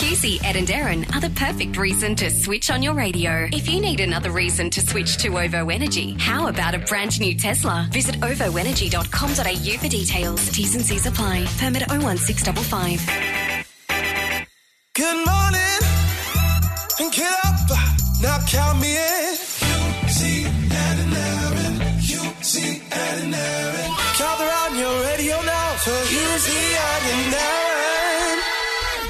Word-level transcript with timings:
Hughesy, 0.00 0.42
Ed 0.42 0.56
and 0.56 0.70
Erin 0.70 1.04
are 1.14 1.20
the 1.20 1.28
perfect 1.36 1.76
reason 1.76 2.14
to 2.16 2.30
switch 2.30 2.70
on 2.70 2.82
your 2.82 2.94
radio. 2.94 3.46
If 3.52 3.68
you 3.68 3.82
need 3.82 4.00
another 4.00 4.30
reason 4.30 4.70
to 4.70 4.80
switch 4.80 5.18
to 5.18 5.38
OVO 5.38 5.68
Energy, 5.68 6.16
how 6.18 6.46
about 6.48 6.74
a 6.74 6.78
brand 6.78 7.20
new 7.20 7.34
Tesla? 7.36 7.86
Visit 7.92 8.14
ovoenergy.com.au 8.20 9.78
for 9.78 9.88
details. 9.88 10.48
T's 10.48 10.74
and 10.74 10.82
C's 10.86 11.04
apply. 11.04 11.44
Permit 11.58 11.86
01655. 11.90 13.66
Good 14.94 15.26
morning 15.26 15.80
and 16.98 17.12
get 17.12 17.34
up. 17.44 17.70
Uh, 17.70 17.96
now 18.22 18.38
count 18.48 18.69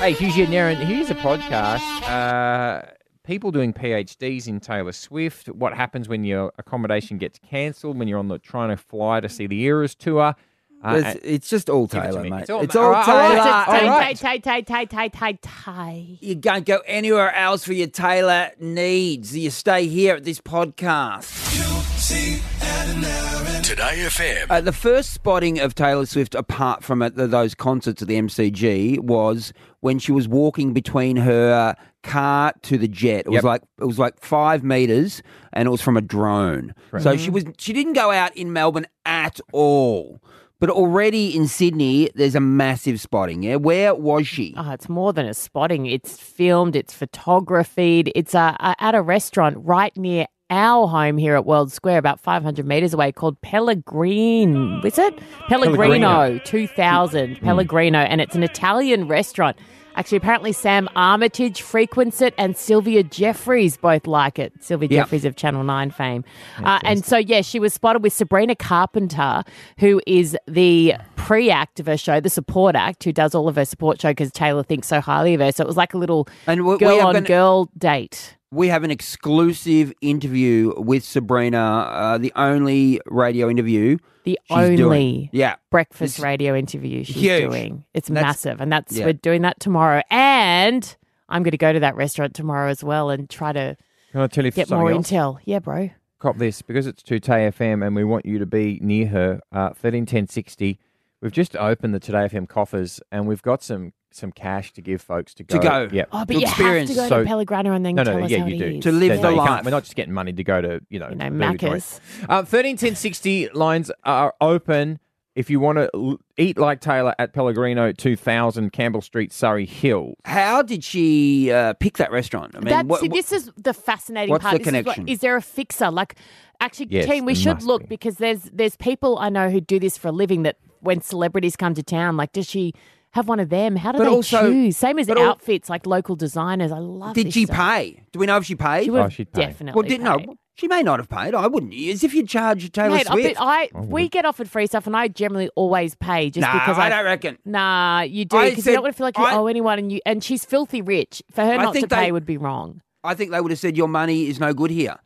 Hey, 0.00 0.12
Hughes 0.14 0.36
and 0.38 0.54
Erin, 0.54 0.78
here's 0.78 1.10
a 1.10 1.14
podcast. 1.14 1.82
Uh, 2.08 2.86
people 3.22 3.50
doing 3.50 3.74
PhDs 3.74 4.48
in 4.48 4.58
Taylor 4.58 4.92
Swift. 4.92 5.48
What 5.50 5.74
happens 5.74 6.08
when 6.08 6.24
your 6.24 6.52
accommodation 6.58 7.18
gets 7.18 7.38
cancelled? 7.38 7.98
When 7.98 8.08
you're 8.08 8.18
on 8.18 8.28
the 8.28 8.38
trying 8.38 8.70
to 8.70 8.78
fly 8.78 9.20
to 9.20 9.28
see 9.28 9.46
the 9.46 9.60
Eras 9.62 9.94
tour? 9.94 10.34
Uh, 10.82 11.14
It's, 11.22 11.50
just 11.50 11.68
all 11.68 11.86
Give 11.86 12.02
it 12.02 12.06
Taylor, 12.06 12.22
mate. 12.24 12.40
It's 12.40 12.50
all- 12.50 12.62
It's 12.62 12.74
all 12.76 12.84
all 12.86 12.92
right, 12.92 13.08
all 13.08 13.14
right, 13.14 13.34
Taylor. 13.34 13.50
all 13.50 13.64
All 13.66 13.72
right. 13.98 14.00
right. 14.00 14.16
Tay, 14.16 14.38
tay, 14.38 14.62
tay, 14.62 14.86
tay, 14.86 15.08
tay, 15.10 15.38
tay. 15.42 16.18
You 16.22 16.34
don't 16.34 16.64
go 16.64 16.80
anywhere 16.86 17.34
else 17.34 17.64
for 17.66 17.74
your 17.74 17.88
Taylor 17.88 18.52
needs. 18.58 19.36
You 19.36 19.50
stay 19.50 19.86
here 19.86 20.16
at 20.16 20.24
this 20.24 20.40
podcast. 20.40 21.54
You 21.54 21.82
see 22.00 22.40
and 22.62 23.04
Erin. 23.04 23.49
Today 23.62 23.96
FM. 24.06 24.46
Uh, 24.50 24.60
the 24.60 24.72
first 24.72 25.12
spotting 25.12 25.60
of 25.60 25.74
Taylor 25.74 26.06
Swift, 26.06 26.34
apart 26.34 26.82
from 26.82 27.02
at 27.02 27.14
the, 27.16 27.26
those 27.26 27.54
concerts 27.54 28.00
at 28.02 28.08
the 28.08 28.16
MCG, 28.16 28.98
was 29.00 29.52
when 29.80 29.98
she 29.98 30.12
was 30.12 30.26
walking 30.26 30.72
between 30.72 31.16
her 31.16 31.76
car 32.02 32.52
to 32.62 32.78
the 32.78 32.88
jet. 32.88 33.26
It 33.26 33.28
was 33.28 33.34
Yep. 33.36 33.44
like 33.44 33.62
it 33.80 33.84
was 33.84 33.98
like 33.98 34.20
five 34.20 34.64
meters, 34.64 35.22
and 35.52 35.66
it 35.66 35.70
was 35.70 35.82
from 35.82 35.96
a 35.96 36.00
drone. 36.00 36.74
So 37.00 37.16
she 37.16 37.30
was 37.30 37.44
she 37.58 37.72
didn't 37.72 37.92
go 37.92 38.10
out 38.10 38.34
in 38.36 38.52
Melbourne 38.52 38.86
at 39.04 39.40
all. 39.52 40.20
But 40.58 40.68
already 40.70 41.34
in 41.34 41.46
Sydney, 41.48 42.10
there's 42.14 42.34
a 42.34 42.40
massive 42.40 43.00
spotting. 43.00 43.42
Yeah, 43.42 43.56
where 43.56 43.94
was 43.94 44.26
she? 44.26 44.54
Oh, 44.58 44.72
it's 44.72 44.88
more 44.90 45.12
than 45.12 45.26
a 45.26 45.32
spotting. 45.34 45.86
It's 45.86 46.18
filmed, 46.18 46.76
it's 46.76 46.92
photographed, 46.92 47.78
It's 47.78 48.34
uh, 48.34 48.56
uh, 48.60 48.74
at 48.78 48.94
a 48.94 49.00
restaurant 49.00 49.56
right 49.60 49.96
near 49.96 50.26
our 50.50 50.86
home 50.88 51.16
here 51.18 51.34
at 51.36 51.46
World 51.46 51.72
Square, 51.72 51.98
about 51.98 52.20
500 52.20 52.66
metres 52.66 52.92
away, 52.94 53.12
called 53.12 53.40
Pellegrino. 53.42 54.80
Is 54.84 54.98
it? 54.98 55.18
Pellegrino, 55.48 56.08
Pellegrino. 56.08 56.38
2000. 56.44 57.40
Pellegrino. 57.40 57.98
And 57.98 58.20
it's 58.20 58.34
an 58.34 58.42
Italian 58.42 59.08
restaurant. 59.08 59.56
Actually, 59.96 60.18
apparently 60.18 60.52
Sam 60.52 60.88
Armitage 60.94 61.62
frequents 61.62 62.22
it 62.22 62.32
and 62.38 62.56
Sylvia 62.56 63.02
Jeffreys 63.02 63.76
both 63.76 64.06
like 64.06 64.38
it. 64.38 64.52
Sylvia 64.60 64.88
Yeah. 64.88 65.00
Jeffreys 65.02 65.24
of 65.24 65.34
Channel 65.34 65.64
9 65.64 65.90
fame. 65.90 66.24
Uh, 66.62 66.78
and 66.84 67.04
so, 67.04 67.16
yeah, 67.18 67.40
she 67.42 67.58
was 67.58 67.74
spotted 67.74 68.00
with 68.02 68.12
Sabrina 68.12 68.54
Carpenter, 68.54 69.42
who 69.78 70.00
is 70.06 70.36
the 70.46 70.94
pre 71.16 71.50
act 71.50 71.80
of 71.80 71.86
her 71.86 71.96
show, 71.96 72.20
the 72.20 72.30
support 72.30 72.76
act, 72.76 73.02
who 73.02 73.12
does 73.12 73.34
all 73.34 73.48
of 73.48 73.56
her 73.56 73.64
support 73.64 74.00
show 74.00 74.10
because 74.10 74.30
Taylor 74.30 74.62
thinks 74.62 74.86
so 74.86 75.00
highly 75.00 75.34
of 75.34 75.40
her. 75.40 75.50
So 75.50 75.64
it 75.64 75.66
was 75.66 75.76
like 75.76 75.92
a 75.92 75.98
little 75.98 76.28
And 76.46 76.60
girl 76.78 77.00
on 77.00 77.14
gonna- 77.14 77.20
girl 77.22 77.68
date. 77.76 78.36
We 78.52 78.66
have 78.68 78.82
an 78.82 78.90
exclusive 78.90 79.92
interview 80.00 80.72
with 80.76 81.04
Sabrina, 81.04 81.58
uh, 81.58 82.18
the 82.18 82.32
only 82.34 83.00
radio 83.06 83.48
interview 83.48 83.98
The 84.24 84.38
she's 84.48 84.56
only 84.56 84.76
doing. 84.76 85.30
Yeah. 85.32 85.54
breakfast 85.70 86.16
It's 86.16 86.18
radio 86.24 86.56
interview 86.56 87.04
she's 87.04 87.14
huge. 87.14 87.42
doing. 87.48 87.84
It's 87.94 88.08
That's- 88.08 88.24
massive. 88.26 88.60
And 88.60 88.72
that's 88.72 88.96
yeah. 88.96 89.04
we're 89.06 89.12
doing 89.12 89.42
that 89.42 89.60
tomorrow. 89.60 90.02
And 90.10 90.96
I'm 91.28 91.44
going 91.44 91.52
to 91.52 91.58
go 91.58 91.72
to 91.72 91.78
that 91.78 91.94
restaurant 91.94 92.34
tomorrow 92.34 92.70
as 92.70 92.82
well 92.82 93.08
and 93.10 93.30
try 93.30 93.52
to 93.52 93.76
Can 94.10 94.20
I 94.20 94.26
tell 94.26 94.44
you 94.44 94.50
get 94.50 94.68
more 94.68 94.90
else? 94.90 95.08
intel. 95.08 95.38
Yeah, 95.44 95.60
bro. 95.60 95.90
Cop 96.18 96.36
this 96.38 96.60
because 96.60 96.88
it's 96.88 97.04
Today 97.04 97.48
FM 97.56 97.86
and 97.86 97.94
we 97.94 98.02
want 98.02 98.26
you 98.26 98.40
to 98.40 98.46
be 98.46 98.80
near 98.82 99.06
her. 99.06 99.40
Uh, 99.52 99.70
Thirteen 99.74 100.06
ten 100.06 100.26
sixty. 100.26 100.80
We've 101.22 101.30
just 101.30 101.54
opened 101.54 101.94
the 101.94 102.00
Today 102.00 102.26
FM 102.28 102.48
coffers 102.48 103.00
and 103.12 103.28
we've 103.28 103.42
got 103.42 103.62
some 103.62 103.92
some 104.12 104.32
cash 104.32 104.72
to 104.72 104.80
give 104.82 105.00
folks 105.00 105.34
to 105.34 105.44
go. 105.44 105.58
To 105.58 105.62
go. 105.68 105.88
Yep. 105.92 106.08
Oh, 106.12 106.24
but 106.24 106.34
To 106.34 106.40
you 106.40 106.46
experience. 106.46 106.90
have 106.90 106.96
to 106.96 107.02
go 107.02 107.08
So- 107.08 107.22
to 107.22 107.26
Pellegrino 107.28 107.72
and 107.72 107.84
then 107.86 107.94
No, 107.94 108.04
tell 108.04 108.18
no, 108.18 108.24
us 108.24 108.30
yeah, 108.30 108.38
how 108.40 108.46
you 108.46 108.56
it 108.56 108.58
do. 108.58 108.64
is. 108.78 108.82
To 108.84 108.92
live 108.92 109.08
No, 109.16 109.22
the 109.22 109.28
you 109.30 109.36
can't- 109.36 109.50
life. 109.50 109.64
We're 109.64 109.70
not 109.70 109.84
just 109.84 109.96
getting 109.96 110.14
money 110.14 110.32
to 110.32 110.44
go 110.44 110.60
to, 110.60 110.80
you 110.88 110.98
know, 110.98 111.08
You 111.10 111.14
know, 111.16 111.24
the 111.24 111.30
burger 111.30 111.56
joint. 111.58 111.74
Macca's. 111.76 112.00
Um, 112.28 112.44
13 112.46 112.76
10 112.76 112.94
60 112.96 113.48
lines 113.54 113.90
are 114.04 114.34
open. 114.40 114.98
If 115.36 115.48
you 115.48 115.60
want 115.60 115.78
to 115.78 115.88
l- 115.94 116.18
eat 116.36 116.58
like 116.58 116.80
Taylor 116.80 117.14
at 117.20 117.32
Pellegrino 117.32 117.92
2000 117.92 118.72
Campbell 118.72 119.00
Street, 119.00 119.32
Surry 119.32 119.64
Hill. 119.64 120.14
How 120.24 120.60
did 120.60 120.82
she 120.82 121.52
uh, 121.52 121.74
pick 121.74 121.98
that 121.98 122.10
restaurant? 122.10 122.56
I 122.56 122.58
mean, 122.58 122.68
That's, 122.68 122.88
what- 122.88 123.00
see, 123.00 123.08
this 123.08 123.30
is 123.30 123.48
the 123.56 123.72
fascinating 123.72 124.30
what's 124.30 124.42
part. 124.42 124.54
the 124.54 124.58
This 124.58 124.66
is 124.66 124.72
what- 124.84 124.94
connection? 124.96 125.08
Is, 125.08 125.20
there 125.20 125.36
a 125.36 125.40
fixer? 125.40 125.88
Like, 125.92 126.16
actually, 126.60 126.88
Yes, 126.90 127.06
team, 127.06 127.24
we 127.26 127.36
should 127.36 127.62
look 127.62 127.82
be. 127.82 127.86
because 127.86 128.16
there's 128.16 128.42
there's 128.52 128.74
people 128.76 129.18
I 129.18 129.28
know 129.28 129.50
who 129.50 129.60
do 129.60 129.78
this 129.78 129.96
for 129.96 130.08
a 130.08 130.12
living. 130.12 130.42
That 130.42 130.56
when 130.80 131.00
celebrities 131.00 131.54
come 131.54 131.74
to 131.74 131.82
town, 131.82 132.16
like, 132.16 132.32
does 132.32 132.48
she 132.50 132.74
have 133.12 133.28
one 133.28 133.40
of 133.40 133.48
them? 133.48 133.76
How 133.76 133.92
do 133.92 133.98
But 133.98 134.04
they 134.04 134.10
also- 134.10 134.50
choose? 134.50 134.76
Same 134.76 134.98
as 134.98 135.06
but 135.06 135.18
al- 135.18 135.30
outfits, 135.30 135.68
like 135.68 135.86
local 135.86 136.16
designers. 136.16 136.70
I 136.72 136.78
love. 136.78 137.14
did 137.14 137.26
this 137.28 137.34
she 137.34 137.44
stuff. 137.46 137.56
pay? 137.56 138.02
Do 138.12 138.18
we 138.18 138.26
know 138.26 138.36
if 138.36 138.44
she 138.44 138.54
paid? 138.54 138.84
She 138.84 138.90
would 138.90 138.98
Oh, 139.00 139.02
have 139.04 139.12
she'd 139.12 139.32
pay. 139.32 139.46
definitely. 139.46 139.78
well, 139.80 139.88
did 139.88 140.00
paid. 140.00 140.26
no. 140.28 140.34
She 140.56 140.68
may 140.68 140.82
not 140.82 140.98
have 141.00 141.08
paid. 141.08 141.34
I 141.34 141.46
wouldn't. 141.46 141.72
As 141.72 142.04
if 142.04 142.12
you 142.12 142.26
charge 142.26 142.70
Taylor 142.70 142.90
Mate, 142.96 143.10
I, 143.10 143.12
Swift. 143.14 143.36
but 143.38 143.42
I 143.42 143.68
we 143.74 144.08
get 144.10 144.26
offered 144.26 144.48
free 144.50 144.66
stuff, 144.66 144.86
and 144.86 144.94
I 144.94 145.08
generally 145.08 145.48
always 145.56 145.94
pay 145.94 146.28
just 146.28 146.42
nah, 146.46 146.52
because 146.52 146.78
I, 146.78 146.86
I, 146.86 146.88
don't 146.90 147.04
reckon. 147.06 147.38
Nah, 147.46 148.02
you 148.02 148.26
do 148.26 148.36
I 148.36 148.50
because 148.50 148.58
you 148.58 148.62
said- 148.64 148.72
don't 148.74 148.82
want 148.82 148.94
to 148.94 148.98
feel 148.98 149.06
like 149.06 149.16
you 149.16 149.24
I- 149.24 149.34
owe 149.36 149.46
anyone, 149.46 149.78
and 149.78 149.90
you 149.90 150.00
and 150.04 150.22
she's 150.22 150.44
filthy 150.44 150.82
rich. 150.82 151.22
For 151.32 151.42
her 151.44 151.52
I 151.52 151.56
not 151.56 151.72
to 151.72 151.80
think 151.80 151.90
pay 151.90 152.06
they- 152.06 152.12
would 152.12 152.26
be 152.26 152.36
wrong. 152.36 152.82
I 153.02 153.14
think 153.14 153.30
they 153.30 153.40
would 153.40 153.50
have 153.50 153.58
said 153.58 153.76
your 153.78 153.88
money 153.88 154.26
is 154.28 154.38
no 154.38 154.52
good 154.52 154.70
here. 154.70 154.96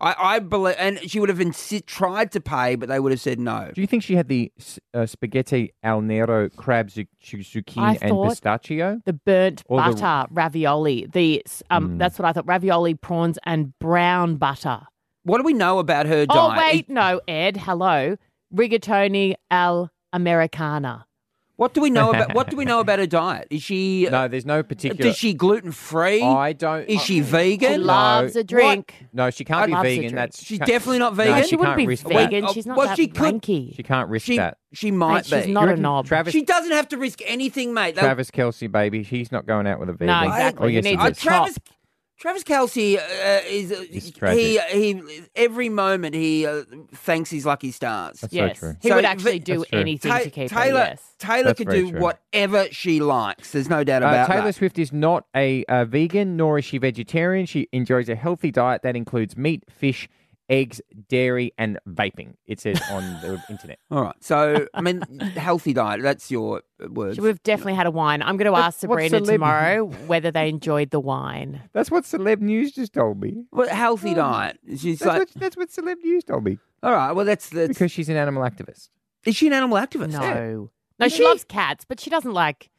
I, 0.00 0.14
I 0.18 0.38
believe, 0.38 0.76
and 0.78 0.98
she 1.10 1.18
would 1.20 1.28
have 1.28 1.38
insi- 1.38 1.84
tried 1.84 2.30
to 2.32 2.40
pay, 2.40 2.76
but 2.76 2.88
they 2.88 3.00
would 3.00 3.12
have 3.12 3.20
said 3.20 3.38
no. 3.40 3.70
Do 3.74 3.80
you 3.80 3.86
think 3.86 4.02
she 4.02 4.14
had 4.14 4.28
the 4.28 4.52
uh, 4.94 5.06
spaghetti 5.06 5.72
al 5.82 6.00
nero, 6.00 6.48
crab 6.50 6.90
zu- 6.90 7.06
zu- 7.22 7.38
zucchini, 7.38 7.98
and 8.00 8.10
thought- 8.10 8.28
pistachio? 8.28 9.00
The 9.04 9.12
burnt 9.12 9.62
Or 9.66 9.82
the- 9.82 9.92
butter 9.94 10.26
ravioli. 10.32 11.06
The 11.12 11.42
um, 11.70 11.88
Hmm. 11.92 11.98
that's 11.98 12.18
what 12.18 12.26
I 12.26 12.32
thought. 12.32 12.46
Ravioli, 12.46 12.94
prawns, 12.94 13.38
and 13.44 13.76
brown 13.80 14.36
butter. 14.36 14.80
What 15.24 15.38
do 15.38 15.44
we 15.44 15.52
know 15.52 15.78
about 15.78 16.06
her 16.06 16.26
diet? 16.26 16.30
Oh 16.30 16.48
diet? 16.54 16.72
wait, 16.74 16.88
no, 16.88 17.20
Ed. 17.28 17.56
Hello, 17.56 18.16
rigatoni 18.54 19.34
al 19.50 19.90
americana. 20.12 21.04
What 21.58 21.74
do 21.74 21.80
we 21.80 21.90
know 21.90 22.10
about 22.10 22.34
what 22.34 22.50
do 22.50 22.56
we 22.56 22.64
know 22.64 22.78
about 22.86 23.00
her 23.00 23.06
diet? 23.06 23.48
Is 23.50 23.64
she 23.64 24.06
No, 24.08 24.28
there's 24.28 24.46
no 24.46 24.62
particular. 24.62 25.10
is 25.10 25.16
she 25.18 25.34
gluten 25.34 25.72
free? 25.72 26.22
I 26.22 26.52
don't. 26.52 26.88
Is 26.88 27.02
she 27.02 27.18
vegan? 27.20 27.58
She 27.58 27.66
vegan? 27.74 27.84
loves 27.86 28.36
a 28.36 28.44
drink. 28.44 28.94
No, 29.12 29.28
she 29.30 29.44
can't 29.44 29.66
be 29.66 29.72
Loves 29.72 29.88
a 29.88 29.96
vegan. 29.96 30.14
That's 30.14 30.40
She's 30.40 30.58
can't- 30.58 30.68
definitely 30.70 31.00
not 31.00 31.16
No, 31.16 31.24
vegan? 31.24 31.48
she, 31.48 31.56
wouldn't 31.56 31.70
can't 31.76 31.78
be 31.78 31.86
risk 31.88 32.06
vegan. 32.06 32.44
Well, 32.44 32.52
She's 32.52 32.64
not 32.66 32.76
well, 32.76 32.86
that 32.86 32.96
she 32.96 33.08
could- 33.08 33.42
wanky. 33.42 33.74
She 33.74 33.82
can't 33.82 34.08
risk 34.08 34.26
She 34.26 34.36
that. 34.36 34.58
she 34.72 34.92
Mate, 34.92 34.96
might 34.98 35.26
she's 35.26 35.46
be. 35.46 35.52
not 35.52 35.68
a 35.68 35.74
knob. 35.76 36.06
Travis, 36.06 36.32
She 36.32 36.42
doesn't 36.44 36.70
have 36.70 36.86
to 36.90 36.96
risk 36.96 37.20
anything, 37.26 37.74
mate. 37.74 37.96
They- 37.96 38.02
Travis 38.02 38.30
Kelce, 38.30 38.70
baby, 38.70 39.02
he's 39.02 39.32
not 39.32 39.44
going 39.44 39.66
out 39.66 39.80
with 39.80 39.88
a 39.88 39.94
vegan. 39.94 40.06
No, 40.06 40.22
exactly. 40.28 40.64
Oh, 40.64 40.68
He 40.68 40.74
yes, 40.76 40.84
he 40.84 40.90
needs 40.92 41.02
Uh, 41.02 41.06
a 41.06 41.10
does. 41.10 41.18
Travis 41.20 41.58
Travis 42.18 42.42
Kelce 42.42 42.96
uh, 42.98 43.40
is 43.48 43.70
uh, 43.70 43.84
he 44.32 44.58
he 44.72 45.02
every 45.36 45.68
moment 45.68 46.14
he 46.16 46.46
uh, 46.46 46.64
thanks 46.92 47.30
his 47.30 47.46
lucky 47.46 47.70
stars. 47.70 48.20
That's 48.20 48.32
yes, 48.32 48.58
so 48.58 48.66
true. 48.66 48.76
he 48.82 48.88
So, 48.88 48.96
would 48.96 49.04
actually 49.04 49.38
do 49.38 49.64
anything 49.72 50.10
Ta- 50.10 50.18
to 50.20 50.30
keep 50.30 50.50
her. 50.50 50.62
Taylor 50.62 50.78
Yes. 50.80 51.14
Taylor 51.18 51.44
That's 51.44 51.58
could 51.58 51.68
do 51.70 51.90
true. 51.90 52.00
whatever 52.00 52.66
she 52.72 52.98
likes. 53.00 53.52
There's 53.52 53.68
no 53.68 53.84
doubt 53.84 54.02
Uh, 54.02 54.06
about 54.06 54.26
Taylor 54.26 54.26
that. 54.26 54.40
Taylor 54.42 54.52
Swift 54.52 54.78
is 54.80 54.92
not 54.92 55.26
a 55.36 55.64
uh, 55.66 55.84
vegan, 55.84 56.36
nor 56.36 56.58
is 56.58 56.64
she 56.64 56.78
vegetarian. 56.78 57.46
She 57.46 57.68
enjoys 57.72 58.08
a 58.08 58.16
healthy 58.16 58.50
diet 58.50 58.82
that 58.82 58.96
includes 58.96 59.36
meat, 59.36 59.62
fish, 59.70 60.08
eggs, 60.48 60.80
dairy, 61.08 61.52
and 61.58 61.78
vaping. 61.88 62.34
It 62.46 62.60
says 62.60 62.80
on 62.90 63.02
the 63.22 63.42
internet. 63.48 63.78
All 63.90 64.02
right. 64.02 64.14
So 64.20 64.66
I 64.74 64.80
mean, 64.80 65.00
healthy 65.36 65.72
diet. 65.72 66.02
That's 66.02 66.30
your 66.30 66.62
uh, 66.82 66.88
words. 66.88 67.16
So 67.16 67.22
we've 67.22 67.42
definitely 67.42 67.74
had 67.74 67.86
a 67.86 67.90
wine. 67.90 68.22
I'm 68.22 68.36
going 68.36 68.50
to 68.52 68.58
ask 68.58 68.82
What- 68.82 69.00
Sabrina 69.00 69.20
celeb- 69.20 69.32
tomorrow 69.34 69.84
whether 70.06 70.30
they 70.30 70.48
enjoyed 70.48 70.90
the 70.90 71.00
wine. 71.00 71.62
That's 71.72 71.90
what 71.90 72.04
Celeb 72.04 72.40
News 72.40 72.72
just 72.72 72.92
told 72.92 73.20
me. 73.20 73.44
What 73.50 73.68
healthy 73.68 74.12
uh, 74.12 74.14
diet? 74.14 74.58
She's 74.76 75.00
That's, 75.00 75.06
like, 75.06 75.18
what, 75.18 75.30
that's 75.34 75.56
what 75.56 75.70
Celeb 75.70 76.02
News 76.02 76.24
told 76.24 76.44
me. 76.44 76.58
all 76.82 76.92
right. 76.92 77.12
Well, 77.12 77.24
that's 77.24 77.48
that's. 77.50 77.68
Because 77.68 77.92
she's 77.92 78.08
an 78.08 78.16
animal 78.16 78.42
activist. 78.42 78.88
is 79.24 79.36
she 79.36 79.46
an 79.46 79.52
animal 79.52 79.78
activist? 79.78 80.12
No, 80.12 80.70
no, 80.98 81.08
she 81.08 81.22
loves 81.22 81.44
cats, 81.44 81.84
but 81.84 82.00
she 82.00 82.10
doesn't 82.10 82.32
like. 82.32 82.70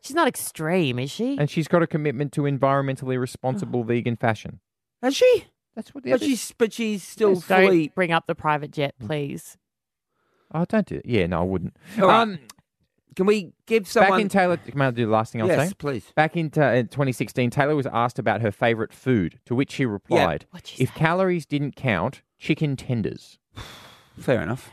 She's 0.00 0.14
not 0.14 0.28
extreme, 0.28 1.00
is 1.00 1.10
she? 1.10 1.36
And 1.36 1.50
she's 1.50 1.66
got 1.66 1.82
a 1.82 1.86
commitment 1.86 2.32
to 2.34 2.42
environmentally 2.42 3.18
responsible 3.18 3.80
oh. 3.80 3.82
vegan 3.82 4.14
fashion. 4.16 4.60
Has 5.02 5.16
she? 5.16 5.46
That's 5.76 5.94
what 5.94 6.02
the 6.02 6.10
But 6.10 6.16
other- 6.16 6.24
she's 6.26 6.52
but 6.58 6.72
she's 6.72 7.02
still 7.04 7.34
Just 7.36 7.48
don't 7.48 7.66
fully. 7.66 7.88
bring 7.88 8.10
up 8.10 8.26
the 8.26 8.34
private 8.34 8.72
jet, 8.72 8.94
please. 8.98 9.56
Oh, 10.52 10.64
don't 10.64 10.86
do 10.86 10.96
it. 10.96 11.06
Yeah, 11.06 11.26
no, 11.26 11.40
I 11.40 11.44
wouldn't. 11.44 11.76
All 12.00 12.08
right. 12.08 12.20
Um, 12.22 12.38
Can 13.14 13.26
we 13.26 13.52
give 13.66 13.86
someone? 13.88 14.10
back 14.12 14.20
in 14.20 14.28
Taylor, 14.28 14.56
can 14.58 14.80
I 14.80 14.90
do 14.90 15.06
the 15.06 15.10
last 15.12 15.32
thing 15.32 15.40
I'll 15.42 15.48
yes, 15.48 15.68
say? 15.70 15.74
please. 15.78 16.12
Back 16.14 16.36
in 16.36 16.50
t- 16.50 16.60
uh, 16.60 16.82
2016, 16.82 17.48
Taylor 17.50 17.74
was 17.76 17.86
asked 17.86 18.18
about 18.18 18.42
her 18.42 18.50
favorite 18.52 18.92
food, 18.92 19.38
to 19.46 19.54
which 19.54 19.70
she 19.72 19.86
replied, 19.86 20.44
What'd 20.50 20.66
she 20.68 20.82
"If 20.82 20.90
say? 20.90 20.98
calories 20.98 21.46
didn't 21.46 21.76
count, 21.76 22.22
chicken 22.38 22.76
tenders." 22.76 23.38
Fair 24.18 24.42
enough. 24.42 24.70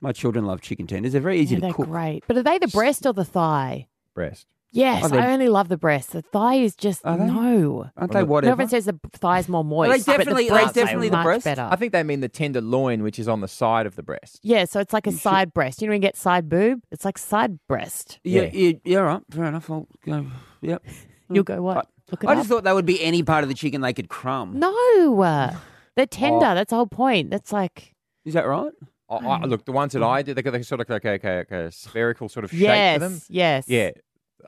My 0.00 0.12
children 0.12 0.44
love 0.46 0.60
chicken 0.60 0.86
tenders. 0.86 1.12
They're 1.12 1.20
very 1.20 1.38
easy 1.38 1.54
Yeah, 1.54 1.60
to 1.60 1.66
they're 1.66 1.72
cook. 1.74 1.86
great. 1.88 2.24
But 2.26 2.36
are 2.38 2.42
they 2.42 2.58
the 2.58 2.68
breast 2.68 3.04
or 3.06 3.12
the 3.12 3.24
thigh? 3.24 3.88
Breast. 4.14 4.46
Yes, 4.76 5.04
Oh, 5.04 5.08
they're- 5.08 5.20
I 5.20 5.32
only 5.32 5.48
love 5.48 5.68
the 5.68 5.76
breast. 5.78 6.12
The 6.12 6.22
thigh 6.22 6.56
is 6.56 6.76
just 6.76 7.04
Are 7.06 7.16
they? 7.16 7.24
no. 7.26 7.90
Aren't 7.96 8.12
they 8.12 8.22
whatever? 8.22 8.52
Everyone 8.52 8.68
says 8.68 8.84
the 8.84 8.98
thigh 9.12 9.38
is 9.38 9.48
more 9.48 9.64
moist. 9.64 9.90
they 9.90 9.96
but 10.12 10.18
the 10.18 10.24
definitely- 10.24 10.48
breasts 10.48 10.72
they 10.72 10.80
are 10.82 10.84
definitely 10.84 11.08
the 11.08 11.16
much 11.16 11.24
breast? 11.24 11.44
better. 11.44 11.68
I 11.70 11.76
think 11.76 11.92
they 11.92 12.02
mean 12.02 12.20
the 12.20 12.28
tenderloin, 12.28 13.02
which 13.02 13.18
is 13.18 13.26
on 13.28 13.40
the 13.40 13.48
side 13.48 13.86
of 13.86 13.96
the 13.96 14.02
breast. 14.02 14.40
yeah, 14.42 14.64
so 14.66 14.78
it's 14.80 14.92
like 14.92 15.06
a 15.06 15.12
side 15.12 15.54
breast. 15.54 15.80
You 15.80 15.88
know 15.88 15.92
when 15.92 16.02
you 16.02 16.06
get 16.08 16.16
side 16.16 16.48
boob? 16.48 16.80
It's 16.90 17.04
like 17.04 17.16
side 17.18 17.58
breast. 17.68 18.18
Yeah, 18.22 18.42
Yeah. 18.42 18.50
yeah, 18.52 18.72
yeah, 18.84 18.98
all 18.98 19.04
right, 19.04 19.22
fair 19.30 19.44
enough. 19.46 19.70
I'll 19.70 19.88
go. 20.04 20.26
Yep. 20.62 20.82
You'll 21.30 21.44
go 21.44 21.62
what? 21.62 21.88
Look 22.12 22.22
it 22.22 22.28
I 22.28 22.32
up. 22.32 22.38
just 22.38 22.48
thought 22.48 22.64
that 22.64 22.74
would 22.74 22.86
be 22.86 23.02
any 23.02 23.22
part 23.22 23.42
of 23.42 23.48
the 23.48 23.54
chicken 23.54 23.80
they 23.80 23.92
could 23.92 24.08
crumb. 24.08 24.58
no, 24.58 25.20
uh, 25.22 25.54
they're 25.96 26.06
tender. 26.06 26.46
Oh. 26.46 26.54
That's 26.54 26.70
the 26.70 26.76
whole 26.76 26.86
point. 26.86 27.30
That's 27.30 27.52
like 27.52 27.94
Is 28.24 28.34
that 28.34 28.46
right? 28.46 28.72
I, 29.08 29.14
I, 29.16 29.44
look, 29.44 29.64
the 29.64 29.72
ones 29.72 29.92
that 29.92 30.02
I 30.02 30.22
did, 30.22 30.36
they 30.36 30.42
got 30.42 30.50
they 30.50 30.62
sort 30.62 30.80
of 30.80 30.88
like 30.88 31.04
a, 31.04 31.08
like 31.08 31.24
a, 31.24 31.36
like 31.38 31.50
a 31.52 31.70
spherical 31.70 32.28
sort 32.28 32.44
of 32.44 32.50
shape 32.50 32.60
yes, 32.60 32.96
to 32.96 33.00
them. 33.00 33.20
yes, 33.28 33.64
Yeah. 33.68 33.90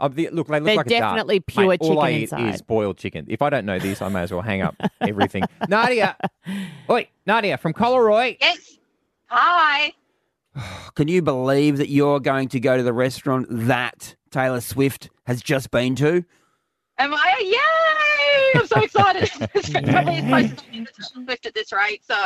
Uh, 0.00 0.08
the, 0.08 0.28
look, 0.30 0.46
they 0.48 0.60
look 0.60 0.66
They're 0.66 0.76
like 0.76 0.86
a 0.86 0.90
dart. 0.90 1.00
definitely 1.02 1.36
Mate, 1.36 1.46
pure 1.46 1.76
all 1.80 2.00
I 2.00 2.20
chicken 2.20 2.40
eat 2.48 2.54
is 2.54 2.62
boiled 2.62 2.96
chicken. 2.98 3.26
If 3.28 3.42
I 3.42 3.50
don't 3.50 3.66
know 3.66 3.78
this, 3.78 4.00
I 4.02 4.08
may 4.08 4.20
as 4.22 4.32
well 4.32 4.42
hang 4.42 4.62
up 4.62 4.74
everything. 5.00 5.44
Nadia, 5.68 6.16
oi, 6.90 7.08
Nadia 7.26 7.56
from 7.58 7.72
Coleroy. 7.72 8.36
Yes. 8.40 8.78
Hi. 9.26 9.92
Can 10.94 11.08
you 11.08 11.22
believe 11.22 11.76
that 11.78 11.88
you're 11.88 12.20
going 12.20 12.48
to 12.48 12.60
go 12.60 12.76
to 12.76 12.82
the 12.82 12.92
restaurant 12.92 13.46
that 13.50 14.16
Taylor 14.30 14.60
Swift 14.60 15.10
has 15.26 15.42
just 15.42 15.70
been 15.70 15.94
to? 15.96 16.24
Am 17.00 17.14
I? 17.14 17.34
Yay! 18.54 18.60
I'm 18.60 18.66
so 18.66 18.80
excited. 18.82 19.22
it's 19.54 19.70
probably 19.70 20.16
supposed 20.20 20.58
to 20.58 20.70
be 20.70 20.78
Taylor 20.78 20.88
Swift 21.26 21.46
at 21.46 21.54
this 21.54 21.72
rate, 21.72 22.02
so. 22.04 22.16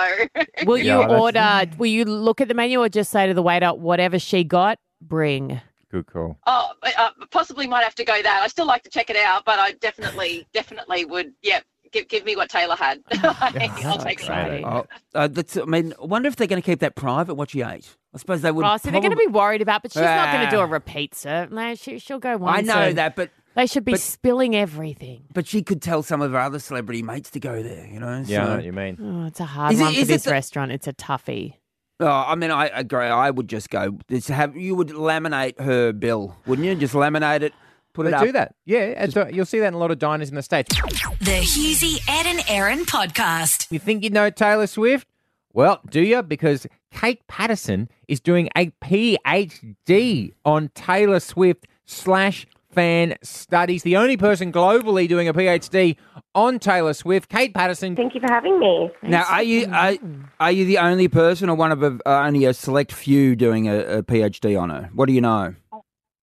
Will 0.65 0.79
you 0.79 0.85
Yeah, 0.85 0.99
that's- 0.99 1.21
order? 1.21 1.71
Will 1.79 1.87
you 1.91 2.05
look 2.05 2.41
at 2.41 2.49
the 2.49 2.55
menu 2.55 2.81
or 2.81 2.89
just 2.89 3.11
say 3.11 3.27
to 3.27 3.35
the 3.35 3.43
waiter, 3.43 3.75
whatever 3.75 4.19
she 4.19 4.45
got, 4.45 4.79
bring? 5.01 5.61
Good 5.93 6.07
call. 6.07 6.39
oh, 6.47 6.71
uh, 6.83 7.11
possibly 7.31 7.67
might 7.69 7.85
have 7.85 7.95
to 7.97 8.05
go 8.05 8.21
that. 8.21 8.41
I 8.43 8.47
still 8.49 8.67
like 8.67 8.83
to 8.85 8.91
check 8.91 9.11
it 9.11 9.17
out, 9.17 9.45
but 9.45 9.59
I 9.59 9.73
definitely, 9.73 10.47
definitely 10.55 11.05
would. 11.05 11.35
Yeah, 11.43 11.61
give 11.93 12.09
give 12.09 12.25
me 12.25 12.35
what 12.35 12.49
Taylor 12.51 12.77
had. 12.77 13.01
I'll 13.23 13.99
so 13.99 14.05
take 14.05 14.23
it. 14.23 14.65
Oh, 14.65 14.87
uh, 15.15 15.29
that's. 15.29 15.57
I 15.59 15.65
mean, 15.65 15.93
I 16.01 16.05
wonder 16.07 16.29
if 16.29 16.37
they're 16.37 16.47
going 16.47 16.63
to 16.63 16.67
keep 16.67 16.81
that 16.81 16.95
private. 16.97 17.35
What 17.35 17.51
she 17.51 17.61
ate. 17.63 17.95
I 18.15 18.19
suppose 18.19 18.41
they 18.43 18.51
would. 18.51 18.65
Oh, 18.65 18.77
so 18.79 18.91
they're 18.91 19.01
going 19.01 19.11
to 19.13 19.17
be 19.17 19.27
worried 19.27 19.63
about, 19.63 19.83
but 19.83 19.93
she's 19.93 20.03
not 20.03 20.33
going 20.33 20.45
to 20.47 20.51
do 20.51 20.59
Ah. 20.61 20.65
a 20.65 20.67
repeat 20.67 21.15
serve. 21.15 21.51
No, 21.53 21.75
she, 21.75 21.99
she'll 21.99 22.19
go 22.19 22.37
once. 22.39 22.59
I 22.59 22.61
know 22.75 22.81
and 22.89 22.99
that, 22.99 23.17
but 23.17 23.31
They 23.55 23.67
should 23.67 23.85
be 23.87 23.93
but- 23.93 24.01
spilling 24.01 24.55
everything. 24.57 25.25
but 25.33 25.47
she 25.47 25.63
could 25.63 25.81
tell 25.83 26.03
some 26.03 26.21
of 26.23 26.33
her 26.33 26.39
other 26.39 26.59
celebrity 26.59 27.03
mates 27.03 27.31
to 27.31 27.41
go 27.41 27.63
there. 27.63 27.87
You 27.87 28.01
know. 28.01 28.23
Yeah, 28.27 28.45
I 28.45 28.49
know 28.49 28.55
what 28.57 28.65
you 28.65 28.73
mean. 28.73 28.97
Oh, 29.01 29.27
it's 29.29 29.41
a 29.41 29.45
hard 29.47 29.73
Is 29.75 29.81
it- 29.81 29.83
one 29.83 29.95
for 29.95 30.05
this 30.05 30.25
the- 30.25 30.31
restaurant. 30.31 30.73
It's 30.73 30.87
a 30.87 30.93
toughie. 30.95 31.55
Oh, 32.03 32.25
I 32.27 32.35
mean, 32.35 32.51
I 32.51 32.67
agree. 32.67 33.05
I 33.07 33.31
would 33.31 33.49
just 33.49 33.71
go. 33.71 33.97
Just 34.11 34.29
have 34.29 34.57
you 34.57 34.75
would 34.75 34.89
laminate 34.89 35.61
her 35.61 35.93
bill, 35.93 36.37
wouldn't 36.47 36.67
you? 36.67 36.75
Just 36.75 36.95
laminate 36.95 37.43
it, 37.43 37.53
put 37.93 38.05
They 38.05 38.09
it 38.11 38.15
up. 38.15 38.25
do 38.25 38.33
that. 38.33 38.55
Yeah, 38.65 38.93
and 38.97 39.13
so 39.13 39.29
you'll 39.29 39.47
see 39.47 39.61
that 39.61 39.69
in 39.69 39.75
a 39.75 39.79
lot 39.79 39.91
of 39.93 39.99
diners 39.99 40.29
in 40.29 40.35
the 40.35 40.43
States. 40.43 40.75
The 41.21 41.41
Hughesy, 41.43 42.01
Ed 42.09 42.27
and 42.27 42.43
Erin 42.49 42.85
podcast. 42.87 43.71
You 43.71 43.79
think 43.79 44.03
you 44.03 44.11
know 44.11 44.31
Taylor 44.31 44.67
Swift? 44.67 45.07
Well, 45.53 45.81
do 45.91 46.01
you? 46.03 46.23
Because 46.23 46.67
Kate 46.91 47.25
Patterson 47.29 47.89
is 48.09 48.21
doing 48.21 48.49
a 48.57 48.71
PhD 48.83 50.33
on 50.45 50.71
Taylor 50.75 51.21
Swift 51.21 51.67
slash 51.85 52.47
fan 52.73 53.17
studies. 53.23 53.83
The 53.83 53.97
only 53.97 54.17
person 54.17 54.53
globally 54.53 55.09
doing 55.09 55.29
a 55.29 55.35
PhD 55.35 55.97
on 56.35 56.59
Taylor 56.59 56.95
Swift. 56.95 57.29
Kate 57.29 57.55
Patterson. 57.55 57.97
Thank 57.97 58.15
you 58.15 58.21
for 58.21 58.33
having 58.33 58.59
me. 58.59 58.91
Now, 59.03 59.25
are 59.29 59.43
you 59.43 59.69
are, 59.71 59.95
are 60.41 60.53
you 60.53 60.65
the 60.65 60.79
only 60.79 61.09
person, 61.09 61.49
or 61.49 61.57
one 61.57 61.73
of 61.73 61.83
a, 61.83 61.99
uh, 62.07 62.27
only 62.27 62.45
a 62.45 62.55
select 62.55 62.93
few 62.93 63.37
doing 63.37 63.69
a, 63.69 63.99
a 63.99 64.03
PhD 64.03 64.61
on 64.61 64.71
her? 64.71 64.91
What 64.95 65.07
do 65.07 65.13
you 65.13 65.21
know? 65.21 65.55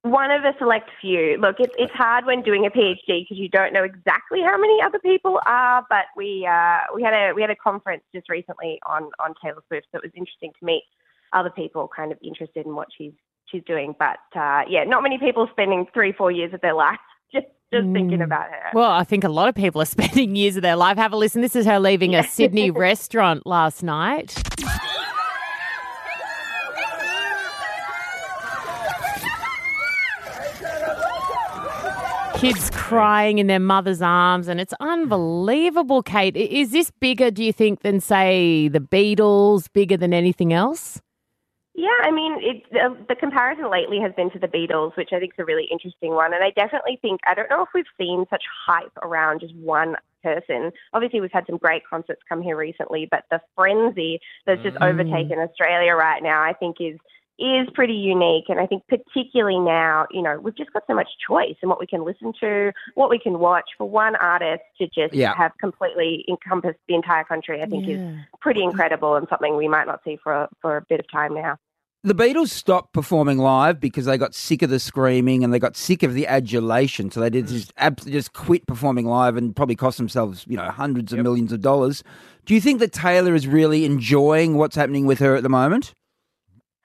One 0.04 0.32
of 0.32 0.44
a 0.46 0.54
select 0.58 0.90
few. 1.02 1.38
Look, 1.40 1.58
it's 1.60 1.74
it's 1.78 1.94
hard 1.94 2.26
when 2.26 2.42
doing 2.42 2.66
a 2.66 2.70
PhD 2.70 3.24
because 3.24 3.38
you 3.38 3.50
don't 3.50 3.74
know 3.74 3.84
exactly 3.84 4.42
how 4.42 4.58
many 4.58 4.82
other 4.82 5.00
people 5.00 5.40
are. 5.46 5.86
But 5.90 6.06
we 6.16 6.48
uh, 6.50 6.80
we 6.96 7.04
had 7.04 7.14
a 7.14 7.34
we 7.34 7.42
had 7.42 7.52
a 7.52 7.56
conference 7.56 8.04
just 8.14 8.30
recently 8.30 8.80
on 8.88 9.10
on 9.20 9.34
Taylor 9.44 9.62
Swift, 9.68 9.88
so 9.92 9.98
it 9.98 10.04
was 10.04 10.12
interesting 10.16 10.52
to 10.60 10.66
meet 10.66 10.84
other 11.34 11.50
people 11.50 11.90
kind 11.96 12.12
of 12.12 12.18
interested 12.24 12.66
in 12.66 12.76
what 12.76 12.88
she's 12.98 13.14
she's 13.52 13.64
doing. 13.66 13.96
But 13.98 14.20
uh, 14.36 14.62
yeah, 14.68 14.84
not 14.86 15.04
many 15.04 15.18
people 15.18 15.48
spending 15.52 15.86
three 15.94 16.12
four 16.12 16.32
years 16.32 16.54
of 16.54 16.62
their 16.62 16.74
life 16.74 17.00
just 17.34 17.48
just 17.74 17.88
thinking 17.94 18.22
about 18.22 18.50
her. 18.50 18.72
Well, 18.74 18.92
I 18.92 19.04
think 19.04 19.24
a 19.24 19.30
lot 19.30 19.50
of 19.50 19.56
people 19.56 19.82
are 19.82 19.86
spending 19.98 20.36
years 20.36 20.56
of 20.56 20.62
their 20.62 20.76
life. 20.76 20.98
Have 20.98 21.14
a 21.14 21.18
listen. 21.18 21.42
This 21.42 21.56
is 21.56 21.66
her 21.66 21.80
leaving 21.80 22.16
a 22.16 22.24
Sydney 22.24 22.72
restaurant 22.88 23.46
last 23.46 23.84
night. 23.84 24.36
Kids 32.40 32.70
crying 32.74 33.38
in 33.40 33.48
their 33.48 33.60
mother's 33.60 34.02
arms, 34.02 34.48
and 34.48 34.62
it's 34.62 34.74
unbelievable, 34.80 36.02
Kate. 36.02 36.38
Is 36.38 36.72
this 36.72 36.90
bigger, 36.90 37.32
do 37.32 37.44
you 37.44 37.52
think, 37.52 37.82
than, 37.82 38.00
say, 38.00 38.70
the 38.70 38.80
Beatles, 38.80 39.68
bigger 39.74 39.98
than 39.98 40.14
anything 40.14 40.54
else? 40.54 41.02
Yeah, 41.80 41.88
I 42.04 42.12
mean, 42.12 42.36
it, 42.42 42.64
the, 42.74 42.98
the 43.08 43.16
comparison 43.16 43.72
lately 43.72 44.02
has 44.02 44.12
been 44.14 44.30
to 44.32 44.40
the 44.40 44.50
Beatles, 44.50 44.98
which 44.98 45.12
I 45.14 45.20
think 45.20 45.32
is 45.32 45.40
a 45.40 45.46
really 45.46 45.66
interesting 45.72 46.12
one. 46.12 46.34
And 46.34 46.44
I 46.44 46.50
definitely 46.50 47.00
think, 47.02 47.22
I 47.26 47.34
don't 47.34 47.50
know 47.50 47.64
if 47.64 47.70
we've 47.74 47.86
seen 47.98 48.26
such 48.30 48.44
hype 48.68 48.92
around 49.02 49.40
just 49.40 49.56
one 49.56 49.96
person. 50.22 50.74
Obviously, 50.92 51.22
we've 51.22 51.32
had 51.32 51.46
some 51.48 51.56
great 51.56 51.84
concerts 51.90 52.22
come 52.28 52.42
here 52.42 52.58
recently, 52.58 53.08
but 53.10 53.24
the 53.32 53.40
frenzy 53.56 54.20
that's 54.46 54.62
just 54.62 54.76
mm. 54.76 54.90
overtaken 54.90 55.40
Australia 55.40 55.94
right 55.94 56.22
now, 56.22 56.44
I 56.44 56.52
think 56.52 56.82
is 56.82 57.00
is 57.42 57.70
pretty 57.74 57.94
unique. 57.94 58.50
And 58.50 58.60
I 58.60 58.66
think 58.66 58.84
particularly 58.90 59.60
now, 59.60 60.06
you 60.12 60.22
know, 60.22 60.38
we've 60.38 60.58
just 60.58 60.74
got 60.74 60.84
so 60.86 60.94
much 60.94 61.08
choice 61.26 61.56
in 61.64 61.70
what 61.70 61.80
we 61.80 61.88
can 61.88 62.04
listen 62.04 62.34
to, 62.42 62.74
what 62.96 63.10
we 63.10 63.18
can 63.18 63.40
watch. 63.40 63.64
For 63.78 63.90
one 63.90 64.18
artist 64.18 64.64
to 64.80 64.88
just 64.88 65.14
Yeah. 65.14 65.34
have 65.38 65.54
completely 65.58 66.26
encompassed 66.28 66.80
the 66.90 66.96
entire 66.96 67.24
country, 67.24 67.62
I 67.62 67.68
think 67.68 67.88
is 67.88 68.02
pretty 68.42 68.64
incredible 68.64 69.16
and 69.16 69.26
something 69.30 69.56
we 69.56 69.70
might 69.70 69.88
not 69.88 70.04
see 70.04 70.18
for 70.22 70.50
for 70.62 70.76
a 70.76 70.82
bit 70.82 71.00
of 71.00 71.10
time 71.10 71.34
now. 71.34 71.58
The 72.02 72.16
Beatles 72.16 72.48
stopped 72.48 72.94
performing 72.94 73.40
live 73.40 73.82
because 73.82 74.06
they 74.06 74.18
got 74.18 74.34
sick 74.34 74.62
of 74.62 74.70
the 74.70 74.80
screaming 74.80 75.44
and 75.44 75.54
they 75.54 75.60
got 75.60 75.76
sick 75.76 76.02
of 76.02 76.14
the 76.14 76.28
adulation. 76.28 77.12
So 77.12 77.20
they 77.20 77.30
did 77.30 77.48
just 77.48 77.74
absolutely 77.76 78.18
just 78.18 78.32
quit 78.32 78.66
performing 78.68 79.06
live 79.06 79.36
and 79.36 79.54
probably 79.54 79.76
cost 79.76 79.98
themselves, 79.98 80.46
you 80.48 80.56
know, 80.56 80.70
hundreds 80.72 81.12
of 81.12 81.20
millions 81.20 81.52
of 81.52 81.60
dollars. 81.60 82.02
Do 82.46 82.54
you 82.54 82.62
think 82.62 82.80
that 82.80 82.94
Taylor 82.94 83.36
is 83.36 83.48
really 83.48 83.84
enjoying 83.84 84.56
what's 84.56 84.78
happening 84.78 85.08
with 85.08 85.20
her 85.20 85.36
at 85.36 85.44
the 85.44 85.50
moment? 85.50 85.94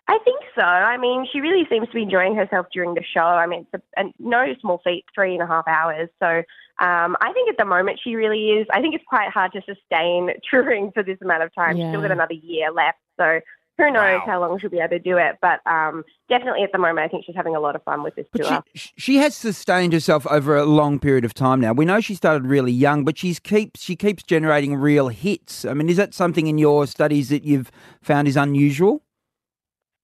I 0.08 0.18
think 0.24 0.40
so. 0.56 0.62
I 0.62 0.96
mean, 0.96 1.28
she 1.32 1.40
really 1.40 1.64
seems 1.70 1.86
to 1.88 1.94
be 1.94 2.02
enjoying 2.02 2.34
herself 2.34 2.66
during 2.72 2.94
the 2.94 3.04
show. 3.04 3.20
I 3.20 3.46
mean, 3.46 3.66
it's 3.72 3.84
a, 3.96 4.00
a, 4.00 4.12
no 4.18 4.52
small 4.60 4.80
feat, 4.82 5.04
three 5.14 5.34
and 5.34 5.42
a 5.42 5.46
half 5.46 5.68
hours. 5.68 6.08
So 6.20 6.42
um, 6.84 7.16
I 7.20 7.32
think 7.32 7.48
at 7.48 7.56
the 7.56 7.64
moment 7.64 8.00
she 8.02 8.16
really 8.16 8.50
is. 8.50 8.66
I 8.72 8.80
think 8.80 8.96
it's 8.96 9.04
quite 9.08 9.30
hard 9.30 9.52
to 9.52 9.62
sustain 9.64 10.30
touring 10.50 10.90
for 10.90 11.04
this 11.04 11.18
amount 11.22 11.44
of 11.44 11.54
time. 11.54 11.76
She's 11.76 11.88
still 11.88 12.02
got 12.02 12.10
another 12.10 12.34
year 12.34 12.72
left. 12.72 12.98
So 13.16 13.40
who 13.76 13.90
knows 13.90 14.20
how 14.24 14.40
long 14.40 14.58
she'll 14.58 14.70
be 14.70 14.78
able 14.78 14.90
to 14.90 14.98
do 14.98 15.16
it. 15.16 15.38
But 15.40 15.60
um, 15.66 16.04
definitely 16.28 16.62
at 16.62 16.72
the 16.72 16.78
moment, 16.78 17.00
I 17.00 17.08
think 17.08 17.24
she's 17.24 17.34
having 17.34 17.56
a 17.56 17.60
lot 17.60 17.74
of 17.74 17.82
fun 17.82 18.02
with 18.02 18.14
this 18.14 18.26
But 18.32 18.42
tour. 18.42 18.64
she, 18.74 18.90
she 18.96 19.16
has 19.16 19.34
sustained 19.34 19.92
herself 19.92 20.26
over 20.28 20.56
a 20.56 20.64
long 20.64 20.98
period 21.00 21.24
of 21.24 21.34
time 21.34 21.60
now. 21.60 21.72
We 21.72 21.84
know 21.84 22.00
she 22.00 22.14
started 22.14 22.46
really 22.46 22.72
young, 22.72 23.04
but 23.04 23.18
she's 23.18 23.38
keeps 23.40 23.82
she 23.82 23.96
keeps 23.96 24.22
generating 24.22 24.76
real 24.76 25.08
hits. 25.08 25.64
I 25.64 25.74
mean, 25.74 25.88
is 25.88 25.96
that 25.96 26.14
something 26.14 26.46
in 26.46 26.58
your 26.58 26.86
studies 26.86 27.28
that 27.30 27.44
you've 27.44 27.70
found 28.00 28.28
is 28.28 28.36
unusual? 28.36 29.02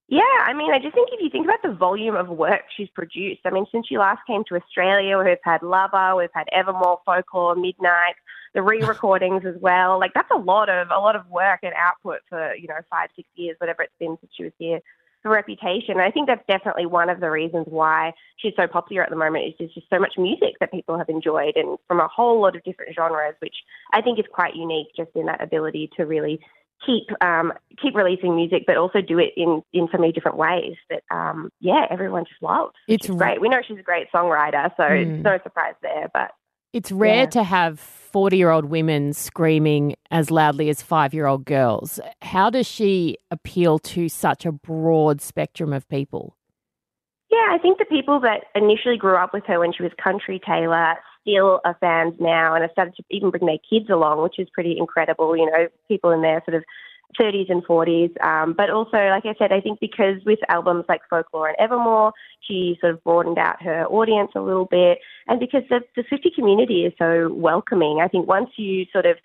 Yeah, 0.09 0.23
I 0.45 0.55
mean, 0.55 0.73
I 0.73 0.81
just 0.81 0.93
think 0.93 1.09
if 1.13 1.21
you 1.21 1.31
think 1.31 1.47
about 1.47 1.63
the 1.63 1.73
volume 1.73 2.17
of 2.17 2.27
work 2.29 2.63
she's 2.77 2.89
produced, 2.89 3.43
I 3.45 3.51
mean, 3.51 3.65
since 3.71 3.87
she 3.87 3.97
last 3.97 4.19
came 4.27 4.43
to 4.49 4.57
Australia, 4.57 5.17
we've 5.19 5.37
had 5.45 5.63
Lover, 5.63 6.17
we've 6.17 6.35
had 6.35 6.49
Evermore, 6.51 6.99
Folklore, 7.07 7.55
Midnight, 7.55 8.17
the 8.55 8.63
re-recordings 8.63 9.45
as 9.47 9.55
well. 9.61 9.99
Like 9.99 10.13
that's 10.15 10.31
a 10.31 10.39
lot 10.39 10.69
of 10.69 10.89
a 10.91 10.99
lot 10.99 11.17
of 11.17 11.27
work 11.29 11.61
and 11.63 11.73
output 11.77 12.21
for 12.29 12.55
you 12.55 12.69
know 12.69 12.79
five, 12.91 13.11
six 13.17 13.29
years, 13.35 13.57
whatever 13.59 13.83
it's 13.83 13.93
been 13.99 14.17
since 14.21 14.33
she 14.37 14.45
was 14.45 14.53
here. 14.59 14.81
For 15.23 15.31
reputation, 15.31 15.97
and 15.97 16.01
I 16.01 16.11
think 16.11 16.29
that's 16.29 16.47
definitely 16.49 16.87
one 16.87 17.11
of 17.11 17.21
the 17.21 17.31
reasons 17.31 17.67
why 17.69 18.15
she's 18.39 18.55
so 18.57 18.67
popular 18.67 19.03
at 19.03 19.11
the 19.11 19.17
moment. 19.17 19.45
Is 19.49 19.55
there's 19.59 19.75
just 19.75 19.91
so 19.91 19.99
much 19.99 20.15
music 20.17 20.55
that 20.61 20.71
people 20.73 20.97
have 20.97 21.11
enjoyed, 21.11 21.57
and 21.57 21.77
from 21.87 22.01
a 22.01 22.09
whole 22.09 22.41
lot 22.41 22.57
of 22.57 22.65
different 22.65 22.95
genres, 22.95 23.35
which 23.41 23.57
I 23.93 24.01
think 24.01 24.19
is 24.19 24.25
quite 24.33 24.55
unique, 24.57 24.89
just 24.97 25.11
in 25.15 25.27
that 25.27 25.43
ability 25.43 25.91
to 25.99 26.05
really 26.05 26.41
keep 26.87 27.05
um, 27.23 27.53
keep 27.81 27.95
releasing 27.95 28.35
music, 28.35 28.65
but 28.67 28.79
also 28.79 29.03
do 29.03 29.19
it 29.19 29.35
in 29.37 29.63
in 29.75 29.89
so 29.93 29.99
many 29.99 30.11
different 30.11 30.39
ways 30.39 30.77
that 30.89 31.03
um, 31.11 31.51
yeah, 31.61 31.85
everyone 31.91 32.25
just 32.25 32.43
loves. 32.43 32.73
It's 32.89 33.05
It's 33.07 33.15
great. 33.15 33.43
We 33.43 33.51
know 33.51 33.61
she's 33.67 33.79
a 33.79 33.83
great 33.83 34.11
songwriter, 34.11 34.71
so 34.79 34.85
Mm. 34.85 35.17
it's 35.17 35.25
no 35.25 35.39
surprise 35.43 35.75
there. 35.83 36.09
But 36.15 36.31
It's 36.73 36.93
rare 36.93 37.23
Yeah. 37.23 37.27
to 37.27 37.43
have 37.43 37.81
40 37.81 38.37
year 38.37 38.51
old 38.51 38.67
women 38.67 39.13
screaming 39.13 39.97
as 40.11 40.31
loudly 40.31 40.69
as 40.69 40.83
five 40.83 41.13
year 41.15 41.27
old 41.27 41.45
girls. 41.45 42.01
How 42.23 42.51
does 42.51 42.67
she 42.67 43.17
appeal 43.31 43.79
to 43.81 44.09
such 44.09 44.45
a 44.47 44.53
broad 44.53 45.21
spectrum 45.21 45.73
of 45.73 45.89
people? 45.89 46.37
yeah, 47.33 47.55
I 47.55 47.59
think 47.59 47.79
the 47.79 47.85
people 47.85 48.19
that 48.21 48.47
initially 48.57 48.97
grew 48.97 49.15
up 49.17 49.33
with 49.33 49.45
her 49.47 49.61
when 49.61 49.73
she 49.73 49.85
was 49.85 49.93
country 50.03 50.41
Taylor 50.45 50.95
still 51.23 51.61
are 51.65 51.77
fans 51.81 52.15
now, 52.19 52.55
and 52.55 52.63
have 52.63 52.73
started 52.73 52.97
to 52.97 53.05
even 53.09 53.31
bring 53.31 53.47
their 53.47 53.59
kids 53.71 53.89
along, 53.89 54.21
which 54.23 54.39
is 54.41 54.49
pretty 54.53 54.77
incredible. 54.77 55.37
You 55.37 55.47
know, 55.47 55.69
people 55.87 56.11
in 56.11 56.23
their 56.23 56.43
sort 56.45 56.57
of 56.57 56.65
30s 57.19 57.51
and 57.51 57.65
40s. 57.65 58.13
Um, 58.25 58.53
but 58.53 58.71
also, 58.71 58.97
like 58.97 59.25
I 59.27 59.35
said, 59.39 59.53
I 59.53 59.61
think 59.61 59.81
because 59.81 60.23
with 60.25 60.39
albums 60.49 60.85
like 60.89 61.01
Folklore 61.09 61.49
and 61.49 61.57
Evermore, 61.59 62.13
she 62.41 62.79
sort 62.81 62.95
of 62.95 63.05
broadened 63.05 63.39
out 63.39 63.63
her 63.63 63.87
audience 63.87 64.33
a 64.35 64.41
little 64.41 64.67
bit. 64.67 64.99
And 65.27 65.41
because 65.41 65.63
the, 65.69 65.81
the 65.97 66.03
Swiftie 66.05 66.35
community 66.35 66.85
is 66.85 66.93
so 66.99 67.33
welcoming, 67.33 68.01
I 68.03 68.09
think 68.09 68.27
once 68.27 68.51
you 68.57 68.87
sort 68.93 69.07
of 69.07 69.17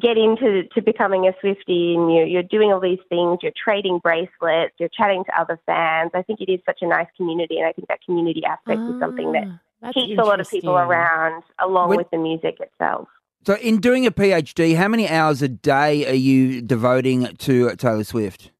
get 0.00 0.16
into 0.16 0.64
to 0.74 0.82
becoming 0.82 1.26
a 1.26 1.32
Swiftie 1.44 1.94
and 1.94 2.12
you're, 2.12 2.26
you're 2.26 2.42
doing 2.42 2.72
all 2.72 2.80
these 2.80 2.98
things, 3.08 3.38
you're 3.42 3.52
trading 3.56 3.98
bracelets, 3.98 4.74
you're 4.78 4.88
chatting 4.88 5.24
to 5.24 5.40
other 5.40 5.60
fans, 5.66 6.10
I 6.14 6.22
think 6.22 6.40
it 6.40 6.50
is 6.50 6.60
such 6.66 6.78
a 6.82 6.86
nice 6.86 7.06
community. 7.16 7.58
And 7.58 7.66
I 7.66 7.72
think 7.72 7.88
that 7.88 8.00
community 8.04 8.44
aspect 8.44 8.80
is 8.80 8.98
something 9.00 9.32
that 9.32 9.44
Ah, 9.84 9.92
keeps 9.92 10.18
a 10.18 10.24
lot 10.24 10.40
of 10.40 10.48
people 10.48 10.76
around 10.76 11.42
along 11.58 11.90
with 11.90 12.10
the 12.10 12.16
music 12.16 12.58
itself. 12.58 13.08
So, 13.46 13.56
in 13.56 13.78
doing 13.78 14.06
a 14.06 14.10
PhD, 14.10 14.74
how 14.74 14.88
many 14.88 15.06
hours 15.08 15.42
a 15.42 15.48
day 15.48 16.08
are 16.08 16.14
you 16.14 16.62
devoting 16.62 17.36
to 17.36 17.76
Taylor 17.76 18.04
Swift? 18.04 18.50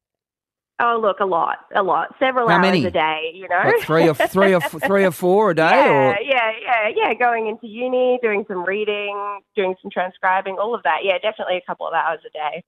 Oh, 0.79 0.99
look, 1.01 1.21
a 1.21 1.25
lot, 1.25 1.59
a 1.73 1.81
lot, 1.81 2.13
several 2.19 2.49
How 2.49 2.55
hours 2.55 2.61
many? 2.61 2.85
a 2.85 2.91
day. 2.91 3.31
You 3.33 3.47
know, 3.47 3.61
Like 3.65 3.81
three 3.81 4.07
or 4.09 4.13
three 4.27 4.53
or 4.53 4.59
three 4.59 5.05
or 5.05 5.11
four 5.11 5.51
a 5.51 5.55
day, 5.55 5.63
yeah, 5.63 5.89
or 5.89 6.17
yeah, 6.21 6.51
yeah, 6.61 6.87
yeah. 6.93 7.13
Going 7.13 7.47
into 7.47 7.65
uni, 7.65 8.19
doing 8.21 8.45
some 8.47 8.63
reading, 8.65 9.39
doing 9.55 9.75
some 9.81 9.89
transcribing, 9.89 10.57
all 10.59 10.75
of 10.75 10.83
that. 10.83 10.99
Yeah, 11.03 11.17
definitely 11.17 11.57
a 11.57 11.61
couple 11.65 11.87
of 11.87 11.93
hours 11.93 12.19
a 12.27 12.29
day. 12.29 12.63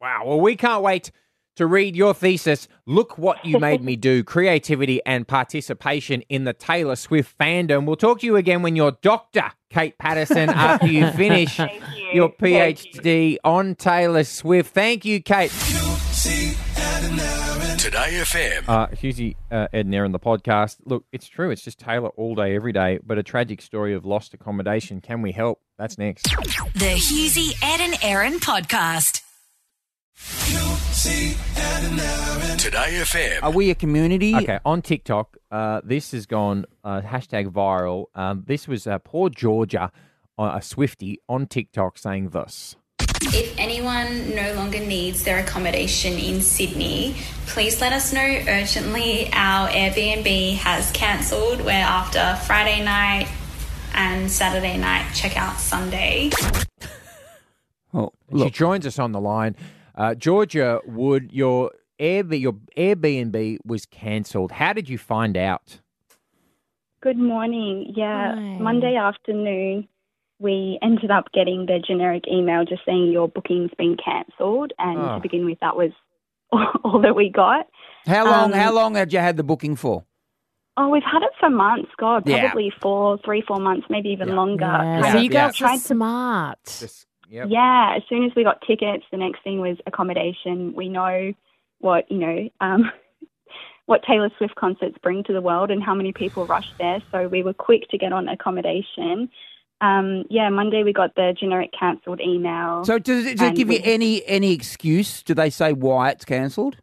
Wow. 0.00 0.22
Well, 0.24 0.40
we 0.40 0.56
can't 0.56 0.82
wait 0.82 1.12
to 1.56 1.66
read 1.66 1.96
your 1.96 2.14
thesis. 2.14 2.68
Look 2.86 3.18
what 3.18 3.44
you 3.44 3.58
made 3.60 3.82
me 3.82 3.96
do 3.96 4.22
creativity 4.24 5.00
and 5.04 5.26
participation 5.26 6.22
in 6.28 6.44
the 6.44 6.52
Taylor 6.52 6.96
Swift 6.96 7.36
fandom. 7.38 7.86
We'll 7.86 7.96
talk 7.96 8.20
to 8.20 8.26
you 8.26 8.36
again 8.36 8.62
when 8.62 8.76
you're 8.76 8.96
Dr. 9.02 9.52
Kate 9.70 9.98
Patterson 9.98 10.48
after 10.50 10.86
you 10.86 11.10
finish 11.12 11.58
you. 11.58 11.66
your 12.12 12.32
Thank 12.38 12.94
you. 12.94 13.00
PhD 13.00 13.36
on 13.44 13.74
Taylor 13.74 14.24
Swift. 14.24 14.74
Thank 14.74 15.04
you, 15.04 15.22
Kate. 15.22 15.52
Today 17.78 18.20
FM. 18.20 18.68
Uh, 18.68 18.88
Hughesy, 18.88 19.36
uh, 19.50 19.68
Ed 19.72 19.86
and 19.86 19.94
Erin, 19.94 20.12
the 20.12 20.18
podcast. 20.18 20.76
Look, 20.84 21.06
it's 21.12 21.26
true. 21.26 21.50
It's 21.50 21.62
just 21.62 21.78
Taylor 21.78 22.10
all 22.10 22.34
day, 22.34 22.54
every 22.54 22.72
day, 22.72 22.98
but 23.04 23.16
a 23.16 23.22
tragic 23.22 23.62
story 23.62 23.94
of 23.94 24.04
lost 24.04 24.34
accommodation. 24.34 25.00
Can 25.00 25.22
we 25.22 25.32
help? 25.32 25.60
That's 25.78 25.96
next. 25.96 26.24
The 26.24 26.96
Hughesy, 26.96 27.54
Ed 27.62 27.80
and 27.80 27.98
Erin 28.02 28.38
podcast. 28.38 29.22
Today 32.58 33.00
FM. 33.02 33.42
are 33.42 33.50
we 33.50 33.70
a 33.70 33.74
community? 33.74 34.34
Okay, 34.36 34.58
on 34.64 34.82
TikTok, 34.82 35.36
uh, 35.50 35.80
this 35.84 36.12
has 36.12 36.26
gone 36.26 36.64
uh, 36.84 37.00
hashtag 37.00 37.46
viral. 37.48 38.06
Um, 38.14 38.44
this 38.46 38.68
was 38.68 38.86
uh, 38.86 38.98
poor 38.98 39.30
Georgia, 39.30 39.90
uh, 40.38 40.42
a 40.42 40.58
Swiftie, 40.58 41.16
on 41.28 41.46
TikTok 41.46 41.98
saying 41.98 42.30
this. 42.30 42.76
If 43.22 43.54
anyone 43.58 44.34
no 44.34 44.54
longer 44.54 44.80
needs 44.80 45.24
their 45.24 45.38
accommodation 45.38 46.14
in 46.14 46.40
Sydney, 46.40 47.16
please 47.46 47.80
let 47.80 47.92
us 47.92 48.12
know 48.12 48.20
urgently. 48.48 49.30
Our 49.32 49.68
Airbnb 49.68 50.56
has 50.56 50.90
cancelled. 50.92 51.60
We're 51.60 51.70
after 51.72 52.38
Friday 52.46 52.84
night 52.84 53.28
and 53.94 54.30
Saturday 54.30 54.76
night, 54.76 55.12
check 55.14 55.36
out 55.36 55.58
Sunday. 55.58 56.30
Oh, 57.92 58.12
She 58.38 58.50
joins 58.50 58.86
us 58.86 58.98
on 58.98 59.12
the 59.12 59.20
line. 59.20 59.56
Uh, 60.00 60.14
Georgia, 60.14 60.80
would 60.86 61.30
your 61.30 61.72
Airbnb, 62.00 62.40
your 62.40 62.54
Airbnb 62.74 63.58
was 63.66 63.84
cancelled? 63.84 64.50
How 64.52 64.72
did 64.72 64.88
you 64.88 64.96
find 64.96 65.36
out? 65.36 65.80
Good 67.02 67.18
morning. 67.18 67.92
Yeah, 67.94 68.34
Hi. 68.34 68.40
Monday 68.58 68.96
afternoon, 68.96 69.86
we 70.38 70.78
ended 70.80 71.10
up 71.10 71.26
getting 71.34 71.66
the 71.66 71.78
generic 71.86 72.24
email 72.32 72.64
just 72.64 72.80
saying 72.86 73.12
your 73.12 73.28
booking's 73.28 73.72
been 73.76 73.98
cancelled. 74.02 74.72
And 74.78 74.98
Oh. 74.98 75.16
to 75.16 75.20
begin 75.20 75.44
with, 75.44 75.58
that 75.60 75.76
was 75.76 75.90
all 76.50 77.02
that 77.02 77.14
we 77.14 77.28
got. 77.28 77.66
how 78.06 78.24
long? 78.24 78.54
um, 78.54 78.58
how 78.58 78.72
long 78.72 78.94
had 78.94 79.12
you 79.12 79.18
had 79.18 79.36
the 79.36 79.42
booking 79.42 79.76
for? 79.76 80.04
Oh, 80.78 80.88
we've 80.88 81.02
had 81.02 81.22
it 81.22 81.32
for 81.38 81.50
months. 81.50 81.90
God, 81.98 82.26
Yeah. 82.26 82.40
probably 82.46 82.72
four, 82.80 83.18
three, 83.22 83.42
four 83.46 83.58
months, 83.60 83.86
maybe 83.90 84.08
even 84.08 84.28
Yeah. 84.28 84.34
longer. 84.34 84.64
Yeah, 84.64 85.00
Yeah, 85.00 85.12
so 85.12 85.18
you 85.18 85.24
yeah. 85.30 85.42
girls 85.42 85.56
are 85.56 85.58
Tried 85.58 85.76
to- 85.76 85.82
smart. 85.82 86.58
Just, 86.64 87.06
yep. 87.30 87.48
Yeah, 87.48 87.94
as 87.96 88.02
soon 88.08 88.24
as 88.24 88.32
we 88.34 88.44
got 88.44 88.60
tickets, 88.66 89.04
the 89.10 89.16
next 89.16 89.42
thing 89.42 89.60
was 89.60 89.76
accommodation. 89.86 90.74
We 90.74 90.88
know 90.88 91.32
what 91.78 92.10
you 92.10 92.18
know, 92.18 92.50
um, 92.60 92.90
what 93.86 94.02
Taylor 94.02 94.30
Swift 94.36 94.54
concerts 94.56 94.96
bring 95.02 95.24
to 95.24 95.32
the 95.32 95.40
world 95.40 95.70
and 95.70 95.82
how 95.82 95.94
many 95.94 96.12
people 96.12 96.46
rush 96.46 96.70
there. 96.78 97.02
So 97.10 97.28
we 97.28 97.42
were 97.42 97.54
quick 97.54 97.88
to 97.90 97.98
get 97.98 98.12
on 98.12 98.28
accommodation. 98.28 99.30
Um, 99.80 100.24
yeah, 100.28 100.50
Monday 100.50 100.82
we 100.82 100.92
got 100.92 101.14
the 101.14 101.34
generic 101.38 101.70
cancelled 101.78 102.20
email. 102.20 102.84
So, 102.84 102.98
does 102.98 103.24
it, 103.24 103.38
does 103.38 103.46
it 103.46 103.48
and 103.48 103.56
give 103.56 103.70
you 103.70 103.80
any 103.82 104.26
any 104.26 104.52
excuse? 104.52 105.22
Do 105.22 105.32
they 105.32 105.48
say 105.48 105.72
why 105.72 106.10
it's 106.10 106.24
cancelled? 106.24 106.76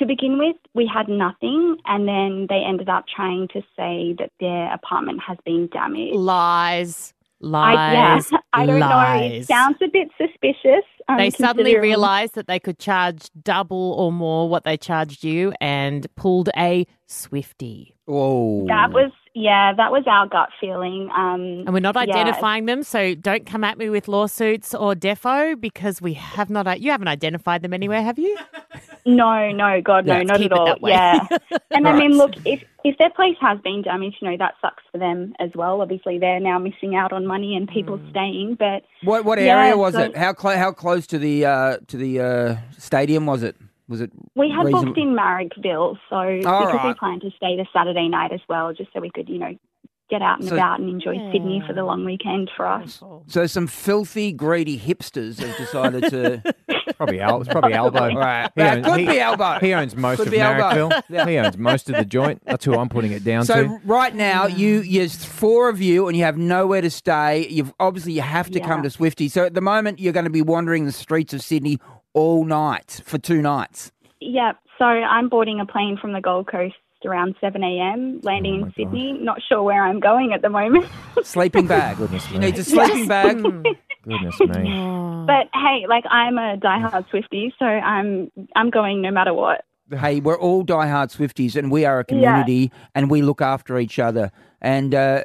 to 0.00 0.06
begin 0.06 0.38
with, 0.38 0.56
we 0.74 0.90
had 0.92 1.08
nothing, 1.08 1.76
and 1.84 2.08
then 2.08 2.46
they 2.48 2.62
ended 2.66 2.88
up 2.88 3.04
trying 3.14 3.48
to 3.48 3.60
say 3.76 4.14
that 4.18 4.30
their 4.40 4.72
apartment 4.72 5.20
has 5.26 5.36
been 5.44 5.68
damaged. 5.68 6.16
Lies. 6.16 7.12
I, 7.42 7.46
Lies. 7.46 8.28
yeah, 8.32 8.38
I 8.52 8.66
don't 8.66 8.80
know. 8.80 8.86
It 8.86 8.90
lies. 8.90 9.46
sounds 9.46 9.76
a 9.82 9.88
bit 9.88 10.08
suspicious. 10.18 10.84
Um, 11.08 11.16
they 11.18 11.30
suddenly 11.30 11.78
realized 11.78 12.34
that 12.34 12.46
they 12.46 12.60
could 12.60 12.78
charge 12.78 13.30
double 13.42 13.94
or 13.98 14.12
more 14.12 14.48
what 14.48 14.64
they 14.64 14.76
charged 14.76 15.24
you 15.24 15.52
and 15.60 16.06
pulled 16.16 16.50
a 16.56 16.86
Swiftie. 17.08 17.94
Oh, 18.06 18.66
That 18.66 18.92
was 18.92 19.10
yeah, 19.34 19.72
that 19.76 19.92
was 19.92 20.02
our 20.08 20.26
gut 20.26 20.48
feeling. 20.60 21.08
Um, 21.16 21.64
And 21.64 21.72
we're 21.72 21.80
not 21.80 21.94
yeah. 21.94 22.02
identifying 22.02 22.66
them, 22.66 22.82
so 22.82 23.14
don't 23.14 23.46
come 23.46 23.62
at 23.62 23.78
me 23.78 23.88
with 23.88 24.08
lawsuits 24.08 24.74
or 24.74 24.94
defo 24.94 25.58
because 25.60 26.02
we 26.02 26.14
have 26.14 26.50
not. 26.50 26.80
You 26.80 26.90
haven't 26.90 27.08
identified 27.08 27.62
them 27.62 27.72
anywhere, 27.72 28.02
have 28.02 28.18
you? 28.18 28.36
No, 29.06 29.50
no, 29.50 29.80
God, 29.82 30.06
no, 30.06 30.16
Yeah, 30.18 30.22
not 30.24 30.40
at 30.40 30.52
all. 30.52 30.76
Yeah, 30.82 31.26
and 31.70 31.86
I 31.88 31.96
mean, 31.98 32.16
look, 32.16 32.32
if 32.44 32.62
if 32.84 32.96
their 32.98 33.10
place 33.10 33.36
has 33.40 33.58
been 33.60 33.82
damaged, 33.82 34.16
you 34.20 34.30
know 34.30 34.36
that 34.38 34.54
sucks 34.60 34.82
for 34.92 34.98
them 34.98 35.34
as 35.38 35.50
well. 35.54 35.80
Obviously, 35.82 36.18
they're 36.18 36.40
now 36.40 36.58
missing 36.58 36.94
out 36.96 37.12
on 37.12 37.26
money 37.26 37.56
and 37.56 37.68
people 37.68 37.98
Mm. 37.98 38.10
staying. 38.10 38.54
But 38.58 38.84
what 39.02 39.24
what 39.24 39.38
Yeah, 39.40 39.58
area 39.60 39.76
was 39.76 39.94
so- 39.94 40.02
it? 40.02 40.16
How 40.16 40.32
close? 40.32 40.56
How 40.56 40.72
close 40.72 41.06
to 41.08 41.18
the 41.18 41.44
uh, 41.46 41.76
to 41.88 41.96
the 41.96 42.20
uh, 42.20 42.56
stadium 42.78 43.26
was 43.26 43.42
it? 43.42 43.56
Was 43.88 44.00
it? 44.00 44.10
we 44.36 44.48
had 44.50 44.66
reasonable- 44.66 44.84
booked 44.86 44.98
in 44.98 45.16
Marrickville, 45.16 45.98
so 46.08 46.36
because 46.38 46.72
we 46.72 46.78
right. 46.78 46.96
planned 46.96 47.22
to 47.22 47.30
stay 47.36 47.56
the 47.56 47.66
Saturday 47.72 48.08
night 48.08 48.32
as 48.32 48.40
well, 48.48 48.72
just 48.72 48.92
so 48.92 49.00
we 49.00 49.10
could, 49.10 49.28
you 49.28 49.38
know, 49.38 49.54
get 50.10 50.20
out 50.22 50.40
and 50.40 50.48
So- 50.48 50.56
about 50.56 50.80
and 50.80 50.88
enjoy 50.90 51.16
Sydney 51.32 51.62
for 51.66 51.72
the 51.72 51.84
long 51.84 52.04
weekend 52.04 52.50
for 52.56 52.66
us. 52.66 53.02
So 53.28 53.46
some 53.46 53.66
filthy, 53.66 54.32
greedy 54.32 54.78
hipsters 54.78 55.38
have 55.40 55.56
decided 55.56 56.10
to. 56.10 56.42
Probably 56.96 57.20
Al. 57.20 57.40
It's 57.40 57.48
probably 57.48 57.72
Albo. 57.72 58.14
Right. 58.14 58.50
He 58.54 58.60
That 58.60 58.76
owns- 58.78 58.86
could 58.86 59.00
he- 59.00 59.06
be 59.06 59.20
Albo. 59.20 59.58
He 59.60 59.72
owns 59.72 59.96
most 59.96 60.18
Could 60.18 60.26
of. 60.26 60.32
Marrickville. 60.34 61.02
Yeah. 61.08 61.26
He 61.26 61.38
owns 61.38 61.56
most 61.56 61.88
of 61.88 61.96
the 61.96 62.04
joint. 62.04 62.42
That's 62.44 62.62
who 62.64 62.74
I'm 62.76 62.90
putting 62.90 63.12
it 63.12 63.24
down 63.24 63.44
So 63.46 63.54
to. 63.62 63.68
So 63.68 63.78
right 63.86 64.14
now, 64.14 64.46
you 64.46 64.82
there's 64.82 65.24
four 65.24 65.70
of 65.70 65.80
you, 65.80 66.08
and 66.08 66.16
you 66.16 66.24
have 66.24 66.36
nowhere 66.36 66.82
to 66.82 66.90
stay. 66.90 67.46
You've 67.48 67.72
obviously 67.80 68.12
you 68.12 68.20
have 68.20 68.50
to 68.50 68.60
come 68.60 68.82
to 68.82 68.90
Swiftie. 68.90 69.30
So 69.30 69.44
at 69.46 69.54
the 69.54 69.62
moment, 69.62 69.98
you're 69.98 70.12
going 70.12 70.24
to 70.24 70.30
be 70.30 70.42
wandering 70.42 70.84
the 70.84 70.92
streets 70.92 71.32
of 71.32 71.40
Sydney 71.42 71.78
all 72.12 72.44
night 72.44 73.00
for 73.06 73.16
two 73.16 73.40
nights. 73.40 73.92
Yeah, 74.20 74.52
so 74.76 74.84
I'm 74.84 75.30
boarding 75.30 75.58
a 75.60 75.64
plane 75.66 75.96
from 75.98 76.12
the 76.12 76.20
Gold 76.20 76.48
Coast 76.48 76.74
around 77.04 77.34
7 77.40 77.62
a.m., 77.62 78.20
landing 78.22 78.60
in 78.62 78.72
Sydney. 78.76 79.12
Not 79.20 79.40
sure 79.48 79.62
where 79.62 79.84
I'm 79.84 80.00
going 80.00 80.32
at 80.32 80.42
the 80.42 80.48
moment. 80.50 80.86
Sleeping 81.22 81.66
bag. 81.66 81.96
Goodness 81.98 82.28
You 82.30 82.38
me. 82.38 82.46
need 82.46 82.58
a 82.58 82.64
sleeping 82.64 83.06
bag. 83.06 83.36
Goodness 84.02 84.40
me. 84.40 84.72
Oh. 84.72 85.24
but 85.26 85.48
hey, 85.52 85.84
like 85.88 86.04
I'm 86.10 86.38
a 86.38 86.56
diehard 86.56 87.06
Swiftie, 87.10 87.52
so 87.58 87.66
I'm 87.66 88.30
I'm 88.56 88.70
going 88.70 89.02
no 89.02 89.10
matter 89.10 89.34
what. 89.34 89.64
Hey, 89.92 90.20
we're 90.20 90.38
all 90.38 90.64
diehard 90.64 91.14
Swifties, 91.14 91.56
and 91.56 91.70
we 91.70 91.84
are 91.84 91.98
a 91.98 92.04
community, 92.04 92.70
and 92.94 93.10
we 93.10 93.22
look 93.22 93.42
after 93.42 93.78
each 93.78 93.98
other. 93.98 94.30
And 94.62 94.94
uh, 94.94 95.24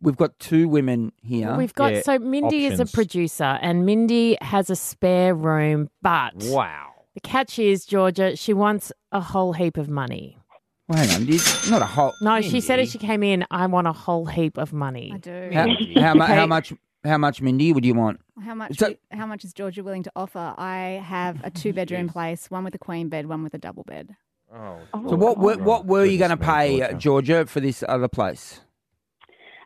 we've 0.00 0.16
got 0.16 0.38
two 0.38 0.68
women 0.68 1.10
here. 1.22 1.54
We've 1.56 1.74
got 1.74 1.92
Yeah, 1.94 2.02
so 2.02 2.18
Mindy 2.18 2.66
is 2.66 2.78
a 2.80 2.86
producer, 2.86 3.58
and 3.62 3.84
Mindy 3.86 4.36
has 4.42 4.68
a 4.70 4.76
spare 4.76 5.34
room, 5.34 5.88
but 6.02 6.34
Wow. 6.36 6.88
the 7.14 7.20
catch 7.20 7.58
is 7.58 7.84
Georgia. 7.86 8.36
She 8.36 8.52
wants 8.52 8.92
a 9.10 9.20
whole 9.20 9.54
heap 9.54 9.76
of 9.78 9.88
money. 9.88 10.38
Well, 10.92 11.06
hang 11.06 11.22
on, 11.22 11.28
it's 11.28 11.70
not 11.70 11.82
a 11.82 11.86
whole. 11.86 12.12
No, 12.20 12.40
she 12.40 12.60
said 12.60 12.78
as 12.80 12.90
she 12.90 12.98
came 12.98 13.22
in, 13.22 13.44
I 13.50 13.66
want 13.66 13.86
a 13.86 13.92
whole 13.92 14.26
heap 14.26 14.58
of 14.58 14.72
money. 14.72 15.12
I 15.14 15.18
do. 15.18 15.50
How, 15.52 15.66
how, 16.00 16.14
mu- 16.14 16.24
how 16.24 16.46
much? 16.46 16.72
How 17.04 17.18
much, 17.18 17.40
Mindy? 17.42 17.72
Would 17.72 17.84
you 17.84 17.94
want? 17.94 18.20
How 18.44 18.54
much? 18.54 18.78
So- 18.78 18.86
wi- 18.86 18.98
how 19.10 19.26
much 19.26 19.44
is 19.44 19.52
Georgia 19.52 19.82
willing 19.82 20.02
to 20.04 20.12
offer? 20.14 20.54
I 20.56 21.02
have 21.04 21.42
a 21.44 21.50
two-bedroom 21.50 22.08
place, 22.16 22.50
one 22.50 22.64
with 22.64 22.74
a 22.74 22.78
queen 22.78 23.08
bed, 23.08 23.26
one 23.26 23.42
with 23.42 23.54
a 23.54 23.58
double 23.58 23.84
bed. 23.84 24.14
Oh. 24.54 24.78
So 24.92 25.16
what? 25.16 25.38
Were, 25.38 25.56
what 25.56 25.86
were 25.86 26.04
you 26.04 26.18
going 26.18 26.30
to 26.30 26.36
pay, 26.36 26.82
uh, 26.82 26.88
Georgia. 26.92 26.98
Georgia, 26.98 27.46
for 27.46 27.60
this 27.60 27.82
other 27.88 28.08
place? 28.08 28.60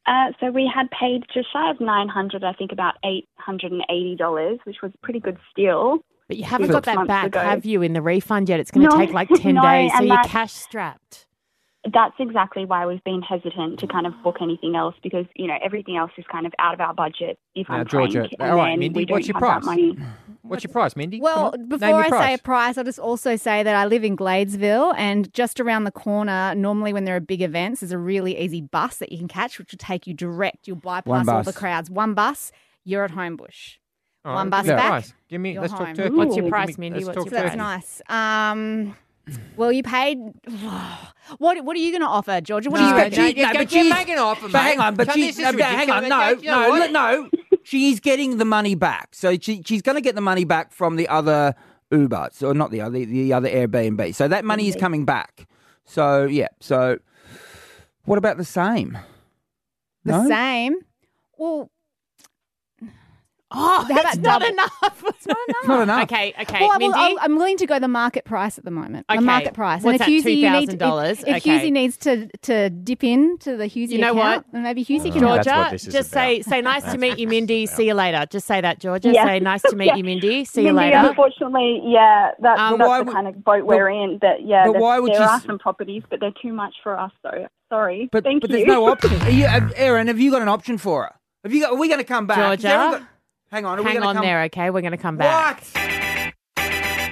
Uh, 0.06 0.30
so 0.38 0.52
we 0.52 0.70
had 0.72 0.86
paid 0.92 1.24
just 1.34 1.52
shy 1.52 1.68
of 1.68 1.80
900, 1.80 2.44
I 2.44 2.52
think 2.52 2.70
about 2.70 2.94
$880, 3.04 4.58
which 4.64 4.76
was 4.82 4.92
a 4.94 4.98
pretty 4.98 5.18
good 5.20 5.36
steal. 5.50 5.98
But 6.28 6.36
you 6.36 6.44
haven't 6.44 6.70
got 6.70 6.82
that 6.84 7.06
back, 7.06 7.26
ago. 7.26 7.40
have 7.40 7.64
you, 7.64 7.82
in 7.82 7.92
the 7.92 8.02
refund 8.02 8.48
yet? 8.48 8.58
It's 8.58 8.70
going 8.70 8.88
to 8.88 8.94
No, 8.94 9.00
take 9.00 9.14
like 9.14 9.28
10 9.28 9.54
no, 9.54 9.62
days, 9.62 9.92
so 9.96 10.02
you're 10.02 10.22
cash 10.24 10.52
strapped. 10.52 11.26
That's 11.92 12.14
exactly 12.18 12.64
why 12.64 12.84
we've 12.84 13.04
been 13.04 13.22
hesitant 13.22 13.78
to 13.78 13.86
kind 13.86 14.08
of 14.08 14.12
book 14.24 14.38
anything 14.40 14.74
else 14.74 14.96
because, 15.04 15.24
you 15.36 15.46
know, 15.46 15.56
everything 15.64 15.96
else 15.96 16.10
is 16.18 16.24
kind 16.30 16.44
of 16.44 16.52
out 16.58 16.74
of 16.74 16.80
our 16.80 16.92
budget 16.92 17.38
if 17.54 17.68
Now, 17.68 17.76
I'm 17.76 17.86
Georgia, 17.86 18.28
frank. 18.36 18.50
All 18.52 18.56
right, 18.56 18.76
Mindy, 18.76 19.04
don't 19.04 19.14
what's 19.14 19.28
your 19.28 19.38
price? 19.38 19.64
What's 20.42 20.62
your 20.62 20.72
price, 20.72 20.94
Mindy? 20.94 21.20
Well, 21.20 21.34
Come 21.34 21.44
on, 21.44 21.58
name 21.60 21.68
before 21.68 21.88
your 21.88 22.14
I 22.14 22.28
say 22.28 22.34
a 22.34 22.38
price, 22.38 22.78
I'll 22.78 22.84
just 22.84 23.00
also 23.00 23.34
say 23.34 23.64
that 23.64 23.74
I 23.74 23.84
live 23.86 24.04
in 24.04 24.16
Gladesville, 24.16 24.94
and 24.96 25.32
just 25.34 25.58
around 25.58 25.84
the 25.84 25.90
corner, 25.90 26.54
normally 26.54 26.92
when 26.92 27.04
there 27.04 27.16
are 27.16 27.20
big 27.20 27.42
events, 27.42 27.80
there's 27.80 27.90
a 27.90 27.98
really 27.98 28.38
easy 28.38 28.60
bus 28.60 28.98
that 28.98 29.10
you 29.10 29.18
can 29.18 29.26
catch, 29.26 29.58
which 29.58 29.72
will 29.72 29.78
take 29.78 30.06
you 30.06 30.14
direct. 30.14 30.68
You'll 30.68 30.76
bypass 30.76 31.26
all 31.26 31.42
the 31.42 31.52
crowds. 31.52 31.90
One 31.90 32.14
bus, 32.14 32.52
you're 32.84 33.04
at 33.04 33.10
Homebush. 33.10 33.78
All 34.26 34.34
One 34.34 34.50
bus 34.50 34.62
give 34.62 34.66
me 34.68 34.72
a 34.74 34.76
back. 34.76 34.88
price. 34.88 35.14
Give 35.28 35.40
me. 35.40 35.52
you're 35.52 35.62
Let's 35.62 35.72
home. 35.72 35.86
talk 35.86 35.96
turkey. 35.96 36.14
What's 36.14 36.36
your 36.36 36.42
Give 36.44 36.50
price, 36.50 36.68
me- 36.78 36.90
Mindy? 36.90 37.04
let's 37.04 37.16
What's 37.16 37.30
talk 37.30 37.32
your 37.32 37.40
So 37.40 37.44
turkey. 37.48 37.56
that's 37.58 38.02
nice. 38.08 38.52
Um, 38.58 38.96
well, 39.56 39.72
you 39.72 39.82
paid. 39.82 40.18
What 41.38 41.64
What 41.64 41.76
are 41.76 41.80
you 41.80 41.90
going 41.90 42.02
to 42.02 42.08
offer, 42.08 42.40
Georgia? 42.40 42.70
What 42.70 42.78
No, 42.80 42.84
are 42.84 42.88
you 42.88 42.94
no, 42.94 43.00
going 43.16 43.28
you- 43.28 43.34
to 43.34 43.42
no, 43.42 43.52
but 43.52 43.72
you're 43.72 43.82
she's- 43.82 43.92
making 43.94 44.14
an 44.14 44.20
offer, 44.20 44.48
But 44.48 44.60
hang 44.62 44.78
on, 44.78 44.94
but 44.94 45.06
Tell 45.06 45.14
she, 45.16 45.22
this 45.26 45.38
is 45.38 45.44
no, 45.44 45.52
but 45.52 45.62
hang 45.62 45.90
on, 45.90 46.08
no, 46.08 46.18
ridiculous. 46.28 46.44
You 46.44 46.50
know 46.52 46.62
no, 46.62 46.78
what? 46.78 46.90
no. 46.92 47.58
She's 47.64 47.98
getting 47.98 48.36
the 48.38 48.44
money 48.44 48.76
back, 48.76 49.08
so 49.12 49.36
she, 49.36 49.60
she's 49.66 49.82
going 49.82 49.96
to 49.96 50.00
get 50.00 50.14
the 50.14 50.20
money 50.20 50.44
back 50.44 50.72
from 50.72 50.94
the 50.94 51.08
other 51.08 51.54
Uber, 51.90 52.28
or 52.42 52.54
not 52.54 52.70
the 52.70 52.80
other, 52.80 53.04
the 53.04 53.32
other 53.32 53.48
Airbnb. 53.48 54.14
So 54.14 54.28
that 54.28 54.44
money 54.44 54.68
is 54.68 54.76
coming 54.76 55.04
back. 55.04 55.48
So 55.84 56.26
yeah. 56.26 56.46
So 56.60 56.98
what 58.04 58.18
about 58.18 58.36
the 58.36 58.44
same? 58.44 58.96
the 60.04 60.12
No? 60.22 60.28
same? 60.28 60.76
Well, 61.38 61.70
Oh, 63.58 63.84
that's 63.88 64.16
not 64.18 64.40
double? 64.40 64.46
enough. 64.52 65.04
it's 65.06 65.26
not 65.26 65.36
enough. 65.48 65.66
Not 65.68 65.82
enough. 65.82 66.02
Okay, 66.04 66.34
okay, 66.40 66.58
Well, 66.60 66.68
well, 66.68 66.78
Mindy. 66.78 66.98
I'll- 66.98 67.18
I'm 67.20 67.36
willing 67.36 67.56
to 67.56 67.66
go 67.66 67.78
the 67.78 67.88
market 67.88 68.24
price 68.24 68.58
at 68.58 68.64
the 68.64 68.70
moment. 68.70 69.06
Okay. 69.10 69.18
The 69.18 69.24
market 69.24 69.54
price. 69.54 69.82
What's 69.82 70.00
and 70.00 70.10
if 70.14 70.24
that, 70.24 70.28
Hughesy, 70.30 70.36
you 70.36 70.50
need 70.50 70.68
$2,000? 70.70 71.10
if, 71.12 71.20
if 71.20 71.36
Okay. 71.36 71.40
Hughesy 71.40 71.72
needs 71.72 71.96
to 71.98 72.28
to 72.42 72.70
dip 72.70 73.02
in 73.02 73.38
to 73.38 73.56
the 73.56 73.64
Hughesy 73.64 73.90
You 73.92 73.98
know 73.98 74.12
account, 74.12 74.44
what? 74.46 74.52
then 74.52 74.62
maybe 74.62 74.84
Hughesy 74.84 75.10
can 75.12 75.20
Georgia. 75.20 75.44
That's 75.44 75.58
what 75.64 75.70
this 75.72 75.86
is 75.86 75.92
just 75.94 76.10
say 76.10 76.36
about. 76.40 76.50
say 76.50 76.60
nice 76.60 76.84
to 76.92 76.98
meet 76.98 77.18
you, 77.18 77.28
Mindy. 77.28 77.66
See 77.66 77.86
you 77.86 77.94
later. 77.94 78.26
Just 78.30 78.46
say 78.46 78.60
that, 78.60 78.78
Georgia. 78.80 79.12
Yeah. 79.12 79.24
Say 79.24 79.40
nice 79.40 79.62
to 79.62 79.74
meet 79.76 79.86
Yeah. 79.86 79.96
you, 79.96 80.04
Mindy. 80.04 80.44
See 80.44 80.60
you 80.66 80.72
Mindy, 80.72 80.94
later. 80.96 81.08
unfortunately, 81.08 81.80
yeah, 81.84 82.30
that, 82.40 82.58
Um, 82.58 82.78
that's 82.78 82.90
the 82.98 83.04
would- 83.04 83.14
kind 83.14 83.26
of 83.28 83.42
boat 83.44 83.64
we're 83.64 83.88
in. 83.88 84.18
That 84.22 84.44
yeah, 84.44 84.66
but 84.66 84.76
why 84.76 84.98
would 85.00 85.12
there 85.12 85.22
are 85.22 85.40
some 85.40 85.58
properties, 85.58 86.02
but 86.10 86.20
they're 86.20 86.30
too 86.42 86.52
much 86.52 86.74
for 86.82 86.98
us. 86.98 87.10
So 87.22 87.46
sorry. 87.70 88.08
But 88.12 88.24
Thank 88.24 88.42
but 88.42 88.50
you. 88.50 88.56
there's 88.56 88.68
no 88.68 88.86
option. 88.86 89.20
Are 89.22 89.30
you, 89.30 89.46
uh, 89.46 89.68
Erin, 89.76 90.06
have 90.08 90.18
you 90.20 90.30
got 90.30 90.42
an 90.42 90.48
option 90.48 90.78
for 90.78 91.04
her? 91.04 91.14
Have 91.44 91.52
you 91.52 91.60
got? 91.62 91.72
Are 91.72 91.76
we 91.78 91.88
going 91.88 91.98
to 92.00 92.04
come 92.04 92.26
back? 92.26 92.36
Has 92.38 92.60
Georgia? 92.62 93.08
Erin 93.50 93.62
got- 93.62 93.66
hang 93.66 93.66
on. 93.66 93.78
Are 93.78 93.82
Hang 93.84 93.94
gonna 93.94 94.06
on 94.06 94.14
come, 94.16 94.24
there, 94.24 94.42
okay? 94.44 94.70
We're 94.70 94.80
going 94.80 94.92
to 94.92 94.96
come 94.98 95.16
back. 95.16 95.60
What? 95.62 95.82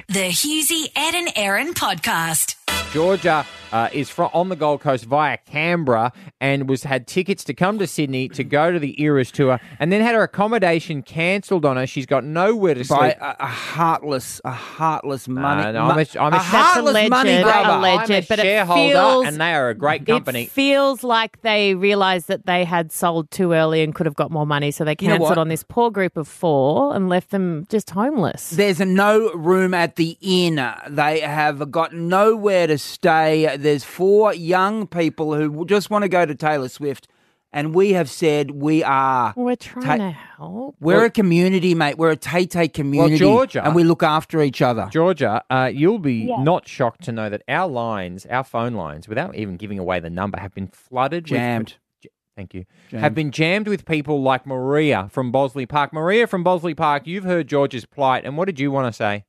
The 0.07 0.29
Hughesy, 0.29 0.91
Ed 0.95 1.15
and 1.15 1.29
Erin 1.35 1.73
podcast. 1.73 2.55
Georgia 2.93 3.45
uh, 3.71 3.89
is 3.93 4.09
from 4.09 4.29
on 4.33 4.49
the 4.49 4.55
Gold 4.55 4.81
Coast 4.81 5.05
via 5.05 5.37
Canberra 5.37 6.11
and 6.41 6.69
was 6.69 6.83
had 6.83 7.07
tickets 7.07 7.43
to 7.45 7.53
come 7.53 7.77
to 7.79 7.87
Sydney 7.87 8.27
to 8.29 8.43
go 8.43 8.71
to 8.71 8.79
the 8.79 9.01
Eras 9.01 9.31
tour, 9.31 9.59
and 9.79 9.91
then 9.91 10.01
had 10.01 10.15
her 10.15 10.23
accommodation 10.23 11.01
cancelled 11.01 11.65
on 11.65 11.77
her. 11.77 11.87
She's 11.87 12.05
got 12.05 12.23
nowhere 12.23 12.73
to 12.75 12.85
By 12.87 13.09
sleep. 13.11 13.17
a, 13.21 13.35
a 13.39 13.45
heartless, 13.47 14.41
a 14.45 14.51
heartless 14.51 15.27
money. 15.27 15.63
Uh, 15.63 15.71
no, 15.71 15.79
I'm 15.85 15.97
a- 15.99 16.19
I'm 16.19 16.23
a- 16.25 16.27
a 16.27 16.31
That's 16.39 16.45
heartless 16.45 16.91
alleged, 16.91 17.09
money 17.09 17.43
grabber. 17.43 17.69
alleged. 17.79 18.11
I'm 18.11 18.17
a 18.23 18.25
but 18.27 18.39
it 18.39 18.41
shareholder, 18.43 18.93
feels- 18.93 19.25
and 19.27 19.37
they 19.41 19.53
are 19.53 19.69
a 19.69 19.75
great 19.75 20.05
company. 20.05 20.43
It 20.43 20.51
feels 20.51 21.03
like 21.03 21.41
they 21.41 21.75
realised 21.75 22.27
that 22.27 22.45
they 22.45 22.63
had 22.65 22.91
sold 22.91 23.31
too 23.31 23.53
early 23.53 23.81
and 23.83 23.93
could 23.93 24.05
have 24.05 24.15
got 24.15 24.31
more 24.31 24.45
money, 24.45 24.71
so 24.71 24.83
they 24.83 24.95
You 24.99 25.07
know 25.09 25.17
cancelled 25.17 25.37
on 25.37 25.47
this 25.49 25.63
poor 25.67 25.91
group 25.91 26.17
of 26.17 26.27
four 26.27 26.95
and 26.95 27.09
left 27.09 27.31
them 27.31 27.65
just 27.69 27.89
homeless. 27.91 28.49
There's 28.51 28.79
no 28.79 29.31
room 29.33 29.73
at 29.73 29.95
the 29.95 30.17
inn. 30.21 30.55
They 30.89 31.19
have 31.21 31.71
got 31.71 31.93
nowhere 31.93 32.67
to 32.67 32.77
stay. 32.77 33.54
There's 33.57 33.83
four 33.83 34.33
young 34.33 34.87
people 34.87 35.33
who 35.35 35.65
just 35.65 35.89
want 35.89 36.03
to 36.03 36.09
go 36.09 36.25
to 36.25 36.35
Taylor 36.35 36.69
Swift, 36.69 37.07
and 37.53 37.73
we 37.73 37.93
have 37.93 38.09
said 38.09 38.51
we 38.51 38.83
are. 38.83 39.33
We're 39.35 39.55
trying 39.55 39.83
Ta- 39.85 39.97
to 39.97 40.11
help. 40.11 40.75
We're 40.79 41.05
a 41.05 41.09
community, 41.09 41.73
mate. 41.75 41.97
We're 41.97 42.11
a 42.11 42.15
Tay 42.17 42.45
Tay 42.45 42.67
community. 42.67 43.17
Georgia- 43.17 43.63
and 43.65 43.73
we 43.75 43.83
look 43.83 44.03
after 44.03 44.41
each 44.41 44.61
other. 44.61 44.87
Georgia, 44.91 45.43
uh, 45.49 45.71
you'll 45.73 45.99
be 45.99 46.25
Yeah. 46.29 46.43
not 46.43 46.67
shocked 46.67 47.03
to 47.05 47.11
know 47.11 47.29
that 47.29 47.43
our 47.47 47.67
lines, 47.69 48.25
our 48.27 48.43
phone 48.43 48.73
lines, 48.73 49.07
without 49.07 49.35
even 49.35 49.55
giving 49.57 49.79
away 49.79 49.99
the 49.99 50.09
number, 50.09 50.39
have 50.39 50.53
been 50.53 50.67
flooded. 50.67 51.25
Jammed. 51.25 51.75
With, 52.03 52.11
thank 52.35 52.53
you. 52.53 52.65
Jammed. 52.89 53.01
Have 53.03 53.15
been 53.15 53.31
jammed 53.31 53.67
with 53.67 53.85
people 53.85 54.21
like 54.21 54.45
Maria 54.45 55.07
from 55.11 55.31
Bossley 55.31 55.65
Park. 55.65 55.93
Maria 55.93 56.27
from 56.27 56.43
Bossley 56.43 56.75
Park, 56.75 57.07
you've 57.07 57.23
heard 57.23 57.47
George's 57.47 57.85
plight, 57.85 58.25
and 58.25 58.37
what 58.37 58.45
did 58.45 58.59
you 58.59 58.69
want 58.71 58.87
to 58.87 58.93
say? 58.93 59.23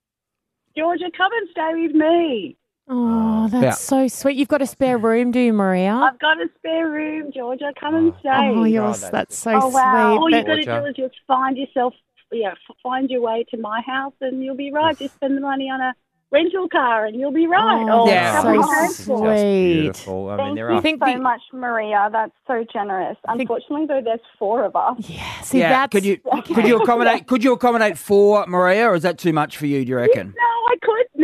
Georgia, 0.76 1.04
come 1.16 1.30
and 1.38 1.48
stay 1.50 1.70
with 1.82 1.92
me. 1.92 2.56
Oh, 2.88 3.44
uh, 3.44 3.48
that's 3.48 3.62
Yeah. 3.62 3.70
so 3.72 4.08
sweet. 4.08 4.36
You've 4.36 4.48
got 4.48 4.62
a 4.62 4.66
spare 4.66 4.98
room, 4.98 5.30
do 5.32 5.40
you, 5.40 5.52
Maria? 5.52 5.92
I've 5.92 6.18
got 6.18 6.40
a 6.40 6.48
spare 6.58 6.88
room, 6.88 7.32
Georgia. 7.34 7.72
Come 7.78 7.94
and 7.96 8.12
stay. 8.20 8.30
Oh, 8.54 8.64
you're, 8.64 8.84
Oh, 8.84 8.86
that's, 8.88 9.10
that's- 9.10 9.36
so 9.38 9.50
Oh, 9.60 9.68
wow. 9.68 9.70
sweet. 9.70 10.18
All 10.20 10.30
you 10.30 10.36
But- 10.36 10.46
got 10.46 10.54
to 10.56 10.64
Georgia. 10.64 10.80
do 10.82 10.86
is 10.90 10.96
just 10.96 11.20
find 11.26 11.56
yourself, 11.56 11.94
yeah, 12.30 12.50
f- 12.52 12.76
find 12.82 13.10
your 13.10 13.22
way 13.22 13.44
to 13.50 13.56
my 13.56 13.80
house 13.82 14.14
and 14.20 14.42
you'll 14.42 14.54
be 14.56 14.70
right. 14.72 14.96
Just 14.98 15.14
spend 15.16 15.36
the 15.36 15.40
money 15.40 15.68
on 15.70 15.80
a 15.80 15.94
rental 16.32 16.68
car 16.68 17.06
and 17.06 17.14
you'll 17.18 17.30
be 17.32 17.46
oh, 17.46 17.50
right. 17.50 17.86
Oh, 17.88 18.00
Or 18.02 18.08
Yeah. 18.08 18.42
public 18.42 18.60
so 18.62 18.68
transport. 18.68 19.24
Just 19.30 19.40
sweet. 19.42 19.80
beautiful. 19.80 20.28
I 20.30 20.36
mean, 20.36 20.38
Thank 20.46 20.56
there 20.56 20.70
you 20.70 20.76
are. 20.76 20.82
think 20.82 21.04
so 21.04 21.12
the- 21.12 21.18
much, 21.20 21.40
Maria. 21.52 22.08
That's 22.12 22.32
so 22.46 22.64
generous. 22.72 23.16
think- 23.26 23.40
Unfortunately, 23.42 23.86
though, 23.86 24.00
there's 24.04 24.20
four 24.38 24.64
of 24.64 24.74
us. 24.76 24.96
Yeah, 25.08 25.22
see, 25.42 25.58
yeah. 25.60 25.68
that's 25.70 25.92
Could 25.92 26.04
you 26.04 26.18
could 26.18 26.66
you 26.66 26.76
accommodate 26.82 27.26
could 27.28 27.42
you 27.44 27.52
accommodate 27.52 27.96
four, 27.98 28.44
Maria, 28.46 28.88
or 28.90 28.94
is 28.96 29.02
that 29.02 29.18
too 29.18 29.32
much 29.32 29.56
for 29.56 29.66
you? 29.66 29.84
Do 29.84 29.90
you 29.90 29.96
reckon? 29.96 30.28
No, 30.36 30.42
I 30.42 30.44
could. 30.44 30.45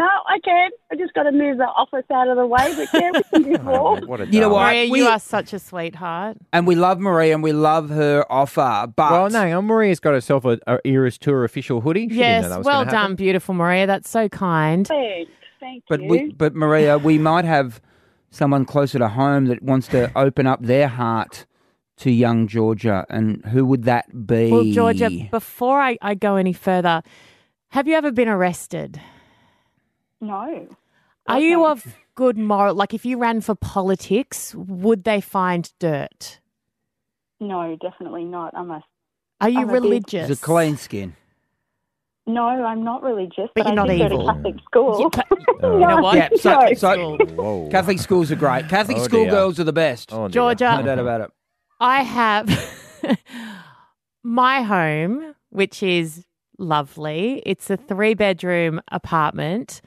No, 0.02 0.08
I 0.26 0.38
can. 0.44 0.70
I 0.90 0.96
just 0.96 1.14
got 1.14 1.22
to 1.24 1.32
move 1.32 1.58
the 1.58 1.64
office 1.64 2.04
out 2.12 2.26
of 2.26 2.36
the 2.36 2.44
way. 2.46 2.74
But 2.74 2.88
yeah, 3.00 3.10
we 3.12 3.22
can 3.22 3.42
do 3.44 3.56
Oh, 3.60 3.96
four. 3.98 4.00
what 4.08 4.20
a 4.20 4.26
You 4.26 4.40
know 4.40 4.48
darling. 4.48 4.52
what? 4.52 4.66
Maria, 4.66 4.90
we- 4.90 4.98
you 5.00 5.06
are 5.06 5.18
such 5.20 5.52
a 5.52 5.58
sweetheart. 5.58 6.38
And 6.52 6.66
we 6.66 6.74
love 6.74 6.98
Maria 6.98 7.34
and 7.34 7.42
we 7.42 7.52
love 7.52 7.88
her 7.90 8.24
offer, 8.30 8.86
but 8.96 9.12
Well, 9.12 9.30
no, 9.30 9.62
Maria's 9.62 10.00
got 10.00 10.14
herself 10.14 10.44
a, 10.44 10.58
a 10.66 10.78
Eras 10.84 11.18
Tour 11.18 11.44
official 11.44 11.80
hoodie. 11.82 12.02
She 12.02 12.06
didn't 12.08 12.18
yes, 12.20 12.48
that 12.48 12.58
was 12.58 12.66
well 12.66 12.80
gonna 12.84 12.90
done, 12.90 13.14
beautiful 13.14 13.54
Maria. 13.54 13.86
That's 13.86 14.10
so 14.10 14.28
kind. 14.28 14.86
Thanks. 14.88 15.30
Thank 15.60 15.84
But 15.88 16.02
you. 16.02 16.08
we, 16.08 16.32
but 16.32 16.56
Maria, 16.56 16.98
we 16.98 17.18
might 17.18 17.44
have 17.44 17.80
someone 18.30 18.64
closer 18.64 18.98
to 18.98 19.08
home 19.08 19.44
that 19.46 19.62
wants 19.62 19.86
to 19.88 20.10
open 20.18 20.46
up 20.48 20.60
their 20.62 20.88
heart 20.88 21.46
to 21.98 22.10
young 22.10 22.48
Georgia, 22.48 23.06
and 23.08 23.44
who 23.44 23.64
would 23.66 23.84
that 23.84 24.26
be? 24.26 24.50
Well, 24.50 24.64
Georgia, 24.64 25.10
before 25.30 25.80
I, 25.80 25.98
I 26.02 26.14
go 26.16 26.34
any 26.34 26.52
further, 26.52 27.02
have 27.68 27.86
you 27.86 27.94
ever 27.94 28.10
been 28.10 28.28
arrested? 28.28 29.00
No. 30.22 30.68
Are 31.28 31.38
you 31.40 31.66
of 31.66 31.84
good 32.14 32.38
moral? 32.38 32.74
Like, 32.74 32.94
if 32.94 33.04
you 33.04 33.18
ran 33.18 33.40
for 33.42 33.54
politics, 33.54 34.54
would 34.54 35.04
they 35.04 35.20
find 35.20 35.70
dirt? 35.78 36.40
No, 37.40 37.76
definitely 37.80 38.24
not. 38.24 38.54
I'm 38.56 38.70
a. 38.70 38.82
Are 39.40 39.48
you 39.50 39.60
I'm 39.60 39.70
religious? 39.70 40.30
It's 40.30 40.40
a 40.40 40.44
clean 40.44 40.76
skin. 40.78 41.16
No, 42.24 42.46
I'm 42.46 42.84
not 42.84 43.02
religious, 43.02 43.50
But 43.54 43.64
but, 43.64 43.66
you're 43.66 43.72
I 43.72 43.74
not 43.74 43.88
did 43.88 43.98
go 43.98 44.04
evil. 44.06 44.26
to 44.26 44.32
Catholic 44.32 44.54
school. 44.64 45.00
You, 45.00 45.10
pa- 45.10 45.22
Oh. 45.64 45.78
you 45.78 45.86
know 45.86 45.96
what? 46.02 46.16
Yeah, 46.16 46.28
so, 46.36 46.50
No. 46.60 46.74
so 46.74 47.16
Whoa. 47.34 47.68
Catholic 47.70 47.98
schools 47.98 48.30
are 48.30 48.36
great. 48.36 48.68
Catholic 48.68 48.98
Oh, 48.98 49.02
school 49.04 49.26
girls 49.28 49.58
are 49.58 49.64
the 49.64 49.72
best. 49.72 50.12
Oh. 50.12 50.28
Georgia. 50.28 50.76
No 50.78 50.82
doubt 50.82 50.98
about 51.00 51.20
it. 51.22 51.30
I 51.80 52.02
have 52.04 52.48
my 54.22 54.62
home, 54.62 55.34
which 55.50 55.82
is 55.82 56.24
lovely. 56.58 57.42
It's 57.44 57.70
a 57.70 57.76
three 57.76 58.14
bedroom 58.14 58.80
apartment. 58.92 59.80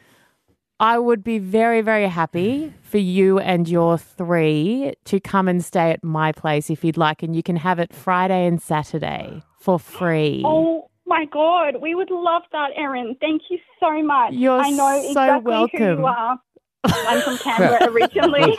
I 0.79 0.99
would 0.99 1.23
be 1.23 1.39
very, 1.39 1.81
very 1.81 2.07
happy 2.07 2.73
for 2.81 2.97
you 2.97 3.39
and 3.39 3.67
your 3.67 3.97
three 3.97 4.93
to 5.05 5.19
come 5.21 5.47
and 5.47 5.63
stay 5.63 5.91
at 5.91 6.03
my 6.03 6.33
place 6.33 6.69
if 6.69 6.83
you'd 6.83 6.97
like, 6.97 7.23
and 7.23 7.33
you 7.33 7.43
can 7.43 7.55
have 7.55 7.79
it 7.79 7.93
Friday 7.93 8.45
and 8.45 8.61
Saturday 8.61 9.41
for 9.57 9.79
free. 9.79 10.43
Oh 10.45 10.89
my 11.05 11.25
God, 11.31 11.81
we 11.81 11.95
would 11.95 12.11
love 12.11 12.41
that, 12.51 12.71
Erin. 12.75 13.15
Thank 13.21 13.43
you 13.49 13.57
so 13.79 14.03
much. 14.03 14.33
You're 14.33 14.59
I 14.59 14.69
know 14.71 15.01
so 15.01 15.07
exactly 15.07 15.53
who 15.53 15.59
welcome. 15.59 15.99
you 15.99 16.05
are. 16.05 16.39
I'm 16.91 17.21
from 17.21 17.37
Canberra 17.43 17.89
originally. 17.91 18.57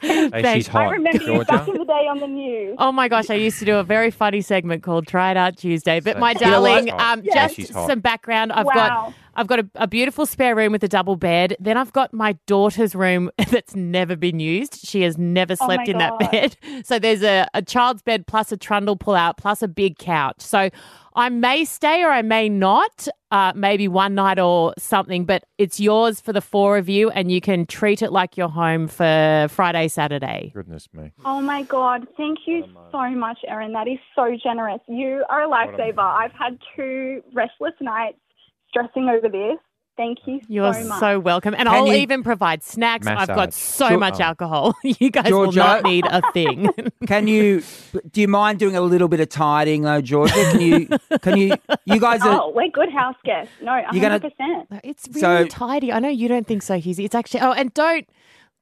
Hey, 0.00 0.30
Thank- 0.30 0.46
she's 0.56 0.66
hot. 0.66 0.82
I 0.86 0.90
remember 0.90 1.22
you 1.22 1.44
back 1.44 1.68
in 1.68 1.74
the 1.78 1.84
day 1.84 2.06
on 2.08 2.18
the 2.20 2.26
news. 2.26 2.76
Oh 2.78 2.92
my 2.92 3.08
gosh, 3.08 3.30
I 3.30 3.34
used 3.34 3.58
to 3.60 3.64
do 3.64 3.76
a 3.76 3.84
very 3.84 4.10
funny 4.10 4.40
segment 4.40 4.82
called 4.82 5.06
Try 5.06 5.30
It 5.32 5.36
Out 5.36 5.56
Tuesday. 5.56 6.00
But 6.00 6.14
So- 6.14 6.20
my 6.20 6.32
You 6.32 6.40
know 6.40 6.50
darling, 6.50 6.90
Oh, 6.90 6.98
um, 6.98 7.22
yeah, 7.24 7.34
just 7.46 7.54
she's 7.56 7.70
hot. 7.70 7.88
some 7.88 8.00
background. 8.00 8.52
I've 8.52 8.66
Wow. 8.66 8.72
got 8.74 9.14
I've 9.36 9.46
got 9.46 9.60
a, 9.60 9.68
a 9.76 9.86
beautiful 9.86 10.26
spare 10.26 10.54
room 10.56 10.72
with 10.72 10.82
a 10.82 10.88
double 10.88 11.14
bed. 11.16 11.56
Then 11.60 11.76
I've 11.78 11.92
got 11.92 12.12
my 12.12 12.32
daughter's 12.46 12.94
room 12.94 13.30
that's 13.50 13.74
never 13.76 14.16
been 14.16 14.40
used. 14.40 14.84
She 14.84 15.02
has 15.02 15.16
never 15.16 15.54
Oh 15.60 15.66
slept 15.66 15.86
my 15.86 15.92
in 15.92 15.98
that 15.98 16.18
bed. 16.18 16.56
So 16.84 16.98
there's 16.98 17.22
a, 17.22 17.46
a 17.54 17.62
child's 17.62 18.02
bed 18.02 18.26
plus 18.26 18.50
a 18.52 18.56
trundle 18.56 18.96
pull 18.96 19.14
out 19.14 19.36
plus 19.38 19.62
a 19.62 19.68
big 19.68 19.98
couch. 19.98 20.40
So 20.40 20.68
I 21.14 21.28
may 21.28 21.64
stay 21.64 22.02
or 22.02 22.10
I 22.10 22.22
may 22.22 22.48
not, 22.48 23.08
uh, 23.30 23.52
maybe 23.54 23.88
one 23.88 24.14
night 24.14 24.38
or 24.38 24.74
something, 24.78 25.24
but 25.24 25.44
it's 25.58 25.80
yours 25.80 26.20
for 26.20 26.32
the 26.32 26.40
four 26.40 26.78
of 26.78 26.88
you 26.88 27.10
and 27.10 27.30
you 27.30 27.40
can 27.40 27.66
treat 27.66 28.02
it 28.02 28.12
like 28.12 28.36
your 28.36 28.48
home 28.48 28.86
for 28.88 29.48
Friday, 29.50 29.88
Saturday. 29.88 30.52
Goodness 30.54 30.88
me. 30.92 31.10
Oh 31.24 31.40
my 31.40 31.62
God, 31.62 32.06
thank 32.16 32.40
you 32.46 32.64
so 32.92 33.10
much, 33.10 33.38
Erin. 33.46 33.72
That 33.72 33.88
is 33.88 33.98
so 34.14 34.36
generous. 34.42 34.80
You 34.88 35.24
are 35.28 35.44
a 35.44 35.48
lifesaver. 35.48 35.98
I've 35.98 36.32
had 36.32 36.58
two 36.76 37.22
restless 37.32 37.74
nights 37.80 38.18
stressing 38.68 39.08
over 39.08 39.28
this. 39.28 39.58
Thank 40.00 40.26
you 40.26 40.40
You're 40.48 40.72
so 40.72 40.84
much. 40.84 41.00
so 41.00 41.18
welcome. 41.20 41.52
And 41.52 41.68
Can 41.68 41.76
I'll 41.76 41.86
you- 41.88 41.92
even 42.04 42.22
provide 42.22 42.62
snacks. 42.62 43.06
I've 43.06 43.28
got 43.28 43.52
so 43.52 43.88
Sure. 43.88 43.98
much 43.98 44.16
Oh. 44.18 44.22
alcohol. 44.24 44.74
You 44.82 45.10
guys 45.10 45.30
will 45.30 45.52
Georgia? 45.52 45.58
not 45.58 45.84
need 45.84 46.06
a 46.06 46.22
thing. 46.32 46.70
Can 47.06 47.26
you? 47.28 47.62
Do 48.10 48.20
you 48.22 48.28
mind 48.28 48.58
doing 48.58 48.76
a 48.76 48.80
little 48.80 49.08
bit 49.08 49.20
of 49.20 49.28
tidying 49.28 49.82
though, 49.82 50.00
Georgia? 50.00 50.32
Can 50.52 50.60
you? 50.62 50.88
Can 51.20 51.36
you? 51.36 51.54
You 51.84 52.00
guys 52.00 52.22
are. 52.22 52.40
Oh, 52.44 52.52
we're 52.54 52.70
good 52.70 52.90
house 52.90 53.16
guests. 53.24 53.52
No, 53.62 53.76
You're 53.92 54.00
gonna- 54.00 54.20
100%. 54.20 54.80
It's 54.84 55.06
really 55.08 55.20
So- 55.20 55.46
tidy. 55.48 55.92
I 55.92 55.98
know 55.98 56.08
you 56.08 56.28
don't 56.28 56.46
think 56.46 56.62
so, 56.62 56.76
Hughesy. 56.78 57.04
It's 57.04 57.14
actually 57.14 57.40
oh, 57.42 57.52
and 57.52 57.72
don't. 57.74 58.06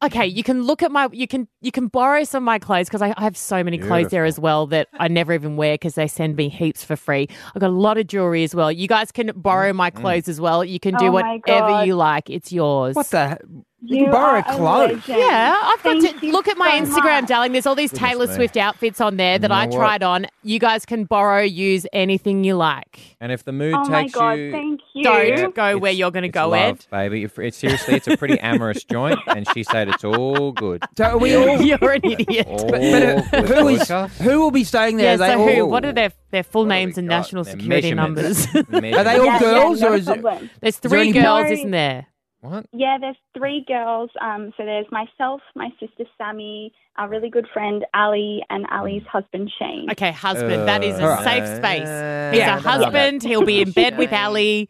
Okay, 0.01 0.27
you 0.27 0.45
can 0.45 0.63
look 0.63 0.83
at 0.85 0.93
my. 0.93 1.09
You 1.11 1.27
can 1.27 1.49
you 1.61 1.73
can 1.73 1.89
borrow 1.89 2.23
some 2.23 2.45
of 2.45 2.47
my 2.47 2.61
clothes 2.61 2.87
because 2.87 3.03
I, 3.03 3.13
I 3.17 3.23
have 3.23 3.37
so 3.37 3.65
many 3.65 3.79
clothes 3.79 4.11
there 4.11 4.25
as 4.25 4.39
well 4.39 4.69
that 4.69 4.87
I 4.93 5.09
never 5.09 5.33
even 5.33 5.57
wear 5.57 5.75
because 5.75 5.97
they 5.97 6.07
send 6.07 6.37
me 6.37 6.49
heaps 6.49 6.85
for 6.85 6.95
free. 6.95 7.29
I've 7.53 7.61
got 7.61 7.71
a 7.71 7.73
lot 7.73 7.99
of 7.99 8.07
jewelry 8.07 8.45
as 8.45 8.55
well. 8.55 8.71
You 8.71 8.87
guys 8.87 9.11
can 9.11 9.33
borrow 9.35 9.73
mm, 9.73 9.77
my 9.77 9.91
mm. 9.91 9.97
clothes 9.97 10.29
as 10.29 10.41
well. 10.41 10.65
You 10.65 10.79
can 10.79 10.95
do 10.97 11.07
Oh 11.07 11.11
whatever 11.11 11.85
you 11.85 11.97
like. 11.97 12.31
It's 12.31 12.53
yours. 12.53 12.95
What 12.95 13.11
the? 13.11 13.39
You, 13.81 13.99
You 13.99 14.03
can 14.07 14.13
borrow 14.13 14.41
are 14.41 14.57
clothes. 14.57 15.07
legend. 15.09 15.21
Yeah, 15.21 15.57
I've 15.63 15.83
got 15.85 16.03
Thank 16.03 16.21
to 16.21 16.31
look 16.33 16.49
at 16.49 16.59
my 16.59 16.83
so 16.85 16.85
Instagram, 17.01 17.21
much. 17.21 17.29
darling. 17.29 17.53
There's 17.53 17.65
all 17.65 17.77
these 17.77 17.93
Goodness 17.93 18.11
Taylor 18.11 18.27
me. 18.27 18.35
Swift 18.35 18.57
outfits 18.57 19.01
on 19.01 19.19
there 19.19 19.39
that 19.39 19.51
You 19.51 19.57
I 19.57 19.67
know 19.67 19.71
what? 19.71 19.77
tried 19.79 20.03
on. 20.03 20.27
You 20.43 20.59
guys 20.59 20.85
can 20.85 21.05
borrow, 21.05 21.43
use 21.43 21.87
anything 21.93 22.43
you 22.43 22.57
like. 22.57 23.17
And 23.21 23.31
if 23.31 23.45
the 23.45 23.53
mood 23.53 23.75
Oh 23.75 23.85
my 23.89 24.03
takes 24.03 24.15
God, 24.15 24.33
you, 24.33 24.51
thank 24.51 24.81
you. 24.95 25.05
Don't 25.05 25.55
go 25.55 25.67
it's- 25.69 25.81
where 25.81 25.93
you're 25.93 26.11
going 26.11 26.25
to 26.25 26.29
go, 26.29 26.49
love, 26.49 26.55
Ed. 26.81 26.87
baby. 26.91 27.23
If 27.23 27.39
it's 27.39 27.57
seriously, 27.57 27.95
it's 27.95 28.09
a 28.09 28.17
pretty 28.17 28.41
amorous 28.41 28.83
joint, 28.83 29.21
and 29.29 29.47
she 29.55 29.63
said 29.63 29.89
it's 29.89 30.03
all 30.03 30.51
good. 30.51 30.83
So 30.97 31.05
are 31.05 31.19
we 31.19 31.37
all? 31.37 31.63
You're 31.63 31.93
an 31.93 32.01
idiot. 32.05 32.47
All 32.49 32.69
But, 32.69 32.81
but 32.81 33.03
uh, 33.35 33.43
who 33.43 33.69
is? 33.69 33.89
Who 33.89 34.41
will 34.41 34.51
be 34.51 34.65
staying 34.65 34.97
there? 34.97 35.07
Yeah, 35.07 35.15
Are 35.15 35.19
they 35.19 35.33
so 35.35 35.55
who? 35.55 35.63
all- 35.63 35.71
What 35.71 35.85
are 35.85 35.93
their 35.93 36.11
their 36.33 36.43
full 36.43 36.65
names 36.65 36.99
and 36.99 37.07
national 37.07 37.45
Their 37.45 37.53
security 37.55 37.95
numbers? 37.95 38.45
Are 38.57 38.63
they 38.81 38.93
all 39.19 39.25
Yeah, 39.25 39.39
girls 39.39 39.81
yeah, 39.81 39.89
or 39.89 39.95
is 39.95 40.09
it? 40.09 40.51
There's 40.61 40.79
three 40.79 41.13
girls, 41.13 41.49
isn't 41.53 41.71
there? 41.71 42.07
What? 42.49 42.67
Yeah, 42.73 42.99
there's 43.01 43.17
three 43.37 43.65
girls. 43.67 44.11
Um, 44.21 44.53
so 44.57 44.65
there's 44.65 44.87
myself, 44.91 45.41
my 45.55 45.69
sister 45.81 46.05
Sammy, 46.17 46.73
our 46.97 47.09
really 47.09 47.31
good 47.31 47.47
friend 47.53 47.85
Ali, 47.95 48.43
and 48.51 48.67
Ali's 48.71 49.03
husband 49.11 49.51
Shane. 49.59 49.89
Okay, 49.91 50.13
husband. 50.13 50.67
that 50.69 50.83
is 50.83 50.99
a 50.99 51.05
Uh, 51.05 51.23
safe 51.23 51.43
uh, 51.45 51.57
space. 51.57 51.89
uh, 51.89 52.31
He's 52.33 52.39
yeah, 52.41 52.57
a 52.57 52.61
husband. 52.61 53.23
He'll 53.23 53.45
be 53.45 53.61
in 53.63 53.71
bed 53.71 53.99
with 53.99 54.13
Ali. 54.25 54.69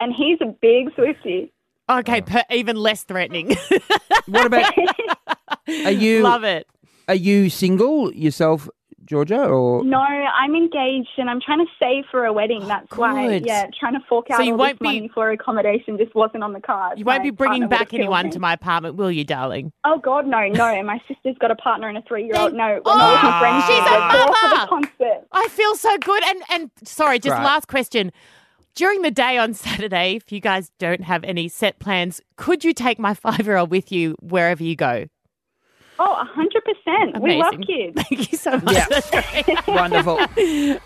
And 0.00 0.12
he's 0.12 0.38
a 0.40 0.46
big 0.60 0.88
Swiftie. 0.96 1.50
Okay, 1.90 2.20
per, 2.22 2.42
even 2.50 2.76
less 2.76 3.04
threatening. 3.04 3.56
What 4.26 4.46
about? 4.46 4.72
Are 5.84 5.90
you? 5.90 6.22
Love 6.22 6.44
it. 6.44 6.66
Are 7.08 7.14
you 7.14 7.50
single 7.50 8.12
yourself, 8.14 8.68
Georgia? 9.04 9.44
Or 9.44 9.84
No, 9.84 9.98
I'm 10.00 10.54
engaged 10.54 11.08
and 11.18 11.28
I'm 11.28 11.40
trying 11.40 11.58
to 11.58 11.66
save 11.82 12.04
for 12.10 12.24
a 12.24 12.32
wedding. 12.32 12.60
Oh, 12.62 12.66
that's 12.66 12.96
why, 12.96 13.40
yeah, 13.44 13.66
trying 13.78 13.94
to 13.94 14.00
fork 14.08 14.30
out 14.30 14.36
So 14.36 14.42
out 14.42 14.46
you 14.46 14.52
all 14.52 14.58
won't 14.58 14.78
this 14.78 14.78
be- 14.78 15.00
money 15.00 15.10
for 15.12 15.30
accommodation 15.30 15.98
just 15.98 16.14
wasn't 16.14 16.44
on 16.44 16.52
the 16.52 16.60
cards. 16.60 16.98
You 16.98 17.04
won't 17.04 17.18
My 17.18 17.24
be 17.24 17.30
bringing 17.30 17.68
back 17.68 17.92
anyone 17.92 18.26
me. 18.26 18.32
to 18.32 18.38
my 18.38 18.52
apartment, 18.52 18.96
will 18.96 19.10
you, 19.10 19.24
darling? 19.24 19.72
Oh 19.84 19.98
God, 19.98 20.26
no, 20.26 20.46
no. 20.48 20.66
And 20.66 20.86
my 20.86 21.00
sister's 21.08 21.36
got 21.38 21.50
a 21.50 21.56
partner 21.56 21.88
and 21.88 21.98
a 21.98 22.02
three-year-old. 22.02 22.54
No, 22.54 22.80
we're 22.84 22.92
Oh, 22.92 22.96
not 22.96 23.12
looking 23.12 23.38
for 23.38 23.46
oh, 23.46 23.54
anything. 23.54 23.76
she's 23.76 23.86
a 23.86 23.98
We're 24.12 24.26
for 24.34 24.48
the 24.48 24.66
concert. 25.08 25.26
I 25.32 25.48
feel 25.48 25.74
so 25.74 25.98
good. 25.98 26.22
And 26.24 26.42
and 26.50 26.70
sorry, 26.84 27.18
just 27.18 27.34
Right. 27.36 27.44
last 27.44 27.68
question. 27.68 28.12
During 28.74 29.02
the 29.02 29.10
day 29.10 29.36
on 29.36 29.52
Saturday, 29.66 30.16
if 30.16 30.32
you 30.32 30.40
guys 30.40 30.70
don't 30.78 31.02
have 31.02 31.24
any 31.24 31.48
set 31.48 31.78
plans, 31.78 32.20
could 32.36 32.64
you 32.64 32.72
take 32.72 32.98
my 32.98 33.12
five 33.14 33.40
year 33.46 33.56
old 33.58 33.70
with 33.70 33.92
you 33.92 34.16
wherever 34.20 34.62
you 34.62 34.76
go? 34.76 35.06
Oh, 35.98 36.24
hundred 36.24 36.62
percent. 36.64 37.20
We 37.20 37.36
love 37.36 37.54
Amazing. 37.54 37.92
kids. 37.94 38.02
Thank 38.08 38.32
you 38.32 38.38
so 38.38 38.52
much. 38.58 38.74
Yeah. 38.74 39.60
Wonderful. 39.68 40.16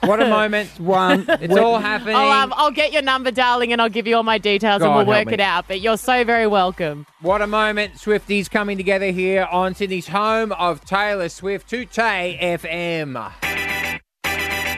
What 0.09 0.21
a 0.21 0.29
moment. 0.29 0.69
One. 0.79 1.25
It's 1.29 1.57
all 1.57 1.79
happening. 1.79 2.17
I'll, 2.17 2.31
um, 2.31 2.53
I'll 2.57 2.71
get 2.71 2.93
your 2.93 3.03
number, 3.03 3.31
darling, 3.31 3.73
and 3.73 3.81
I'll 3.81 3.89
give 3.89 4.07
you 4.07 4.17
all 4.17 4.23
my 4.23 4.39
details 4.39 4.83
and 4.83 4.95
we'll 4.95 5.07
work 5.07 5.29
me. 5.29 5.35
it 5.35 5.41
out. 5.41 5.69
But 5.69 5.81
you're 5.81 5.97
so 5.97 6.25
very 6.25 6.47
welcome. 6.47 7.07
What 7.21 7.41
a 7.41 7.47
moment. 7.47 7.95
Swifties 7.95 8.51
coming 8.51 8.77
together 8.77 9.11
here 9.11 9.49
on 9.51 9.75
Sydney's 9.75 10.09
home 10.09 10.53
of 10.53 10.85
Taylor 10.85 11.29
Swift, 11.29 11.69
to 11.71 11.85
Tay 11.85 12.39
FM. 12.43 13.33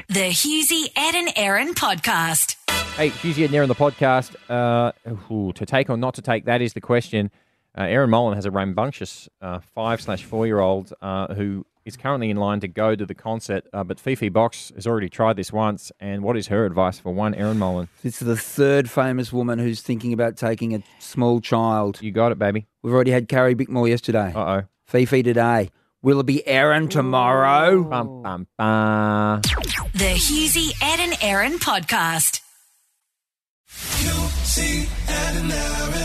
The 0.09 0.31
Hughesy, 0.31 0.91
Ed 0.97 1.15
and 1.15 1.33
Erin 1.37 1.75
podcast. 1.75 2.57
Hey, 2.97 3.11
Hughes 3.11 3.39
and 3.39 3.55
Erin, 3.55 3.69
the 3.69 3.75
podcast. 3.77 4.35
Uh, 4.49 4.91
ooh, 5.31 5.53
to 5.53 5.65
take 5.65 5.89
or 5.89 5.97
not 5.97 6.15
to 6.15 6.23
take, 6.23 6.47
that 6.47 6.61
is 6.61 6.73
the 6.73 6.81
question. 6.81 7.31
Uh, 7.79 7.83
Erin 7.83 8.11
Molan 8.11 8.35
has 8.35 8.45
a 8.45 8.51
rambunctious 8.51 9.29
uh, 9.41 9.61
five 9.61 10.01
slash 10.01 10.25
four 10.25 10.47
year 10.47 10.59
old 10.59 10.93
uh, 11.01 11.33
who 11.35 11.65
is 11.85 11.97
currently 11.97 12.29
in 12.29 12.37
line 12.37 12.59
to 12.61 12.69
go 12.69 12.97
to 12.97 13.07
the 13.07 13.15
concert, 13.15 13.67
uh, 13.73 13.85
but 13.85 14.01
Fifi 14.01 14.29
Box 14.29 14.73
has 14.75 14.85
already 14.85 15.09
tried 15.09 15.37
this 15.37 15.53
once. 15.53 15.93
And 16.01 16.25
what 16.25 16.37
is 16.37 16.49
her 16.49 16.67
advice 16.67 16.99
for 16.99 17.15
one, 17.15 17.35
Erin 17.37 17.59
Molan? 17.59 17.89
This 18.03 18.21
is 18.21 18.27
the 18.27 18.37
third 18.37 18.91
famous 18.91 19.33
woman 19.33 19.61
who's 19.61 19.81
thinking 19.81 20.13
about 20.13 20.37
taking 20.37 20.75
a 20.75 20.83
small 20.99 21.41
child. 21.41 22.03
You 22.03 22.11
got 22.11 22.33
it, 22.33 22.39
baby. 22.39 22.67
We've 22.83 22.93
already 22.93 23.13
had 23.13 23.29
Carrie 23.29 23.55
Bickmore 23.55 23.89
yesterday. 23.89 24.33
Uh 24.35 24.41
oh. 24.41 24.63
Fifi 24.87 25.23
today. 25.23 25.71
Will 26.03 26.19
it 26.21 26.27
be 26.27 26.47
Erin 26.47 26.89
tomorrow? 26.89 27.83
Bum, 27.85 28.23
bum, 28.23 28.47
bum. 28.57 29.41
The 29.95 30.15
Hughesy, 30.15 30.73
Ed 30.83 31.01
and 31.01 31.17
Erin 31.23 31.59
podcast. 31.59 32.41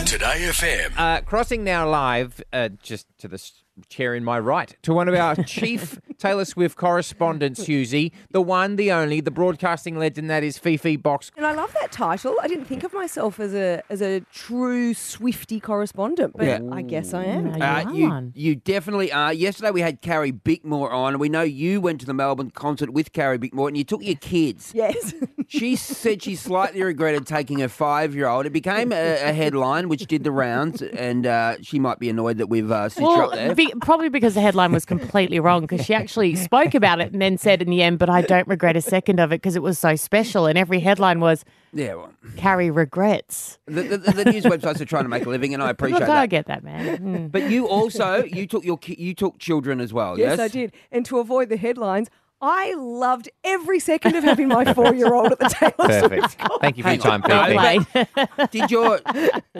Today 0.06 0.46
FM. 0.48 0.92
Uh, 0.96 1.20
crossing 1.22 1.64
now 1.64 1.88
live, 1.88 2.40
uh, 2.52 2.68
just 2.80 3.06
to 3.18 3.26
the 3.26 3.42
chair 3.88 4.14
in 4.14 4.22
my 4.22 4.38
right, 4.38 4.76
to 4.82 4.94
one 4.94 5.08
of 5.08 5.14
our 5.16 5.34
chief 5.44 5.98
Taylor 6.18 6.44
Swift 6.44 6.76
correspondents, 6.76 7.64
Hughesy, 7.64 8.12
the 8.30 8.40
one, 8.40 8.76
the 8.76 8.92
only, 8.92 9.20
the 9.20 9.32
broadcasting 9.32 9.98
legend 9.98 10.30
that 10.30 10.44
is 10.44 10.56
Fifi 10.58 10.94
Box. 10.94 11.32
And 11.36 11.44
I 11.44 11.50
love 11.52 11.72
that 11.80 11.90
title. 11.90 12.36
I 12.40 12.46
didn't 12.46 12.66
think 12.66 12.84
of 12.84 12.94
myself 12.94 13.40
as 13.40 13.52
a 13.54 13.82
as 13.90 14.00
a 14.00 14.20
true 14.32 14.94
Swiftie 14.94 15.60
correspondent, 15.60 16.34
but 16.36 16.46
Yeah. 16.46 16.60
I 16.70 16.82
guess 16.82 17.12
I 17.12 17.24
am. 17.24 17.60
Uh, 17.60 17.90
you, 17.92 18.32
you 18.36 18.54
definitely 18.54 19.10
are. 19.10 19.32
Yesterday 19.32 19.72
we 19.72 19.80
had 19.80 20.00
Carrie 20.00 20.30
Bickmore 20.32 20.92
on. 20.92 21.18
We 21.18 21.28
know 21.28 21.42
you 21.42 21.80
went 21.80 21.98
to 22.02 22.06
the 22.06 22.14
Melbourne 22.14 22.52
concert 22.52 22.90
with 22.90 23.12
Carrie 23.12 23.38
Bickmore 23.40 23.66
and 23.66 23.76
you 23.76 23.82
took 23.84 24.04
your 24.04 24.14
kids. 24.14 24.70
Yes. 24.72 25.12
she 25.48 25.74
said 25.74 26.22
she 26.22 26.36
slightly 26.36 26.82
regretted 26.84 27.26
taking 27.26 27.58
her 27.58 27.68
five 27.68 28.14
year 28.14 28.28
old. 28.28 28.43
It 28.46 28.52
became 28.52 28.92
a, 28.92 29.14
a 29.28 29.32
headline 29.32 29.88
which 29.88 30.06
did 30.06 30.24
the 30.24 30.30
rounds, 30.30 30.82
and 30.82 31.26
uh, 31.26 31.56
she 31.62 31.78
might 31.78 31.98
be 31.98 32.08
annoyed 32.08 32.38
that 32.38 32.48
we've 32.48 32.70
uh, 32.70 32.88
stitched 32.88 33.06
Well, 33.06 33.22
up 33.30 33.32
there. 33.34 33.54
be, 33.54 33.72
probably 33.80 34.08
because 34.08 34.34
the 34.34 34.40
headline 34.40 34.72
was 34.72 34.84
completely 34.84 35.40
wrong 35.40 35.62
because 35.66 35.84
she 35.84 35.94
actually 35.94 36.34
spoke 36.48 36.74
about 36.74 37.00
it 37.00 37.12
and 37.12 37.20
then 37.22 37.38
said 37.38 37.62
in 37.62 37.70
the 37.70 37.82
end, 37.82 37.98
but 37.98 38.08
I 38.10 38.22
don't 38.22 38.46
regret 38.48 38.76
a 38.76 38.80
second 38.80 39.20
of 39.20 39.32
it 39.32 39.36
because 39.42 39.56
it 39.56 39.62
was 39.62 39.78
so 39.78 39.96
special. 39.96 40.46
And 40.46 40.58
every 40.58 40.80
headline 40.80 41.20
was, 41.20 41.44
yeah, 41.72 41.94
well, 41.94 42.12
Carrie 42.36 42.70
regrets. 42.70 43.58
the, 43.66 43.82
the, 43.82 43.98
the 43.98 44.24
news 44.26 44.44
websites 44.44 44.80
are 44.80 44.84
trying 44.84 45.04
to 45.04 45.08
make 45.08 45.26
a 45.26 45.28
living, 45.30 45.54
and 45.54 45.62
I 45.62 45.70
appreciate 45.70 46.00
Look, 46.00 46.08
I 46.08 46.26
get 46.26 46.46
that, 46.46 46.62
man. 46.62 46.98
Mm. 46.98 47.32
But 47.32 47.50
you 47.50 47.66
also 47.66 48.24
you 48.24 48.46
took 48.46 48.64
your 48.64 48.78
you 48.86 49.14
took 49.14 49.38
children 49.38 49.80
as 49.80 49.92
well. 49.92 50.18
Yes, 50.18 50.38
Yes, 50.38 50.40
I 50.40 50.48
did. 50.48 50.72
And 50.92 51.04
to 51.06 51.18
avoid 51.18 51.48
the 51.48 51.56
headlines, 51.56 52.08
I 52.40 52.74
loved 52.74 53.30
every 53.42 53.78
second 53.80 54.16
of 54.16 54.24
having 54.24 54.48
my 54.48 54.74
four 54.74 54.94
year 54.94 55.14
old 55.14 55.32
at 55.32 55.38
the 55.38 55.48
table. 55.48 55.86
Perfect. 55.86 56.36
Thank 56.60 56.76
you 56.76 56.82
for 56.82 56.90
your 56.90 56.98
time, 56.98 57.22
on. 57.22 57.84
Fifi. 57.84 58.06
No, 58.16 58.46
did 58.50 58.70
your 58.70 59.00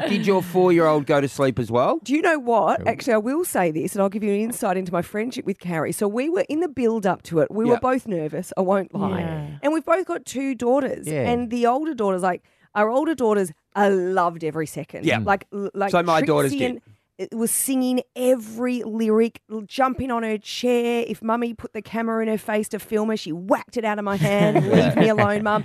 did 0.09 0.27
your 0.27 0.43
four 0.43 0.73
year 0.73 0.87
old 0.87 1.07
go 1.07 1.21
to 1.21 1.29
sleep 1.29 1.59
as 1.59 1.71
well? 1.71 2.01
Do 2.05 2.13
you 2.15 2.21
know 2.21 2.39
what? 2.39 2.87
Actually, 2.87 3.15
I 3.15 3.19
will 3.19 3.45
say 3.45 3.71
this, 3.71 3.95
and 3.95 4.03
I'll 4.03 4.09
give 4.11 4.23
you 4.23 4.31
an 4.35 4.41
insight 4.41 4.77
into 4.77 4.93
my 4.93 5.01
friendship 5.03 5.47
with 5.47 5.59
Carrie. 5.61 5.93
So 5.93 6.07
we 6.07 6.29
were 6.29 6.45
in 6.49 6.61
the 6.61 6.69
build 6.69 7.07
up 7.07 7.23
to 7.25 7.39
it. 7.41 7.51
We 7.51 7.65
Yeah. 7.65 7.73
were 7.73 7.79
both 7.81 8.07
nervous. 8.07 8.53
I 8.57 8.61
won't 8.61 8.95
lie. 8.95 9.21
Yeah. 9.21 9.47
And 9.63 9.73
we've 9.73 9.85
both 9.85 10.07
got 10.07 10.27
two 10.27 10.55
daughters. 10.55 11.07
Yeah. 11.07 11.29
And 11.29 11.51
the 11.51 11.67
older 11.67 11.95
daughters, 11.95 12.23
like 12.23 12.43
our 12.75 12.91
older 12.91 13.15
daughters, 13.15 13.53
I 13.75 13.89
loved 13.89 14.45
every 14.45 14.67
second. 14.67 15.07
Yeah. 15.07 15.21
Like 15.25 15.47
like 15.53 15.91
So 15.91 16.03
my 16.03 16.21
daughters 16.21 16.53
did. 16.53 16.63
and- 16.63 16.81
it 17.19 17.35
was 17.35 17.51
singing 17.51 18.03
every 18.17 18.83
lyric, 18.83 19.41
jumping 19.67 20.11
on 20.11 20.23
her 20.23 20.39
chair. 20.39 21.05
If 21.07 21.23
mummy 21.23 21.55
put 21.55 21.73
the 21.73 21.83
camera 21.83 22.23
in 22.23 22.29
her 22.29 22.39
face 22.39 22.69
to 22.71 22.79
film 22.79 23.09
her, 23.11 23.17
she 23.17 23.33
whacked 23.33 23.77
it 23.77 23.85
out 23.85 23.99
of 23.99 24.05
my 24.05 24.17
hand. 24.17 24.67
Leave 24.71 24.97
me 24.97 25.09
alone, 25.09 25.43
mum. 25.45 25.65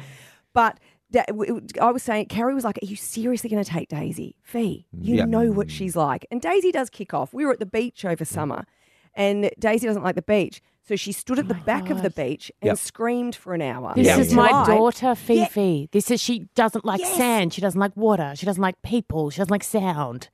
But 0.53 0.79
da- 1.11 1.23
w- 1.27 1.55
w- 1.55 1.67
I 1.81 1.91
was 1.91 2.03
saying, 2.03 2.27
Carrie 2.27 2.53
was 2.53 2.63
like, 2.63 2.77
Are 2.81 2.85
you 2.85 2.95
seriously 2.95 3.49
going 3.49 3.63
to 3.63 3.69
take 3.69 3.89
Daisy? 3.89 4.35
Fee, 4.43 4.85
you 4.91 5.15
Yeah. 5.17 5.25
know 5.25 5.51
what 5.51 5.71
she's 5.71 5.95
like. 5.95 6.25
And 6.29 6.39
Daisy 6.41 6.71
does 6.71 6.89
kick 6.89 7.13
off. 7.13 7.33
We 7.33 7.45
were 7.45 7.51
at 7.53 7.59
the 7.59 7.65
beach 7.65 8.05
over 8.05 8.25
summer, 8.25 8.65
and 9.15 9.49
Daisy 9.59 9.87
doesn't 9.87 10.03
like 10.03 10.15
the 10.15 10.21
beach. 10.21 10.61
So 10.87 10.95
she 10.95 11.11
stood 11.11 11.37
at 11.37 11.47
the 11.47 11.55
oh 11.59 11.63
back 11.65 11.91
of 11.91 12.01
the 12.01 12.09
beach 12.09 12.51
and 12.61 12.67
Yep. 12.69 12.77
screamed 12.79 13.35
for 13.35 13.53
an 13.53 13.61
hour. 13.61 13.93
This 13.95 14.07
Yeah. 14.07 14.17
is 14.17 14.33
my 14.33 14.47
Tonight- 14.49 14.67
daughter, 14.67 15.13
Fifi. 15.15 15.87
This 15.91 16.09
is 16.09 16.19
she 16.19 16.47
doesn't 16.55 16.83
like 16.83 16.99
Yes. 16.99 17.15
sand. 17.15 17.53
She 17.53 17.61
doesn't 17.61 17.79
like 17.79 17.95
water. 17.95 18.33
She 18.35 18.45
doesn't 18.47 18.61
like 18.61 18.81
people. 18.81 19.29
She 19.29 19.37
doesn't 19.37 19.51
like 19.51 19.63
sound. 19.63 20.29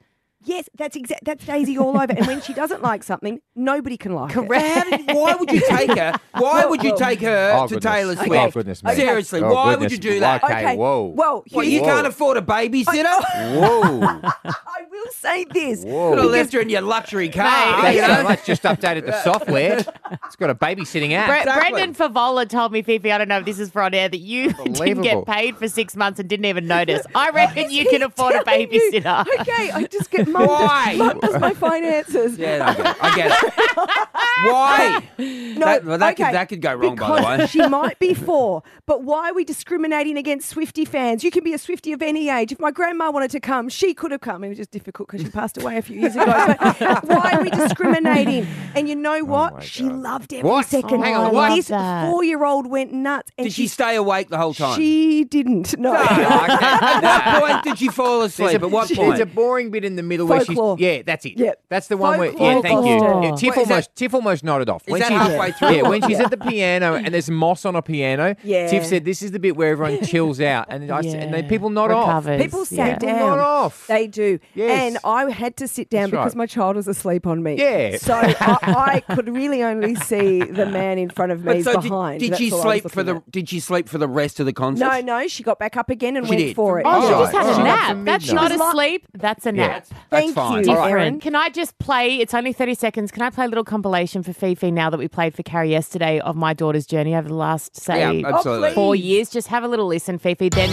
Yes, 0.45 0.69
that's 0.77 0.95
exact. 0.95 1.25
That's 1.25 1.43
Daisy 1.45 1.77
all 1.77 1.89
over. 1.99 2.13
And 2.13 2.25
when 2.27 2.41
she 2.41 2.53
doesn't 2.53 2.81
like 2.83 3.03
something, 3.03 3.39
nobody 3.55 3.97
can 3.97 4.13
like 4.13 4.35
it. 4.35 4.35
How 4.35 4.83
did- 4.83 5.07
why 5.15 5.35
would 5.35 5.51
you 5.51 5.61
take 5.67 5.97
her? 5.97 6.13
Why 6.33 6.65
would 6.65 6.83
you 6.83 6.93
oh, 6.93 6.97
take 6.97 7.19
her 7.21 7.51
Oh, 7.55 7.67
to 7.67 7.75
goodness. 7.75 7.93
Taylor 7.93 8.15
Oh, 8.47 8.51
goodness 8.51 8.83
me. 8.83 8.93
Seriously, 8.95 9.41
Oh, 9.41 9.53
why 9.53 9.75
would 9.75 9.91
you 9.91 9.97
do 9.97 10.19
that? 10.19 10.43
Okay, 10.43 10.75
whoa. 10.75 11.05
Well, 11.15 11.43
What, 11.51 11.65
Hugh- 11.65 11.79
you 11.79 11.81
can't 11.81 12.05
afford 12.07 12.37
a 12.37 12.41
babysitter? 12.41 13.21
Whoa. 13.59 14.21
I 15.05 15.07
will 15.07 15.11
will 15.11 15.13
say 15.13 15.45
this. 15.45 15.83
Whoa. 15.83 16.09
Could 16.11 16.19
have 16.19 16.31
left 16.31 16.53
her 16.53 16.59
in 16.61 16.69
your 16.69 16.81
luxury 16.81 17.29
car. 17.29 17.81
Thanks 17.81 18.01
you 18.01 18.07
know? 18.07 18.23
much. 18.23 18.45
Just 18.45 18.63
updated 18.63 19.05
the 19.05 19.21
software. 19.23 19.83
It's 20.25 20.35
got 20.35 20.49
a 20.49 20.55
babysitting 20.55 21.11
app. 21.13 21.27
Bre- 21.45 21.51
Brendan 21.51 21.93
Fevola 21.93 22.47
told 22.47 22.71
me, 22.71 22.81
Fifi, 22.81 23.11
I 23.11 23.17
don't 23.17 23.27
know 23.27 23.39
if 23.39 23.45
this 23.45 23.59
is 23.59 23.69
for 23.69 23.81
on 23.81 23.93
air, 23.93 24.09
that 24.09 24.17
you 24.17 24.53
didn't 24.73 25.01
get 25.01 25.25
paid 25.25 25.57
for 25.57 25.67
six 25.67 25.95
months 25.95 26.19
and 26.19 26.29
didn't 26.29 26.45
even 26.45 26.67
notice. 26.67 27.05
I 27.13 27.29
reckon 27.29 27.71
you 27.71 27.87
can 27.89 28.03
afford 28.03 28.35
a 28.35 28.43
telling 28.43 28.71
you? 28.71 28.91
babysitter. 28.91 29.25
Okay, 29.45 29.69
I 29.71 29.83
just 29.85 30.09
get 30.09 30.27
mum. 30.27 30.47
Why? 30.47 30.97
Does, 30.97 30.97
mum 30.97 31.19
does 31.19 31.41
my 31.41 31.53
finances. 31.53 32.37
Yeah, 32.37 32.65
I 32.67 32.73
get 32.75 32.85
it. 32.87 32.97
I 33.01 33.15
get 33.15 33.43
it. 33.43 34.51
Why? 34.51 35.09
No, 35.17 35.65
that, 35.65 35.85
well, 35.85 35.97
that, 35.97 36.13
okay, 36.13 36.25
could, 36.25 36.33
that 36.35 36.49
could 36.49 36.61
go 36.61 36.73
wrong, 36.73 36.95
by 36.95 37.21
the 37.37 37.43
way. 37.43 37.47
she 37.47 37.67
might 37.67 37.99
be 37.99 38.13
four, 38.13 38.63
but 38.85 39.03
why 39.03 39.29
are 39.29 39.33
we 39.33 39.43
discriminating 39.43 40.17
against 40.17 40.53
Swiftie 40.53 40.87
fans? 40.87 41.23
You 41.23 41.31
can 41.31 41.43
be 41.43 41.53
a 41.53 41.57
Swiftie 41.57 41.93
of 41.93 42.01
any 42.01 42.29
age. 42.29 42.51
If 42.51 42.59
my 42.59 42.71
grandma 42.71 43.11
wanted 43.11 43.31
to 43.31 43.39
come, 43.39 43.69
she 43.69 43.93
could 43.93 44.11
have 44.11 44.21
come. 44.21 44.43
It 44.43 44.49
was 44.49 44.57
just 44.57 44.71
difficult 44.71 44.94
because 44.97 45.21
she 45.21 45.29
passed 45.29 45.57
away 45.61 45.77
a 45.77 45.81
few 45.81 45.99
years 45.99 46.15
ago. 46.15 46.25
But 46.25 47.03
why 47.07 47.31
are 47.33 47.41
we 47.41 47.49
discriminating? 47.49 48.47
And 48.75 48.87
you 48.89 48.95
know 48.95 49.19
oh 49.21 49.23
what? 49.25 49.63
she 49.63 49.83
loved 49.83 50.33
every 50.33 50.49
What? 50.49 50.65
second. 50.65 51.01
Hang 51.03 51.15
on, 51.15 51.33
what? 51.33 51.55
This 51.55 51.67
four-year-old 51.69 52.67
went 52.67 52.93
nuts. 52.93 53.31
And 53.37 53.45
Did 53.45 53.53
she 53.53 53.67
stay 53.67 53.95
awake 53.95 54.29
the 54.29 54.37
whole 54.37 54.53
time? 54.53 54.77
She 54.77 55.23
didn't. 55.23 55.77
No. 55.77 55.93
At 55.95 57.41
what 57.41 57.51
point 57.51 57.63
did 57.63 57.77
she 57.79 57.89
fall 57.89 58.21
asleep? 58.21 58.51
There's 58.51 58.61
a, 58.61 58.65
At 58.65 58.71
what 58.71 58.87
there's 58.87 58.97
point? 58.99 59.21
a 59.21 59.25
boring 59.25 59.71
bit 59.71 59.83
in 59.85 59.95
the 59.95 60.03
middle 60.03 60.27
where 60.27 60.41
Folklore. 60.43 60.77
she's 60.77 60.85
yeah, 60.85 61.01
that's 61.05 61.25
it. 61.25 61.37
Yep. 61.37 61.63
That's 61.69 61.87
the 61.87 61.97
one 61.97 62.17
where 62.19 62.31
yeah, 62.31 62.61
thank 62.61 62.85
you. 62.85 62.99
costume. 62.99 63.23
Yeah, 63.23 63.35
Tiff 63.35 63.55
What, 63.55 63.57
is 63.63 63.69
almost 63.71 63.95
Tiff 63.95 64.13
almost 64.13 64.43
nodded 64.43 64.69
off. 64.69 64.83
Is 64.87 64.99
that 64.99 65.11
halfway 65.11 65.51
through? 65.51 65.69
Yeah, 65.75 65.81
when 65.89 66.01
she's 66.01 66.11
Yeah. 66.17 66.23
at 66.25 66.31
the 66.31 66.37
piano 66.37 66.95
and 66.95 67.13
there's 67.13 67.29
moss 67.29 67.65
on 67.65 67.75
a 67.75 67.81
piano, 67.81 68.35
Yeah. 68.43 68.67
Tiff 68.67 68.85
said 68.85 69.05
this 69.05 69.21
is 69.21 69.31
the 69.31 69.39
bit 69.39 69.55
where 69.55 69.71
everyone 69.71 70.03
chills 70.05 70.39
out 70.41 70.67
and 70.69 70.91
I 70.91 70.99
s- 70.99 71.05
and 71.13 71.33
then 71.33 71.47
people 71.47 71.69
nod 71.69 71.91
off. 71.91 72.25
People 72.25 72.65
sat 72.65 72.99
People 72.99 73.15
down. 73.15 73.19
nod 73.37 73.39
off. 73.39 73.87
They 73.87 74.07
do. 74.07 74.39
Yes. 74.53 74.84
And 74.85 74.97
I 75.03 75.29
had 75.31 75.57
to 75.57 75.67
sit 75.67 75.89
down 75.89 76.03
That's 76.03 76.11
because 76.11 76.25
right. 76.33 76.37
my 76.37 76.45
child 76.45 76.75
was 76.75 76.87
asleep 76.87 77.25
on 77.25 77.41
me. 77.41 77.55
Yeah. 77.57 77.97
So 77.97 78.13
I, 78.13 79.03
I 79.07 79.15
could 79.15 79.27
really 79.29 79.63
only 79.63 79.95
see 79.95 80.39
the 80.43 80.65
man 80.65 80.97
in 80.97 81.09
front 81.09 81.31
of 81.31 81.43
me 81.43 81.63
so 81.63 81.73
did, 81.73 81.89
behind. 81.89 82.19
did 82.19 82.31
That's 82.33 82.39
she 82.41 82.51
all 82.51 82.61
I 82.61 82.65
was 82.65 82.81
sleep 82.81 82.91
for 82.91 83.03
looking 83.03 83.23
the? 83.25 83.31
Did 83.31 83.49
she 83.49 83.59
sleep 83.59 83.89
for 83.89 83.97
the 83.97 84.07
rest 84.07 84.39
of 84.39 84.45
the 84.45 84.53
concert? 84.53 84.83
No, 84.85 85.01
no, 85.01 85.27
she 85.27 85.43
got 85.43 85.57
back 85.59 85.75
up 85.77 85.89
again 85.89 86.17
and 86.17 86.25
She 86.25 86.29
went 86.29 86.39
did. 86.39 86.55
for 86.55 86.79
it. 86.79 86.85
Oh, 86.87 87.07
she 87.07 87.13
All 87.13 87.23
just 87.23 87.33
had 87.33 87.45
right, 87.45 87.59
a 87.59 87.63
nap. 87.95 88.05
That's 88.05 88.31
not 88.31 88.51
a 88.51 88.71
sleep. 88.71 89.07
That's 89.13 89.45
a 89.45 89.49
Yeah. 89.55 89.67
nap. 89.67 89.85
That's 89.89 89.91
Thank 90.09 90.35
fine. 90.35 90.63
you, 90.65 90.71
All 90.71 90.77
right. 90.77 90.91
Erin. 90.91 91.19
Can 91.19 91.35
I 91.35 91.49
just 91.49 91.77
play? 91.79 92.17
It's 92.17 92.33
only 92.33 92.53
30 92.53 92.75
seconds. 92.75 93.11
Can 93.11 93.23
I 93.23 93.29
play 93.29 93.45
a 93.45 93.47
little 93.47 93.63
compilation 93.63 94.21
for 94.23 94.33
Fifi 94.33 94.71
now 94.71 94.89
that 94.89 94.97
we 94.97 95.07
played 95.07 95.33
for 95.33 95.43
Carrie 95.43 95.71
yesterday 95.71 96.19
of 96.19 96.35
my 96.35 96.53
daughter's 96.53 96.85
journey 96.85 97.15
over 97.15 97.27
the 97.27 97.33
last, 97.35 97.75
say, 97.75 98.19
Yeah, 98.19 98.31
oh, 98.45 98.71
four 98.73 98.95
years? 98.95 99.29
Just 99.29 99.47
have 99.47 99.63
a 99.63 99.67
little 99.67 99.87
listen, 99.87 100.19
Fifi, 100.19 100.49
then 100.49 100.69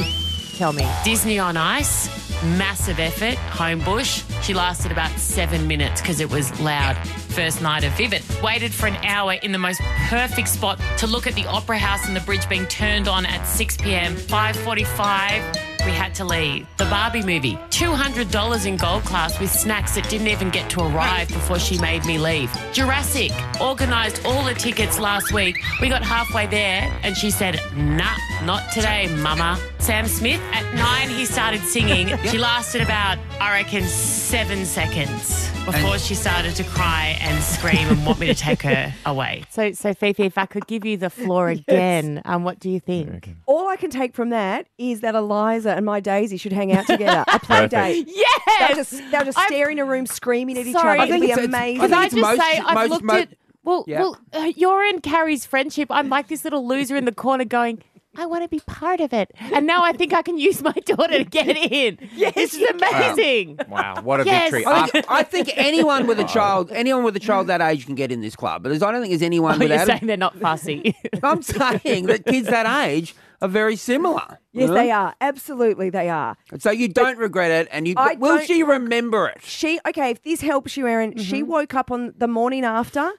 tell 0.57 0.72
me. 0.72 0.87
Disney 1.05 1.38
on 1.38 1.57
Ice, 1.57 2.21
massive 2.44 2.98
effort, 2.98 3.37
Homebush. 3.50 4.42
She 4.42 4.55
lasted 4.55 4.92
about 4.92 5.11
seven 5.18 5.66
minutes 5.66 6.00
because 6.00 6.20
it 6.20 6.31
was 6.31 6.59
loud. 6.61 6.96
First 7.07 7.62
night 7.62 7.85
of 7.85 7.92
Vivid. 7.92 8.22
Waited 8.42 8.72
for 8.72 8.87
an 8.87 8.96
hour 9.05 9.35
in 9.35 9.52
the 9.52 9.59
most 9.59 9.81
perfect 10.09 10.48
spot 10.48 10.81
to 10.98 11.07
look 11.07 11.26
at 11.26 11.35
the 11.35 11.46
Opera 11.46 11.78
House 11.78 12.07
and 12.07 12.14
the 12.16 12.20
bridge 12.20 12.48
being 12.48 12.66
turned 12.66 13.09
on 13.09 13.24
at 13.26 13.44
6 13.44 13.76
p.m. 13.78 14.16
5.45, 14.16 15.71
we 15.85 15.92
had 15.92 16.14
to 16.16 16.25
leave. 16.25 16.66
The 16.77 16.85
Barbie 16.87 17.23
movie, 17.23 17.55
$200 17.71 18.66
in 18.66 18.77
gold 18.77 19.05
class 19.05 19.38
with 19.40 19.51
snacks 19.51 19.95
that 19.95 20.09
didn't 20.09 20.29
even 20.29 20.51
get 20.51 20.71
to 20.71 20.81
arrive 20.81 21.29
before 21.29 21.59
she 21.59 21.79
made 21.79 22.05
me 22.05 22.18
leave. 22.18 22.51
Jurassic, 22.73 23.33
organised 23.61 24.25
all 24.25 24.45
the 24.45 24.55
tickets 24.55 24.99
last 24.99 25.33
week. 25.33 25.57
We 25.81 25.88
got 25.88 26.03
halfway 26.03 26.47
there 26.47 26.92
and 27.03 27.16
she 27.16 27.31
said, 27.31 27.61
nah, 27.75 28.16
not 28.45 28.71
today, 28.73 29.09
mama. 29.16 29.59
Sam 29.79 30.07
Smith, 30.07 30.40
at 30.53 30.75
nine, 30.75 31.09
he 31.09 31.25
started 31.25 31.61
singing. 31.61 32.11
She 32.33 32.38
lasted 32.38 32.81
about, 32.81 33.18
I 33.40 33.53
reckon, 33.59 33.83
seven 33.85 34.64
seconds 34.64 35.51
before 35.64 35.99
she 35.99 36.14
started 36.14 36.55
to 36.57 36.64
cry 36.64 37.16
and 37.21 37.42
scream 37.42 37.87
and 37.88 38.05
want 38.05 38.18
me 38.18 38.27
to 38.27 38.35
take 38.35 38.62
her 38.62 38.92
away. 39.07 39.45
So, 39.51 39.73
so 39.73 39.95
Fifi, 39.95 40.25
if 40.25 40.38
I 40.38 40.47
could 40.47 40.66
give 40.66 40.85
you 40.85 40.97
the 40.97 41.11
floor 41.11 41.49
again, 41.51 42.23
um, 42.25 42.42
what 42.42 42.59
do 42.59 42.68
you 42.71 42.81
think? 42.81 43.29
All 43.47 43.68
I 43.68 43.77
can 43.77 43.90
take 43.90 44.14
from 44.14 44.31
that 44.31 44.66
is 44.79 45.01
that 45.01 45.14
Eliza 45.14 45.71
and 45.76 45.85
my 45.87 46.00
Daisy 46.00 46.37
should 46.37 46.52
hang 46.52 46.72
out 46.72 46.87
together. 46.87 47.24
A 47.28 47.38
play 47.40 47.68
Perfect. 47.68 47.70
date. 47.72 48.08
Yes! 48.08 48.40
They'll 48.58 48.76
just, 48.76 49.11
they'll 49.11 49.24
just 49.24 49.38
I'm- 49.38 49.48
stare 49.48 49.70
in 49.70 49.78
a 49.78 49.85
room 49.85 50.06
screaming 50.06 50.58
at 50.58 50.66
each 50.66 50.72
Sorry. 50.74 50.98
other. 50.98 51.00
I 51.00 51.04
It'll 51.04 51.12
think 51.14 51.22
be 51.22 51.30
it's- 51.32 51.38
it's- 51.44 51.48
amazing. 51.61 51.80
Can 51.80 51.94
I 51.94 52.04
it's 52.06 52.14
just 52.14 52.22
most- 52.26 52.40
say, 52.40 52.58
I've 52.58 52.74
most- 52.74 52.90
looked 52.90 53.04
mo- 53.04 53.14
at 53.14 53.28
well, 53.64 53.85
Yeah. 53.87 54.00
well, 54.00 54.18
uh, 54.32 54.52
you're 54.56 54.82
in 54.85 55.00
Carrie's 55.00 55.46
friendship. 55.46 55.87
I'm 55.90 56.08
like 56.08 56.26
this 56.28 56.42
little 56.44 56.66
loser 56.66 56.96
in 56.96 57.04
the 57.04 57.12
corner 57.12 57.44
going. 57.44 57.82
I 58.14 58.26
want 58.26 58.42
to 58.42 58.48
be 58.48 58.61
part 58.66 59.00
of 59.00 59.14
it, 59.14 59.30
and 59.40 59.66
now 59.66 59.82
I 59.85 59.92
think 59.92 60.12
I 60.12 60.20
can 60.20 60.37
use 60.37 60.61
my 60.62 60.72
daughter 60.85 61.16
to 61.16 61.24
get 61.24 61.56
in. 61.56 61.96
yes, 62.14 62.35
this 62.35 62.52
is 62.54 62.68
amazing. 62.68 63.58
Wow, 63.70 64.02
what 64.02 64.20
a 64.20 64.24
Yes. 64.26 64.50
victory. 64.50 64.66
I 64.66 64.87
think, 64.88 65.06
I 65.08 65.22
think 65.22 65.50
anyone 65.56 66.06
with 66.06 66.20
a 66.20 66.24
child, 66.24 66.70
anyone 66.72 67.04
with 67.04 67.16
a 67.16 67.20
child 67.20 67.46
that 67.46 67.62
age 67.62 67.87
can 67.87 67.94
get 67.94 68.12
in 68.12 68.20
this 68.20 68.37
club. 68.37 68.62
But 68.64 68.68
there's, 68.68 68.82
I 68.82 68.92
don't 68.92 69.00
think 69.00 69.12
there's 69.12 69.22
anyone 69.22 69.54
Oh, 69.54 69.64
you're 69.64 69.70
without. 69.70 69.87
saying 69.87 70.06
they're 70.06 70.18
not 70.18 70.37
fussy. 70.37 70.94
I'm 71.22 71.40
saying 71.40 72.04
that 72.06 72.26
kids 72.26 72.48
that 72.48 72.66
age 72.87 73.14
are 73.42 73.48
very 73.48 73.76
similar. 73.76 74.38
Yes, 74.52 74.68
you 74.68 74.74
they 74.74 74.90
are. 74.90 75.14
Absolutely, 75.20 75.90
they 75.90 76.09
are. 76.09 76.37
So 76.59 76.70
you 76.70 76.88
don't 76.88 77.18
regret 77.18 77.50
it, 77.50 77.68
and 77.70 77.87
you 77.87 77.94
I 77.96 78.14
will 78.14 78.37
don't- 78.37 78.46
she 78.46 78.62
remember 78.62 79.26
it? 79.28 79.42
She 79.42 79.78
okay. 79.87 80.11
If 80.12 80.22
this 80.22 80.40
helps 80.40 80.76
you, 80.76 80.87
Erin, 80.87 81.18
she 81.18 81.42
Mm-hmm. 81.42 81.50
woke 81.50 81.74
up 81.74 81.90
on 81.90 82.14
the 82.16 82.28
morning 82.28 82.64
after, 82.64 83.11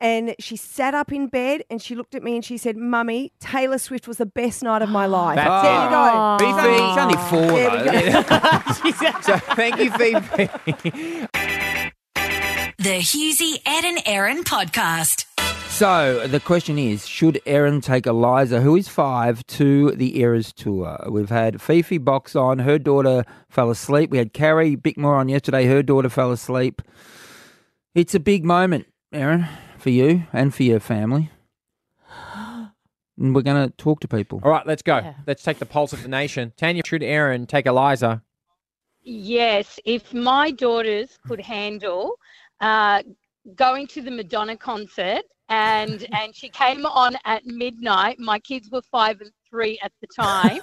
and 0.00 0.34
she 0.38 0.56
sat 0.56 0.94
up 0.94 1.12
in 1.12 1.26
bed 1.28 1.62
and 1.70 1.80
she 1.80 1.94
looked 1.94 2.14
at 2.14 2.22
me 2.22 2.34
and 2.36 2.44
she 2.44 2.56
said, 2.58 2.76
"Mummy, 2.76 3.32
Taylor 3.40 3.78
Swift 3.78 4.06
was 4.08 4.16
the 4.18 4.26
best 4.26 4.62
night 4.62 4.82
of 4.82 4.88
my 4.88 5.06
life." 5.20 5.36
That's 5.36 5.62
there 5.62 5.80
it. 5.80 5.84
you 5.84 5.90
go. 5.90 6.60
Fifi. 6.62 6.82
It's 6.82 6.98
only 6.98 7.16
four 7.30 7.58
There 7.58 7.70
we 7.70 8.10
though. 8.10 8.22
go. 8.22 9.20
so 9.22 9.36
thank 9.54 9.78
you, 9.78 9.90
Fifi. 9.92 10.48
The 12.78 12.98
Hughesy, 13.00 13.60
Ed 13.66 13.84
and 13.84 13.98
Erin 14.06 14.44
podcast. 14.44 15.24
So 15.76 16.26
the 16.26 16.40
question 16.40 16.78
is, 16.78 17.06
should 17.06 17.38
Erin 17.44 17.82
take 17.82 18.06
Eliza, 18.06 18.62
who 18.62 18.76
is 18.76 18.88
five, 18.88 19.46
to 19.48 19.90
the 19.90 20.18
Eras 20.20 20.50
tour? 20.50 21.04
We've 21.10 21.28
had 21.28 21.60
Fifi 21.60 21.98
box 21.98 22.34
on, 22.34 22.60
her 22.60 22.78
daughter 22.78 23.26
fell 23.50 23.68
asleep. 23.68 24.08
We 24.08 24.16
had 24.16 24.32
Carrie 24.32 24.74
Bickmore 24.74 25.18
on 25.18 25.28
yesterday, 25.28 25.66
her 25.66 25.82
daughter 25.82 26.08
fell 26.08 26.32
asleep. 26.32 26.80
It's 27.94 28.14
a 28.14 28.20
big 28.20 28.42
moment, 28.42 28.86
Erin, 29.12 29.48
for 29.76 29.90
you 29.90 30.22
and 30.32 30.54
for 30.54 30.62
your 30.62 30.80
family. 30.80 31.30
And 33.18 33.34
we're 33.34 33.42
going 33.42 33.68
to 33.68 33.76
talk 33.76 34.00
to 34.00 34.08
people. 34.08 34.40
All 34.44 34.52
right, 34.52 34.66
let's 34.66 34.80
go. 34.80 35.14
Let's 35.26 35.42
take 35.42 35.58
the 35.58 35.66
pulse 35.66 35.92
of 35.92 36.02
the 36.02 36.08
nation. 36.08 36.54
Tanya, 36.56 36.84
should 36.86 37.02
Erin 37.02 37.46
take 37.46 37.66
Eliza? 37.66 38.22
Yes, 39.02 39.78
if 39.84 40.14
my 40.14 40.52
daughters 40.52 41.18
could 41.28 41.42
handle 41.42 42.14
uh, 42.62 43.02
going 43.54 43.86
to 43.88 44.00
the 44.00 44.10
Madonna 44.10 44.56
concert 44.56 45.24
and 45.48 46.06
and 46.12 46.34
she 46.34 46.48
came 46.48 46.84
on 46.86 47.16
at 47.24 47.46
midnight, 47.46 48.18
my 48.18 48.38
kids 48.38 48.70
were 48.70 48.82
five 48.82 49.20
and 49.20 49.30
three 49.48 49.78
at 49.82 49.92
the 50.00 50.06
time. 50.08 50.58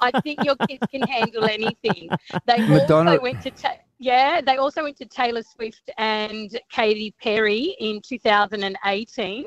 I 0.00 0.10
think 0.22 0.44
your 0.44 0.56
kids 0.68 0.82
can 0.90 1.02
handle 1.02 1.44
anything. 1.44 2.08
They 2.46 2.58
Madonna- 2.66 3.12
also 3.12 3.22
went 3.22 3.42
to 3.42 3.50
ta- 3.52 3.76
yeah, 3.98 4.40
they 4.40 4.56
also 4.58 4.82
went 4.82 4.96
to 4.98 5.06
Taylor 5.06 5.42
Swift 5.42 5.90
and 5.96 6.58
Katy 6.70 7.14
Perry 7.22 7.76
in 7.80 8.00
2018. 8.02 9.44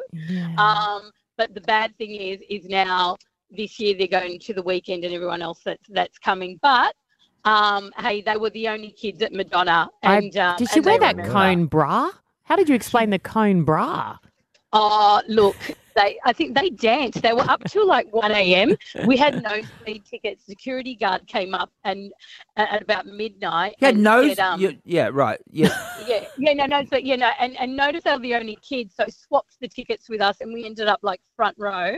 Um, 0.58 1.12
but 1.38 1.54
the 1.54 1.62
bad 1.62 1.96
thing 1.98 2.16
is, 2.16 2.40
is 2.50 2.66
now 2.68 3.16
this 3.52 3.80
year 3.80 3.96
they're 3.98 4.08
going 4.08 4.40
to 4.40 4.54
the 4.54 4.64
Weeknd 4.64 5.06
and 5.06 5.14
everyone 5.14 5.42
else 5.42 5.60
that's 5.64 5.88
that's 5.90 6.18
coming. 6.18 6.58
But 6.62 6.96
um, 7.46 7.92
hey, 7.98 8.22
they 8.22 8.38
were 8.38 8.50
the 8.52 8.68
only 8.70 8.92
kids 8.92 9.22
at 9.22 9.34
Madonna. 9.34 9.90
I- 10.04 10.18
And 10.18 10.38
um, 10.38 10.58
did 10.58 10.70
she 10.72 10.80
wear 10.80 11.00
that 11.00 11.16
remember. 11.16 11.32
cone 11.34 11.66
bra? 11.66 12.10
How 12.44 12.56
did 12.56 12.68
you 12.70 12.76
explain 12.76 13.12
the 13.12 13.20
cone 13.20 13.64
bra? 13.64 14.18
Oh, 14.72 15.22
look, 15.28 15.56
they. 15.96 16.20
I 16.26 16.32
think 16.32 16.56
they 16.56 16.70
danced. 16.70 17.24
They 17.24 17.34
were 17.34 17.50
up 17.50 17.64
till 17.64 17.88
like 17.88 18.12
one 18.14 18.32
a.m. 18.32 18.76
We 19.06 19.18
had 19.18 19.42
nosebleed 19.42 20.06
tickets. 20.10 20.46
Security 20.46 20.94
guard 20.96 21.26
came 21.26 21.56
up 21.56 21.72
and 21.84 22.12
at 22.56 22.70
at 22.74 22.82
about 22.84 23.08
midnight. 23.08 23.76
You 23.80 23.88
had 23.88 23.96
and 23.96 24.04
nose? 24.04 24.36
said, 24.36 24.40
um, 24.40 24.62
you- 24.62 24.78
yeah, 24.86 25.10
right. 25.12 25.40
Yeah. 25.50 25.70
yeah, 26.08 26.26
yeah, 26.38 26.54
no, 26.54 26.66
no, 26.68 26.84
but 26.92 27.04
you 27.04 27.18
know, 27.18 27.32
and 27.40 27.60
and 27.60 27.76
notice 27.76 28.04
they 28.04 28.14
were 28.14 28.20
the 28.20 28.36
only 28.36 28.58
kids, 28.62 28.94
so 28.96 29.06
swapped 29.10 29.60
the 29.60 29.68
tickets 29.68 30.08
with 30.08 30.22
us, 30.22 30.38
and 30.42 30.54
we 30.54 30.66
ended 30.66 30.88
up 30.88 31.00
like 31.02 31.20
front 31.36 31.56
row. 31.58 31.98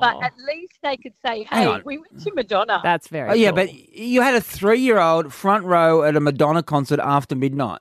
But 0.00 0.22
at 0.22 0.32
least 0.46 0.78
they 0.84 0.96
could 0.96 1.14
say, 1.26 1.42
"Hey, 1.50 1.80
we 1.84 1.98
went 1.98 2.22
to 2.22 2.32
Madonna." 2.34 2.80
That's 2.84 3.08
very. 3.08 3.30
Oh, 3.30 3.34
yeah, 3.34 3.50
but 3.50 3.72
you 3.74 4.22
had 4.22 4.36
a 4.36 4.40
three-year-old 4.40 5.32
front 5.32 5.64
row 5.64 6.04
at 6.04 6.14
a 6.14 6.20
Madonna 6.20 6.62
concert 6.62 7.00
after 7.00 7.34
midnight. 7.34 7.80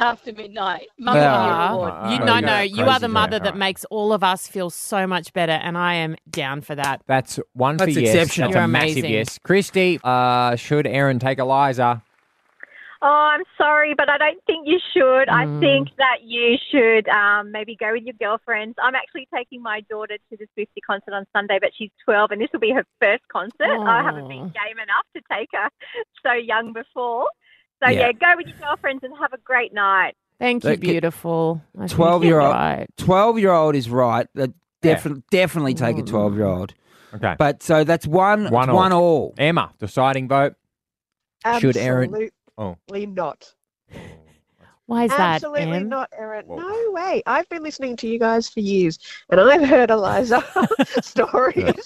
After 0.00 0.32
midnight. 0.32 0.86
Mother 0.98 1.18
Yeah. 1.20 1.72
Year 1.74 1.90
Ah, 1.92 2.10
you 2.14 2.22
Oh, 2.22 2.24
no 2.24 2.40
no, 2.40 2.60
you 2.60 2.84
are 2.86 2.98
the 2.98 3.06
yeah, 3.06 3.12
mother 3.12 3.38
that 3.38 3.50
right. 3.50 3.56
makes 3.58 3.84
all 3.86 4.12
of 4.12 4.24
us 4.24 4.48
feel 4.48 4.70
so 4.70 5.06
much 5.06 5.32
better, 5.32 5.52
and 5.52 5.76
I 5.76 5.94
am 5.94 6.16
down 6.30 6.62
for 6.62 6.74
that. 6.74 7.02
That's 7.06 7.38
one 7.52 7.76
That's 7.76 7.92
for 7.94 8.00
yes. 8.00 8.14
exceptional. 8.14 8.48
That's 8.48 8.54
You're 8.56 8.64
a 8.64 8.68
massive 8.68 8.90
amazing. 8.98 9.10
yes. 9.12 9.38
Christy, 9.42 10.00
uh, 10.02 10.56
should 10.56 10.86
Erin 10.86 11.18
take 11.18 11.38
Eliza? 11.38 12.02
Oh, 13.02 13.06
I'm 13.32 13.44
sorry, 13.56 13.94
but 13.96 14.10
I 14.10 14.18
don't 14.18 14.42
think 14.46 14.66
you 14.68 14.78
should. 14.92 15.28
I 15.30 15.46
Mm. 15.46 15.60
think 15.60 15.88
that 15.96 16.18
you 16.22 16.58
should 16.70 17.08
um, 17.08 17.50
maybe 17.50 17.74
go 17.74 17.92
with 17.92 18.02
your 18.02 18.14
girlfriends. 18.20 18.76
I'm 18.82 18.94
actually 18.94 19.26
taking 19.34 19.62
my 19.62 19.80
daughter 19.88 20.18
to 20.30 20.36
the 20.36 20.46
Swiftie 20.54 20.82
concert 20.86 21.14
on 21.14 21.24
Sunday, 21.32 21.58
but 21.60 21.70
she's 21.76 21.90
12 22.04 22.30
and 22.30 22.42
this 22.42 22.50
will 22.52 22.60
be 22.60 22.72
her 22.72 22.84
first 23.00 23.22
concert. 23.28 23.70
I 23.86 24.02
haven't 24.02 24.28
been 24.28 24.48
game 24.48 24.78
enough 24.82 25.06
to 25.16 25.22
take 25.32 25.48
her 25.54 25.70
so 26.22 26.32
young 26.32 26.74
before. 26.74 27.26
So 27.82 27.90
Yeah. 27.90 28.06
yeah. 28.06 28.12
go 28.12 28.36
with 28.36 28.46
your 28.46 28.56
girlfriends 28.58 29.04
and 29.04 29.12
have 29.18 29.32
a 29.32 29.38
great 29.38 29.72
night. 29.72 30.14
Thank 30.38 30.64
you, 30.64 30.70
Look, 30.70 30.80
beautiful. 30.80 31.62
I 31.78 31.86
Twelve 31.86 32.24
year 32.24 32.40
old. 32.40 32.54
right. 32.54 32.86
Twelve 32.96 33.38
year 33.38 33.52
old 33.52 33.74
is 33.76 33.90
right. 33.90 34.26
Uh, 34.38 34.48
defi- 34.82 35.22
Definitely 35.30 35.74
take 35.74 35.98
a 35.98 36.02
twelve 36.02 36.34
year 36.34 36.46
old. 36.46 36.74
Okay. 37.14 37.34
But 37.38 37.62
so 37.62 37.84
that's 37.84 38.06
one. 38.06 38.50
One 38.50 38.64
it's 38.64 38.70
all. 38.70 38.76
one 38.76 38.92
all. 38.92 39.34
Emma, 39.36 39.72
deciding 39.78 40.28
vote. 40.28 40.54
Should 41.58 41.76
Erin- 41.76 42.10
Absolutely 42.10 42.30
Oh. 42.58 42.76
not. 43.06 43.54
Why 44.86 45.04
is 45.04 45.10
that, 45.10 45.36
Absolutely 45.36 45.84
not, 45.84 46.08
Erin. 46.18 46.46
No 46.48 46.90
way. 46.90 47.22
I've 47.24 47.48
been 47.48 47.62
listening 47.62 47.96
to 47.98 48.08
you 48.08 48.18
guys 48.18 48.48
for 48.48 48.58
years, 48.58 48.98
and 49.30 49.40
I've 49.40 49.64
heard 49.68 49.88
Eliza 49.90 50.42
stories, 51.00 51.80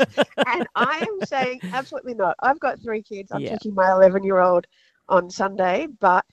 and 0.46 0.66
I 0.74 1.06
am 1.06 1.26
saying 1.26 1.60
absolutely 1.74 2.14
not. 2.14 2.34
I've 2.40 2.58
got 2.60 2.80
three 2.80 3.02
kids. 3.02 3.30
I'm 3.30 3.40
Yeah. 3.42 3.50
taking 3.50 3.74
my 3.74 3.90
11 3.92 4.24
year 4.24 4.38
old 4.38 4.66
on 5.08 5.30
Sunday, 5.30 5.86
but 6.00 6.24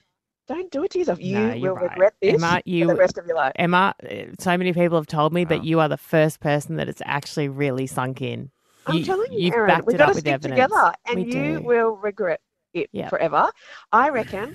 don't 0.47 0.71
do 0.71 0.83
it 0.83 0.91
to 0.91 0.99
yourself. 0.99 1.21
You 1.21 1.33
No, 1.33 1.55
will 1.61 1.75
right. 1.75 1.83
regret 1.83 2.13
this 2.21 2.43
Emma, 2.43 2.61
you, 2.65 2.87
for 2.87 2.93
the 2.93 2.99
rest 2.99 3.17
of 3.17 3.25
your 3.25 3.35
life. 3.35 3.53
Emma, 3.55 3.93
uh, 4.09 4.15
so 4.39 4.57
many 4.57 4.73
people 4.73 4.97
have 4.97 5.07
told 5.07 5.33
me, 5.33 5.45
but 5.45 5.63
you 5.63 5.79
are 5.79 5.87
the 5.89 5.97
first 5.97 6.39
person 6.39 6.75
that 6.77 6.89
it's 6.89 7.01
actually 7.05 7.47
really 7.49 7.87
sunk 7.87 8.21
in. 8.21 8.51
I'm 8.85 8.97
you, 8.97 9.05
telling 9.05 9.27
you, 9.33 9.45
you've 9.45 9.53
Erin, 9.53 9.81
we've 9.85 9.97
got 9.97 10.07
to 10.07 10.19
stick 10.19 10.33
evidence. 10.33 10.73
together, 10.73 10.93
and 11.07 11.17
We 11.19 11.25
you 11.25 11.61
do. 11.61 11.61
will 11.65 11.91
regret 11.97 12.41
it 12.73 12.89
Yep. 12.93 13.09
forever. 13.09 13.51
I 13.91 14.09
reckon. 14.09 14.53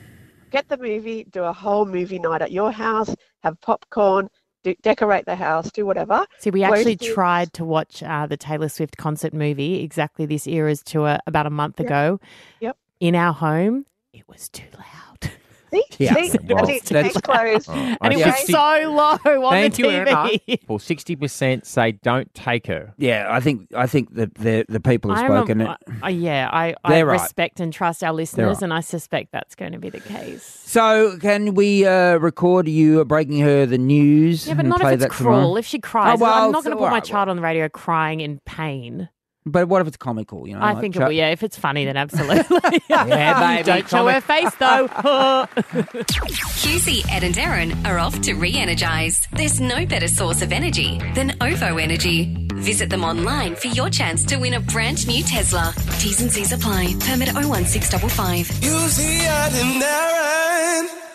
Get 0.52 0.68
the 0.68 0.76
movie, 0.78 1.24
do 1.24 1.42
a 1.42 1.52
whole 1.52 1.84
movie 1.84 2.20
night 2.20 2.40
at 2.40 2.52
your 2.52 2.70
house, 2.70 3.14
have 3.42 3.60
popcorn, 3.60 4.28
do, 4.62 4.74
decorate 4.82 5.26
the 5.26 5.34
house, 5.34 5.70
do 5.72 5.84
whatever. 5.84 6.24
See, 6.38 6.50
we 6.50 6.62
actually 6.62 6.94
Roast 6.96 7.02
it. 7.02 7.14
tried 7.14 7.52
to 7.54 7.64
watch 7.64 8.02
uh, 8.02 8.26
the 8.26 8.36
Taylor 8.36 8.68
Swift 8.68 8.96
concert 8.96 9.34
movie, 9.34 9.82
exactly 9.82 10.24
this 10.24 10.46
era's 10.46 10.82
tour, 10.84 11.18
about 11.26 11.46
a 11.46 11.50
month 11.50 11.80
Yep. 11.80 11.86
ago. 11.86 12.20
Yep. 12.60 12.76
In 13.00 13.14
our 13.16 13.32
home, 13.32 13.86
it 14.16 14.24
was 14.28 14.48
too 14.48 14.64
loud. 14.76 15.30
See, 15.72 15.82
Yeah, 15.98 16.14
see, 16.14 16.38
well, 16.44 16.64
that's 16.64 16.90
it. 16.90 16.94
that's- 16.94 17.20
closed. 17.20 17.68
Oh, 17.68 17.72
And 18.00 18.14
it 18.14 18.24
I 18.24 18.30
was 18.30 18.46
so 18.46 18.90
low 19.28 19.44
on 19.46 19.52
Thank 19.52 19.74
the 19.74 19.82
you, 19.82 19.88
TV. 19.88 20.40
Emma. 20.48 20.58
Well, 20.68 20.78
sixty 20.78 21.16
percent 21.16 21.66
say 21.66 21.90
don't 21.92 22.32
take 22.34 22.68
her. 22.68 22.94
Yeah, 22.98 23.26
I 23.28 23.40
think 23.40 23.66
I 23.76 23.88
think 23.88 24.14
the 24.14 24.30
the, 24.38 24.64
the 24.68 24.78
people 24.78 25.12
have 25.12 25.24
I'm 25.24 25.30
a- 25.32 25.36
spoken. 25.38 25.60
it. 25.62 25.78
uh, 26.04 26.06
yeah, 26.08 26.48
I, 26.52 26.76
I 26.84 27.02
right. 27.02 27.20
respect 27.20 27.58
and 27.58 27.72
trust 27.72 28.04
our 28.04 28.12
listeners, 28.12 28.56
right. 28.58 28.62
and 28.62 28.72
I 28.72 28.78
suspect 28.80 29.32
that's 29.32 29.56
going 29.56 29.72
to 29.72 29.78
be 29.78 29.90
the 29.90 29.98
case. 30.00 30.44
So 30.44 31.18
can 31.20 31.54
we 31.54 31.84
uh, 31.84 32.18
record 32.18 32.68
you 32.68 33.04
breaking 33.04 33.40
her 33.40 33.66
the 33.66 33.78
news? 33.78 34.46
Yeah, 34.46 34.54
but 34.54 34.66
not 34.66 34.80
if 34.82 34.86
it's 34.86 35.02
that 35.02 35.12
tomorrow? 35.12 35.40
cruel. 35.40 35.56
If 35.56 35.66
she 35.66 35.80
cries, 35.80 36.20
Oh, 36.20 36.22
well, 36.22 36.44
I'm 36.46 36.52
not 36.52 36.62
going 36.62 36.76
to 36.76 36.78
so- 36.80 36.84
put 36.84 36.84
my 36.84 36.86
alright, 36.90 37.04
child 37.04 37.28
on 37.28 37.34
the 37.36 37.42
radio 37.42 37.68
crying 37.68 38.20
in 38.20 38.38
pain. 38.46 39.08
But 39.48 39.68
what 39.68 39.80
if 39.80 39.86
it's 39.86 39.96
comical? 39.96 40.48
You 40.48 40.54
know, 40.54 40.60
I 40.60 40.72
like 40.72 40.80
think 40.80 40.96
it 40.96 40.98
Chuck- 40.98 41.06
will. 41.08 41.12
Yeah, 41.14 41.28
if 41.30 41.44
it's 41.44 41.56
funny, 41.56 41.84
then 41.84 41.96
absolutely. 41.96 42.80
Yeah, 42.88 43.54
baby, 43.56 43.62
Don't 43.62 43.88
show 43.88 44.06
her 44.08 44.20
face 44.20 44.52
though. 44.56 44.88
Hughesy, 46.60 47.08
Ed 47.10 47.22
and 47.22 47.34
Darren 47.34 47.86
are 47.86 47.98
off 47.98 48.20
to 48.22 48.34
re 48.34 48.52
energize. 48.56 49.26
There's 49.32 49.60
no 49.60 49.86
better 49.86 50.08
source 50.08 50.42
of 50.42 50.52
energy 50.52 50.98
than 51.14 51.36
OVO 51.40 51.76
Energy. 51.78 52.36
Visit 52.54 52.90
them 52.90 53.04
online 53.04 53.54
for 53.54 53.68
your 53.68 53.88
chance 53.90 54.24
to 54.26 54.36
win 54.38 54.54
a 54.54 54.60
brand 54.60 55.06
new 55.06 55.22
Tesla. 55.22 55.72
T's 55.98 56.20
and 56.20 56.32
C's 56.32 56.52
apply. 56.52 56.94
Permit 57.00 57.32
01655. 57.34 58.64
You 58.64 58.78
see, 58.88 59.26
I 59.26 59.50
didn't 59.50 59.82
Erin. 59.82 61.05